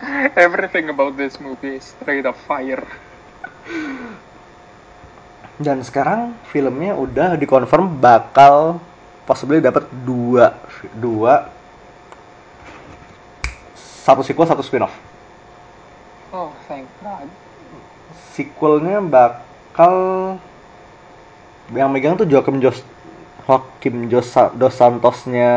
[0.35, 2.83] Everything about this movie is straight up fire.
[5.61, 8.81] dan sekarang filmnya udah dikonfirm bakal
[9.23, 10.57] possibly dapat dua
[10.97, 11.47] dua
[14.03, 14.91] satu sequel satu spin off
[16.33, 17.29] Oh, thank God.
[18.33, 19.95] sequelnya bakal
[21.71, 22.81] yang megang tuh Joaquin Jos
[23.45, 25.53] Joaquin Jos Dos Santosnya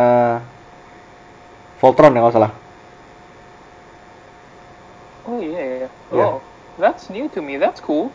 [1.81, 2.53] Voltron ya kalau salah
[5.27, 5.89] Oh yeah.
[6.13, 6.39] Yeah.
[6.39, 6.43] Oh,
[6.79, 7.57] that's new to me.
[7.57, 8.13] That's cool.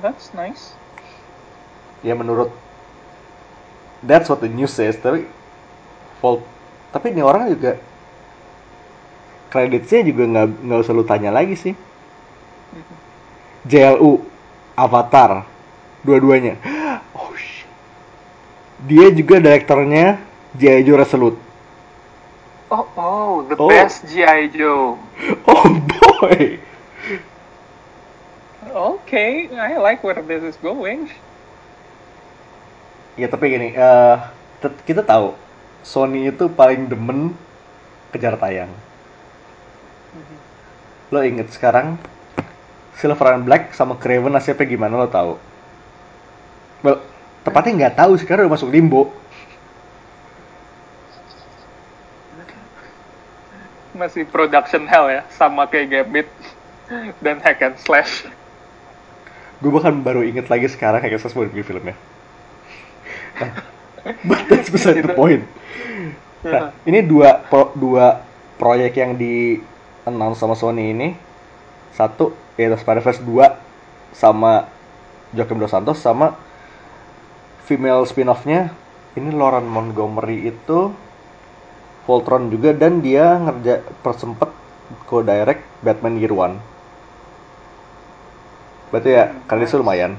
[0.00, 0.78] That's nice.
[2.02, 2.54] ya menurut
[4.06, 5.26] that's what the news says tapi
[6.22, 6.42] Volt
[6.94, 7.78] tapi ini orang juga
[9.50, 11.74] kreditnya juga nggak nggak usah lu tanya lagi sih
[13.66, 14.22] JLU
[14.78, 15.42] Avatar
[16.06, 16.58] dua-duanya
[17.18, 17.66] oh shit.
[18.86, 20.30] dia juga direkturnya.
[20.58, 21.38] Joe Resolute
[22.70, 23.68] Oh, oh, the Oh.
[23.68, 24.98] best GI Joe.
[25.48, 26.60] oh boy
[28.68, 31.08] Okay, I like where this is going.
[33.16, 34.16] ya tapi gini eh,
[34.62, 35.34] tet- kita tahu
[35.82, 37.34] Sony itu paling demen
[38.14, 38.70] kejar tayang
[41.10, 41.98] lo inget sekarang
[42.94, 45.34] Silver and Black sama Craven nasibnya gimana lo tahu
[46.86, 47.02] well
[47.42, 49.10] tepatnya nggak tahu sekarang udah masuk limbo
[53.98, 56.28] Masih production hell ya, sama kayak Gambit
[57.18, 58.24] dan hack and slash.
[59.58, 61.98] gue bahkan baru inget lagi sekarang kayak saya sebelum filmnya.
[63.42, 63.50] Nah,
[64.22, 65.42] but that's beside the point.
[66.46, 68.22] Nah, ini dua pro- dua
[68.54, 69.58] proyek yang di
[70.06, 71.18] announce sama Sony ini.
[71.90, 74.70] Satu yaitu Spider-Verse 2 sama
[75.34, 76.38] Joaquin Dos Santos sama
[77.66, 78.70] female spin-off-nya.
[79.18, 80.94] Ini Lauren Montgomery itu
[82.08, 84.48] Voltron juga dan dia ngerja persempet
[85.04, 86.56] co-direct Batman Year One.
[88.88, 90.16] Berarti ya kali itu lumayan.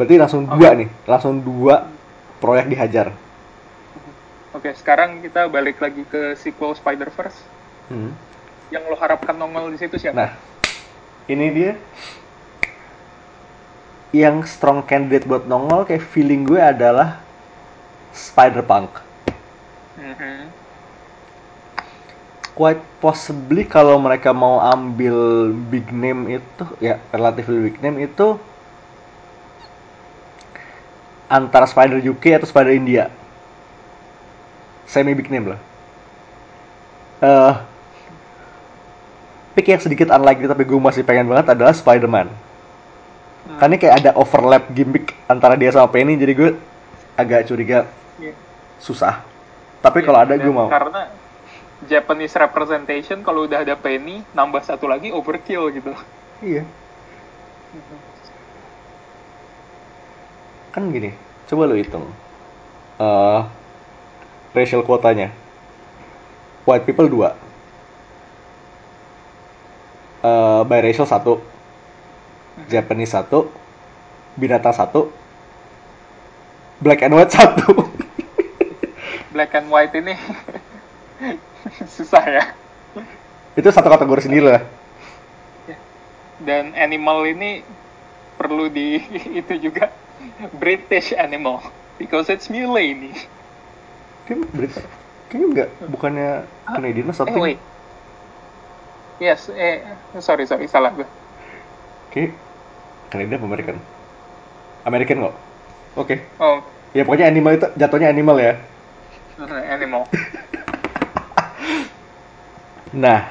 [0.00, 1.92] Berarti langsung dua nih langsung dua
[2.40, 3.12] proyek dihajar.
[4.56, 7.44] Oke, sekarang kita balik lagi ke sequel Spider-Verse.
[7.92, 8.16] Hmm.
[8.72, 10.16] Yang lo harapkan nongol di situ siapa?
[10.16, 10.30] Nah,
[11.28, 11.72] ini dia.
[14.14, 17.20] Yang strong candidate buat nongol kayak feeling gue adalah
[20.04, 20.52] Mhm.
[22.54, 28.38] Quite possibly kalau mereka mau ambil big name itu, ya relatively big name itu
[31.26, 33.10] antara Spider UK atau Spider India.
[34.86, 35.60] Semi big name lah.
[37.24, 37.52] Eh,
[39.58, 42.28] pick yang sedikit unlikely tapi gue masih pengen banget adalah Spider-Man.
[43.58, 46.50] Karena kayak ada overlap gimmick antara dia sama Penny jadi gue
[47.18, 47.88] agak curiga
[48.20, 48.32] Iya.
[48.78, 49.33] susah.
[49.84, 50.72] Tapi kalau ada gue mau.
[50.72, 51.12] Karena
[51.84, 55.92] Japanese representation kalau udah ada Penny, nambah satu lagi overkill gitu.
[56.40, 56.64] Iya.
[60.72, 61.12] Kan gini,
[61.46, 62.08] coba lu hitung.
[62.94, 63.40] eh
[64.54, 65.28] racial kuotanya.
[66.64, 67.28] White people 2.
[70.24, 72.72] eh biracial 1.
[72.72, 73.28] Japanese 1.
[74.40, 75.12] Binatang 1.
[76.80, 77.93] Black and white 1.
[79.34, 80.14] Black and white ini
[81.98, 82.44] susah ya.
[83.58, 84.62] Itu satu kategori sendiri lah.
[86.38, 87.66] Dan animal ini
[88.38, 89.02] perlu di
[89.42, 89.90] itu juga
[90.54, 91.62] British animal
[91.98, 93.14] because it's Mulaney.
[94.26, 94.78] Kayaknya British.
[95.30, 96.30] Kayaknya enggak, bukannya
[96.70, 97.42] Canadian atau Eh something.
[97.42, 97.60] wait.
[99.22, 99.82] Yes, eh
[100.18, 101.06] sorry sorry salah gue.
[102.14, 102.34] Kayak
[103.10, 103.76] Canadian apa American?
[104.86, 105.34] American kok.
[105.98, 106.16] Oke.
[106.38, 106.58] Oh,
[106.94, 108.54] Ya pokoknya animal itu jatuhnya animal ya.
[109.42, 110.06] Animal.
[112.94, 113.26] Nah,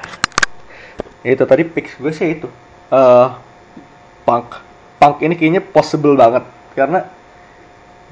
[1.24, 2.48] itu tadi picks gue sih itu.
[2.92, 3.28] eh
[4.28, 4.60] punk.
[5.00, 6.44] Punk ini kayaknya possible banget
[6.76, 7.08] karena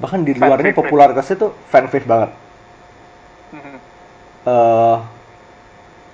[0.01, 2.31] bahkan di luar ini popularitasnya tuh fan fave banget.
[4.49, 4.97] Eh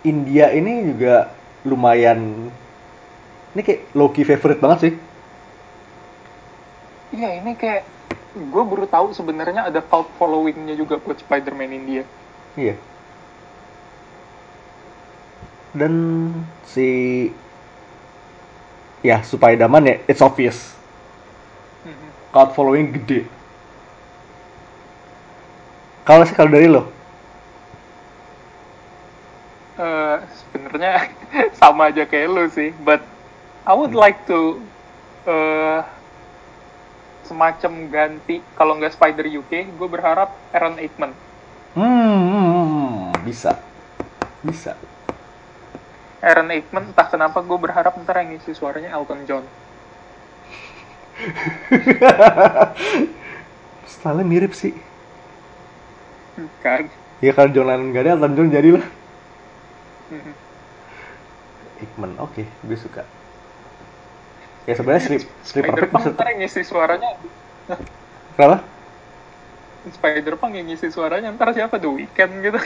[0.07, 1.31] India ini juga
[1.67, 2.51] lumayan
[3.55, 4.93] ini kayak low key favorite banget sih.
[7.15, 7.83] Iya ini kayak
[8.35, 12.03] gue baru tahu sebenarnya ada cult followingnya juga buat Spider-Man India.
[12.53, 12.75] Iya.
[15.73, 15.93] Dan
[16.65, 16.87] si
[19.05, 20.77] ya Spider-Man ya it's obvious.
[21.85, 22.09] Mhm.
[22.33, 23.25] Cloud following gede.
[26.05, 26.89] Kalau sih kalau dari lo,
[29.79, 31.07] Eh, sebenarnya
[31.59, 32.99] sama aja kayak lu sih, but
[33.63, 34.59] I would like to
[35.23, 35.79] eh,
[37.29, 41.13] semacam ganti kalau nggak Spider UK, gue berharap Aaron Aikman.
[41.77, 43.61] Hmm, hmm, hmm, bisa.
[44.41, 44.73] Bisa.
[46.25, 49.45] Aaron Aikman entah kenapa gue berharap ntar yang ngisi suaranya Elton John.
[53.93, 54.73] Style mirip sih.
[56.65, 56.89] Kan?
[57.19, 58.85] Ya kalau John Lennon gak ada, Elton John jadilah.
[61.79, 63.05] Hickman, oke, gue suka.
[64.67, 67.09] Ya sebenarnya strip, strip perfect Punk maksud yang ngisi suaranya
[68.35, 68.57] Kenapa?
[69.89, 72.59] Spider Punk yang ngisi suaranya ntar siapa The Weeknd gitu.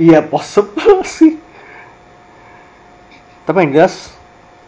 [0.00, 1.36] Iya possible sih.
[3.44, 4.14] Tapi yang jelas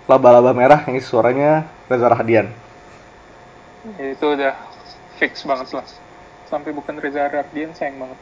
[0.04, 2.50] laba-laba merah yang isi suaranya Reza Rahadian.
[3.96, 4.52] Ya, itu udah
[5.16, 5.86] fix banget lah.
[6.48, 8.18] Sampai bukan Reza Rahardian sayang banget.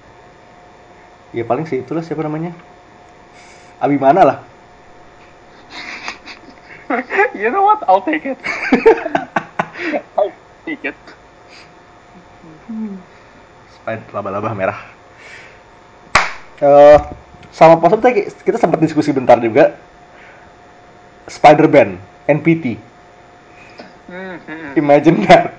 [1.33, 2.53] Ya paling sih itulah siapa namanya?
[3.81, 4.39] Abimana lah.
[7.41, 7.81] you know what?
[7.89, 8.39] I'll take it.
[10.19, 10.33] I'll
[10.65, 10.99] take it.
[13.81, 14.79] Spider laba-laba merah.
[16.63, 16.99] Eh
[17.53, 19.77] sama Possum tadi kita sempat diskusi bentar juga.
[21.29, 22.81] Spider-Man, NPT.
[24.11, 24.73] Hmm, hmm, hmm.
[24.77, 25.55] Imagine that.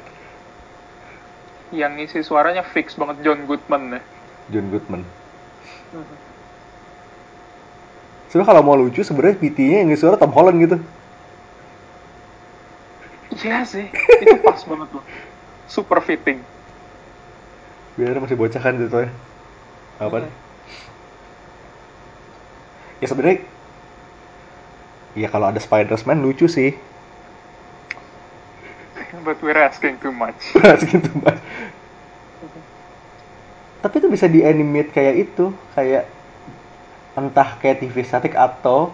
[1.74, 4.02] Yang ngisi suaranya fix banget John Goodman ya.
[4.54, 5.02] John Goodman.
[8.30, 10.78] Sebenarnya kalau mau lucu sebenarnya PT-nya yang suara Tom Holland gitu.
[13.42, 13.90] Iya sih,
[14.22, 15.04] itu pas banget loh.
[15.66, 16.38] Super fitting.
[17.98, 19.10] Biar masih bocah kan gitu ya.
[19.98, 20.26] Apa?
[20.26, 20.34] Hmm.
[23.02, 23.42] Ya sebenarnya
[25.14, 26.74] Ya kalau ada Spider-Man lucu sih.
[29.22, 30.42] But we're asking too much.
[30.90, 31.38] gitu Mas.
[33.86, 36.10] Tapi itu bisa di-animate kayak itu, kayak
[37.14, 38.90] entah kayak TV static atau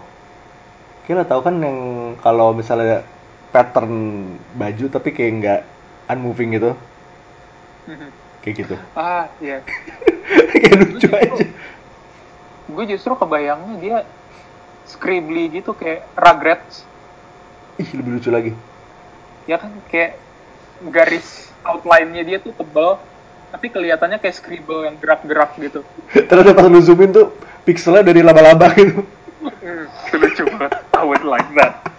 [1.08, 1.78] kita tahu kan yang
[2.20, 3.00] kalau misalnya
[3.50, 3.94] pattern
[4.54, 5.60] baju tapi kayak nggak
[6.10, 6.72] unmoving gitu,
[8.42, 8.74] kayak gitu.
[8.94, 9.62] ah, iya.
[10.54, 11.44] kayak lucu aja.
[12.70, 13.96] Gue justru kebayangnya dia
[14.86, 16.86] scribbly gitu kayak Rugrats.
[17.78, 18.52] Ih, lebih lucu lagi.
[19.46, 20.18] Ya kan kayak
[20.90, 22.96] garis outline-nya dia tuh tebal
[23.50, 25.82] tapi kelihatannya kayak scribble yang gerak-gerak gitu.
[26.30, 27.34] Ternyata pas lu zoomin tuh
[27.66, 29.02] pixelnya dari laba-laba gitu.
[29.42, 30.72] Hmm, lucu banget.
[30.94, 31.89] I would like that.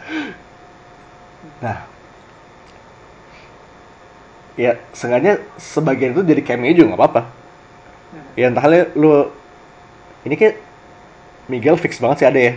[1.62, 1.86] Nah,
[4.58, 7.22] ya sengaja sebagian itu jadi cameo juga nggak apa-apa.
[8.36, 8.66] Ya entah
[8.98, 9.32] lu
[10.26, 10.60] ini kayak
[11.48, 12.54] Miguel fix banget sih ada ya.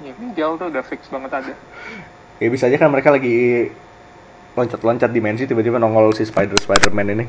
[0.00, 1.52] Ya, Miguel tuh udah fix banget ada.
[2.40, 3.68] Ya bisa aja kan mereka lagi
[4.56, 7.26] loncat-loncat dimensi tiba-tiba nongol si Spider Spider-Man ini.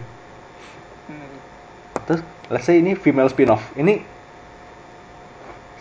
[1.07, 1.35] Hmm.
[2.07, 3.61] Terus let's say ini female spin-off.
[3.75, 4.01] Ini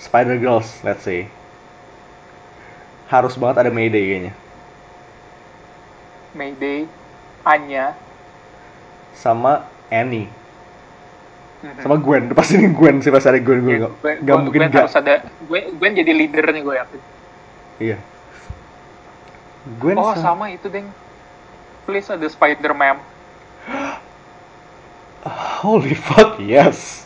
[0.02, 1.30] Spider Girls, let's say.
[3.06, 4.32] Harus banget ada Mayday kayaknya.
[6.32, 6.86] Mayday,
[7.42, 7.92] Anya,
[9.12, 10.28] Sama Annie.
[11.82, 12.32] Sama Gwen.
[12.32, 13.60] Pasti ini Gwen sih pas ada Gwen.
[13.60, 15.12] Gue Ya, nggak Gwen- nggak Gwen- mungkin Gwen harus ada
[15.44, 17.00] Gwen, Gwen jadi leadernya gue yakin.
[17.78, 17.96] Iya.
[19.76, 20.88] Gwen Oh sa- sama itu deng.
[21.84, 22.96] Please ada Spider-Man.
[25.60, 27.04] Holy fuck, yes.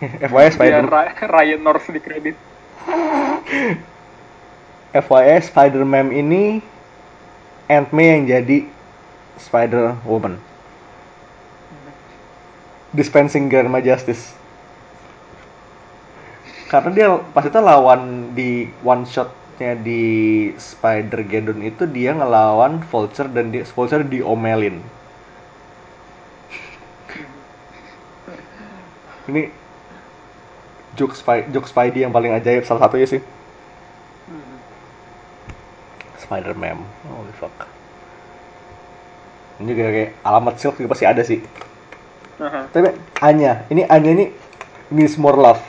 [0.00, 2.32] FYI Spider Biar Ra- Ryan North di kredit.
[4.96, 6.58] FYI Spider-Man ini
[7.70, 8.66] Aunt May yang jadi
[9.38, 10.42] Spider Woman.
[12.90, 14.34] Dispensing Grandma Justice.
[16.66, 20.02] Karena dia pas itu lawan di one shotnya di
[20.58, 24.82] Spider Geddon itu dia ngelawan Vulture dan dia Vulture diomelin.
[29.30, 29.46] Ini
[30.98, 33.22] joke Spy, joke Spidey yang paling ajaib salah satunya sih.
[36.20, 36.78] Spider-Man.
[37.08, 37.54] Holy fuck.
[39.60, 41.40] Ini juga kayak alamat silk juga pasti ada sih.
[42.40, 42.68] Aha.
[42.72, 44.26] Tapi Anya, ini Anya ini
[44.88, 45.60] needs more love.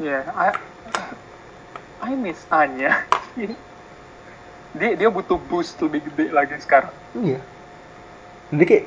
[0.00, 0.56] Ya, I,
[2.00, 3.04] I miss Anya.
[4.78, 6.92] dia dia butuh boost lebih gede lagi sekarang.
[7.12, 7.40] Iya.
[8.52, 8.86] Jadi kayak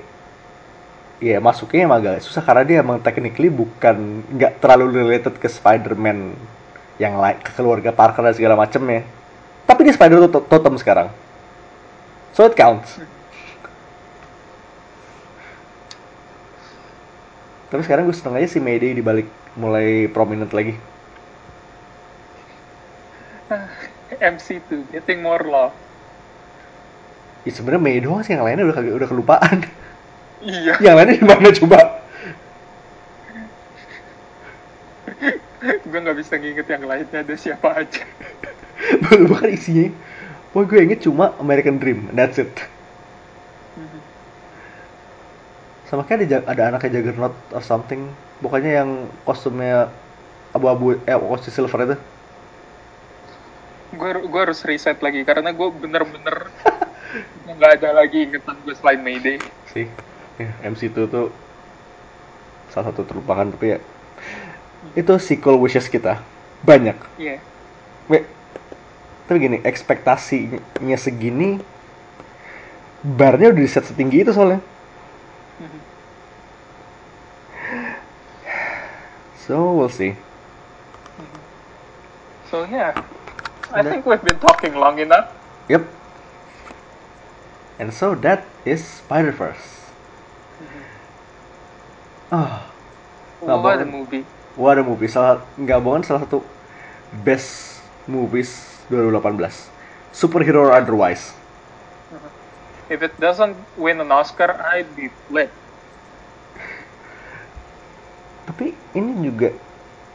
[1.18, 6.38] Iya masuknya emang agak susah karena dia emang technically bukan nggak terlalu related ke Spider-Man
[7.02, 9.02] yang lain ke keluarga Parker dan segala macemnya.
[9.68, 11.12] Tapi dia Spider tot- totem sekarang.
[12.32, 12.98] So it counts.
[17.68, 19.28] Tapi sekarang gue seneng aja si Mayday dibalik
[19.60, 20.80] mulai prominent lagi.
[24.18, 25.76] MC2 getting more love.
[27.44, 29.68] Ya sebenarnya May doang sih yang lainnya udah udah kelupaan.
[30.38, 30.78] Iya.
[30.80, 31.80] yang lainnya di mana coba?
[35.84, 38.04] Gue nggak bisa nginget yang lainnya ada siapa aja.
[39.12, 39.90] Bahkan isinya
[40.56, 42.50] Wah gue inget cuma American Dream, that's it.
[45.86, 48.10] Sama kayak ada, ada anaknya Juggernaut or something.
[48.42, 48.90] Bukannya yang
[49.22, 49.94] kostumnya
[50.58, 51.98] abu-abu, eh kostum silver itu.
[54.02, 56.50] Gue gue harus reset lagi karena gue bener-bener
[57.48, 59.38] nggak ada lagi ingetan gue selain Mayday.
[59.70, 59.86] Sih,
[60.42, 61.30] ya, MC2 tuh
[62.74, 63.80] salah satu terlupakan tapi ya
[64.96, 66.22] itu sequel wishes kita
[66.66, 66.98] banyak.
[67.22, 67.38] Iya.
[68.10, 68.26] Wait,
[69.28, 71.60] tapi gini, ekspektasinya segini,
[73.04, 74.64] barnya udah di set setinggi itu soalnya.
[79.48, 80.16] So we'll see.
[82.52, 82.96] So yeah,
[83.72, 85.32] I think we've been talking long enough.
[85.72, 85.88] Yep.
[87.80, 89.92] And so that is Spider Verse.
[92.28, 92.68] Ah,
[93.40, 94.26] Nggak What a movie.
[94.58, 95.08] What a movie!
[95.08, 96.42] Salah nggak bohong salah satu
[97.22, 97.80] best
[98.10, 99.70] movies 2018.
[100.12, 101.38] Superhero or otherwise.
[102.90, 105.54] If it doesn't win an Oscar, I'd be lit.
[108.48, 109.54] Tapi ini juga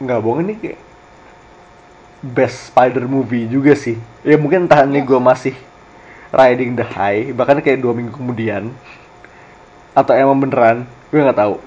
[0.03, 0.81] nggak bohong ini kayak
[2.23, 3.95] best spider movie juga sih.
[4.25, 5.55] Ya mungkin entah ini gue masih
[6.33, 8.73] riding the high, bahkan kayak dua minggu kemudian
[9.93, 11.61] atau emang beneran, gue nggak tahu.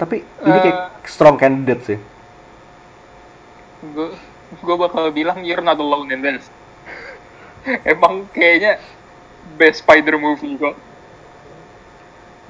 [0.00, 0.16] Tapi
[0.48, 1.08] ini kayak Eh.
[1.12, 1.98] strong candidate sih.
[3.94, 4.08] Gue
[4.66, 6.44] gue bakal bilang you're not alone in this.
[7.92, 8.80] Emang kayaknya
[9.58, 10.76] best spider movie kok.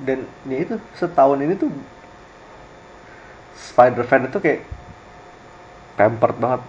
[0.00, 0.18] Dan
[0.48, 1.70] ya itu setahun ini tuh
[3.54, 4.60] Spider fan itu kayak
[5.96, 6.62] pampered banget.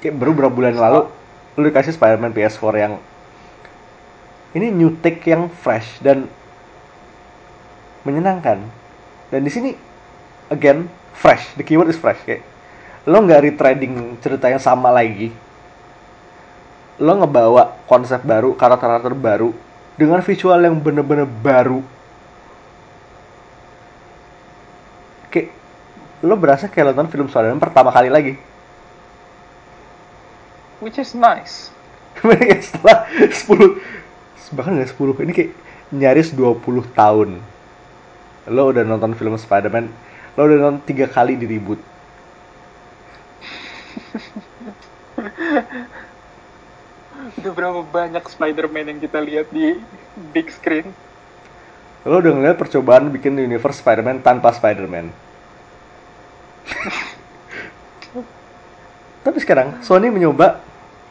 [0.00, 1.00] Kayak baru beberapa bulan lalu
[1.56, 2.94] lu dikasih Spider-Man PS4 yang
[4.54, 6.30] ini new take yang fresh dan
[8.04, 8.60] menyenangkan.
[9.32, 9.70] Dan di sini
[10.52, 10.86] again
[11.16, 12.44] fresh, the keyword is fresh kayak
[13.04, 15.32] lo nggak retreading cerita yang sama lagi.
[17.00, 19.50] Lo ngebawa konsep baru, karakter-karakter baru
[19.98, 21.82] dengan visual yang bener-bener baru.
[25.28, 25.52] Kayak
[26.22, 28.34] lo berasa kayak nonton film Spider-Man pertama kali lagi.
[30.78, 31.72] Which is nice.
[32.68, 35.50] Setelah 10 bahkan nggak 10 ini kayak
[35.90, 36.62] nyaris 20
[36.94, 37.42] tahun
[38.48, 39.88] lo udah nonton film Spider-Man
[40.34, 41.78] lo udah nonton tiga kali di reboot.
[47.40, 49.80] Udah berapa banyak Spider-Man yang kita lihat di
[50.34, 50.92] big screen?
[52.04, 55.08] lo udah ngeliat percobaan bikin universe Spider-Man tanpa Spider-Man.
[59.24, 60.60] Tapi sekarang Sony mencoba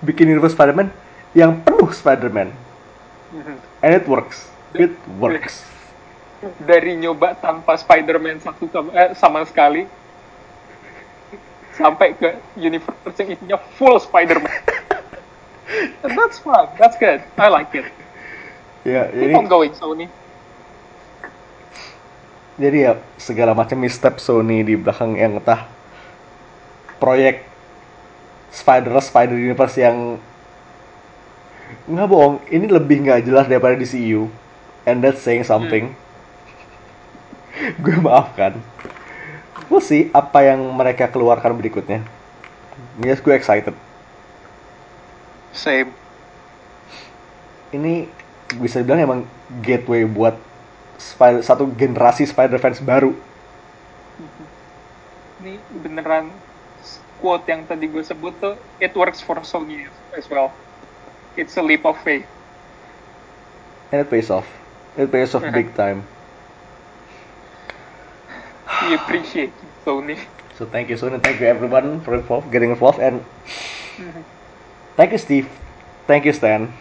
[0.05, 0.93] bikin universe Spider-Man
[1.33, 2.53] yang penuh Spider-Man.
[3.81, 4.53] And it works.
[4.77, 5.72] It works
[6.59, 9.87] Dari nyoba tanpa Spider-Man satu sama, eh, sama sekali
[11.73, 14.59] sampai ke universe yang isinya full Spider-Man.
[16.03, 16.69] That's fun.
[16.77, 17.23] That's good.
[17.39, 17.87] I like it.
[18.83, 20.11] ya Keep jadi on going, Sony.
[22.53, 25.65] jadi ya segala macam misstep Sony di belakang yang entah
[26.99, 27.41] proyek
[28.53, 30.21] Spider Spider Universe yang
[31.89, 34.29] nggak bohong ini lebih nggak jelas daripada DCU
[34.85, 35.97] and that's saying something
[37.83, 38.57] gue maafkan.
[39.69, 42.01] We'll see apa yang mereka keluarkan berikutnya.
[43.01, 43.73] Yes gue excited.
[45.53, 45.93] Same.
[47.73, 48.05] ini
[48.61, 49.19] bisa dibilang emang
[49.65, 50.37] gateway buat
[51.01, 53.17] Spider- satu generasi Spider fans baru.
[55.41, 56.29] Ini beneran
[57.17, 60.53] quote yang tadi gue sebut tuh, it works for Sony as well.
[61.33, 62.29] It's a leap of faith.
[63.89, 64.45] and it pays off.
[64.97, 66.05] It pays off big time
[68.81, 70.17] We appreciate you, Sony.
[70.57, 73.23] So thank you, and thank you everyone for involved, getting involved, and
[74.95, 75.49] thank you, Steve.
[76.07, 76.71] Thank you, Stan.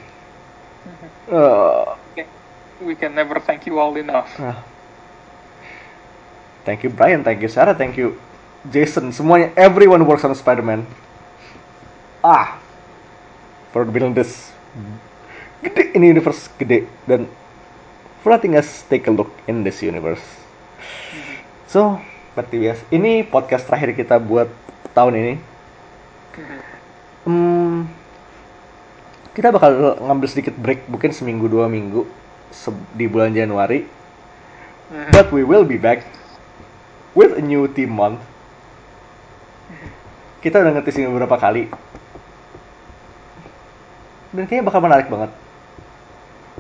[1.31, 1.97] Uh,
[2.83, 4.27] We can never thank you all enough.
[4.43, 4.59] ah.
[6.67, 7.23] thank you, Brian.
[7.23, 7.75] Thank you, Sarah.
[7.75, 8.19] Thank you,
[8.75, 9.15] Jason.
[9.15, 10.83] Semuanya, everyone works on Spider-Man.
[12.27, 12.59] Ah,
[13.71, 14.51] for building this
[15.63, 17.31] gede ini universe gede dan
[18.23, 20.23] for letting us take a look in this universe.
[21.73, 21.97] So,
[22.37, 24.53] seperti biasa, ini podcast terakhir kita buat
[24.93, 25.35] tahun ini.
[27.25, 27.89] Hmm,
[29.33, 32.05] kita bakal ngambil sedikit break, mungkin seminggu dua minggu
[32.93, 33.89] di bulan Januari.
[35.17, 36.05] But we will be back
[37.17, 38.21] with a new team month.
[40.45, 41.73] Kita udah ngetis ini beberapa kali.
[44.37, 45.33] Dan kayaknya bakal menarik banget.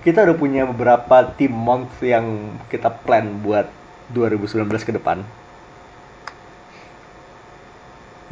[0.01, 5.23] Kita udah punya beberapa team month yang kita plan buat 2019 ke depan.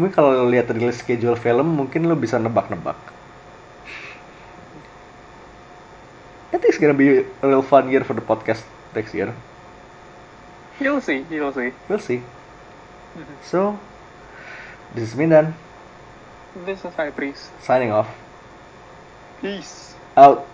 [0.00, 2.96] mungkin kalau lo lihat rilis schedule film mungkin lo bisa nebak-nebak.
[6.50, 8.64] I think it's gonna be a real fun year for the podcast
[8.96, 9.30] next year.
[10.80, 11.28] You'll see.
[11.28, 11.76] You'll see.
[11.86, 12.24] We'll see.
[13.44, 13.76] So,
[14.96, 15.52] this is Mindan
[16.64, 17.52] This is High Priest.
[17.60, 18.08] signing off.
[19.44, 19.94] Peace.
[20.16, 20.49] Out.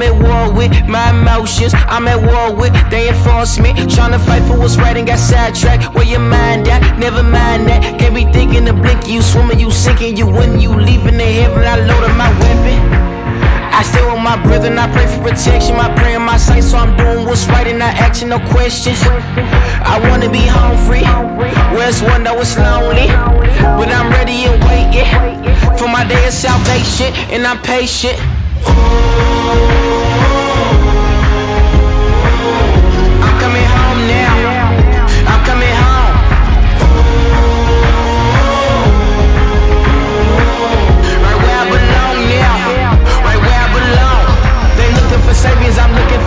[0.00, 1.74] I'm at war with my emotions.
[1.76, 3.74] I'm at war with they enforce me.
[3.84, 5.94] Trying to fight for what's right and got sidetracked.
[5.94, 6.98] Where your mind at?
[6.98, 8.00] Never mind that.
[8.00, 9.06] Can't be thinking to blink.
[9.06, 10.16] You swimming, you sinking.
[10.16, 11.60] You when you leaving the heaven.
[11.60, 12.80] I loaded my weapon.
[13.76, 15.76] I stay with my brother and I pray for protection.
[15.76, 19.04] My prayer in my sight, so I'm doing what's right and not asking no questions.
[19.04, 21.04] I wanna be home free.
[21.76, 23.04] Where's one that was lonely?
[23.04, 28.16] But I'm ready and waiting for my day of salvation, and I'm patient.
[28.64, 29.79] I'm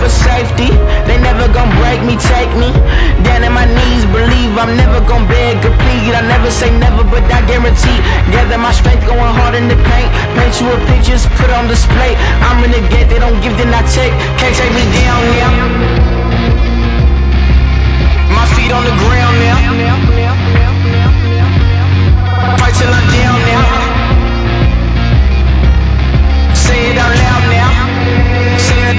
[0.04, 0.68] for safety.
[1.08, 2.70] They never gonna break me, take me.
[3.24, 6.12] Down in my knees, believe I'm never gonna beg or plead.
[6.12, 8.00] I never say never, but I guarantee.
[8.36, 10.12] Gather my strength, going hard in the paint.
[10.36, 12.12] Paint you a picture, put on display.
[12.44, 14.14] I'm in the get, they don't give, then I take.
[14.40, 15.54] Can't take me down, yeah
[18.74, 19.58] on the ground now.
[22.58, 23.13] Fight till I'm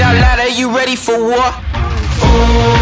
[0.00, 0.16] out
[0.50, 1.52] you ready for war?
[2.24, 2.73] Ooh.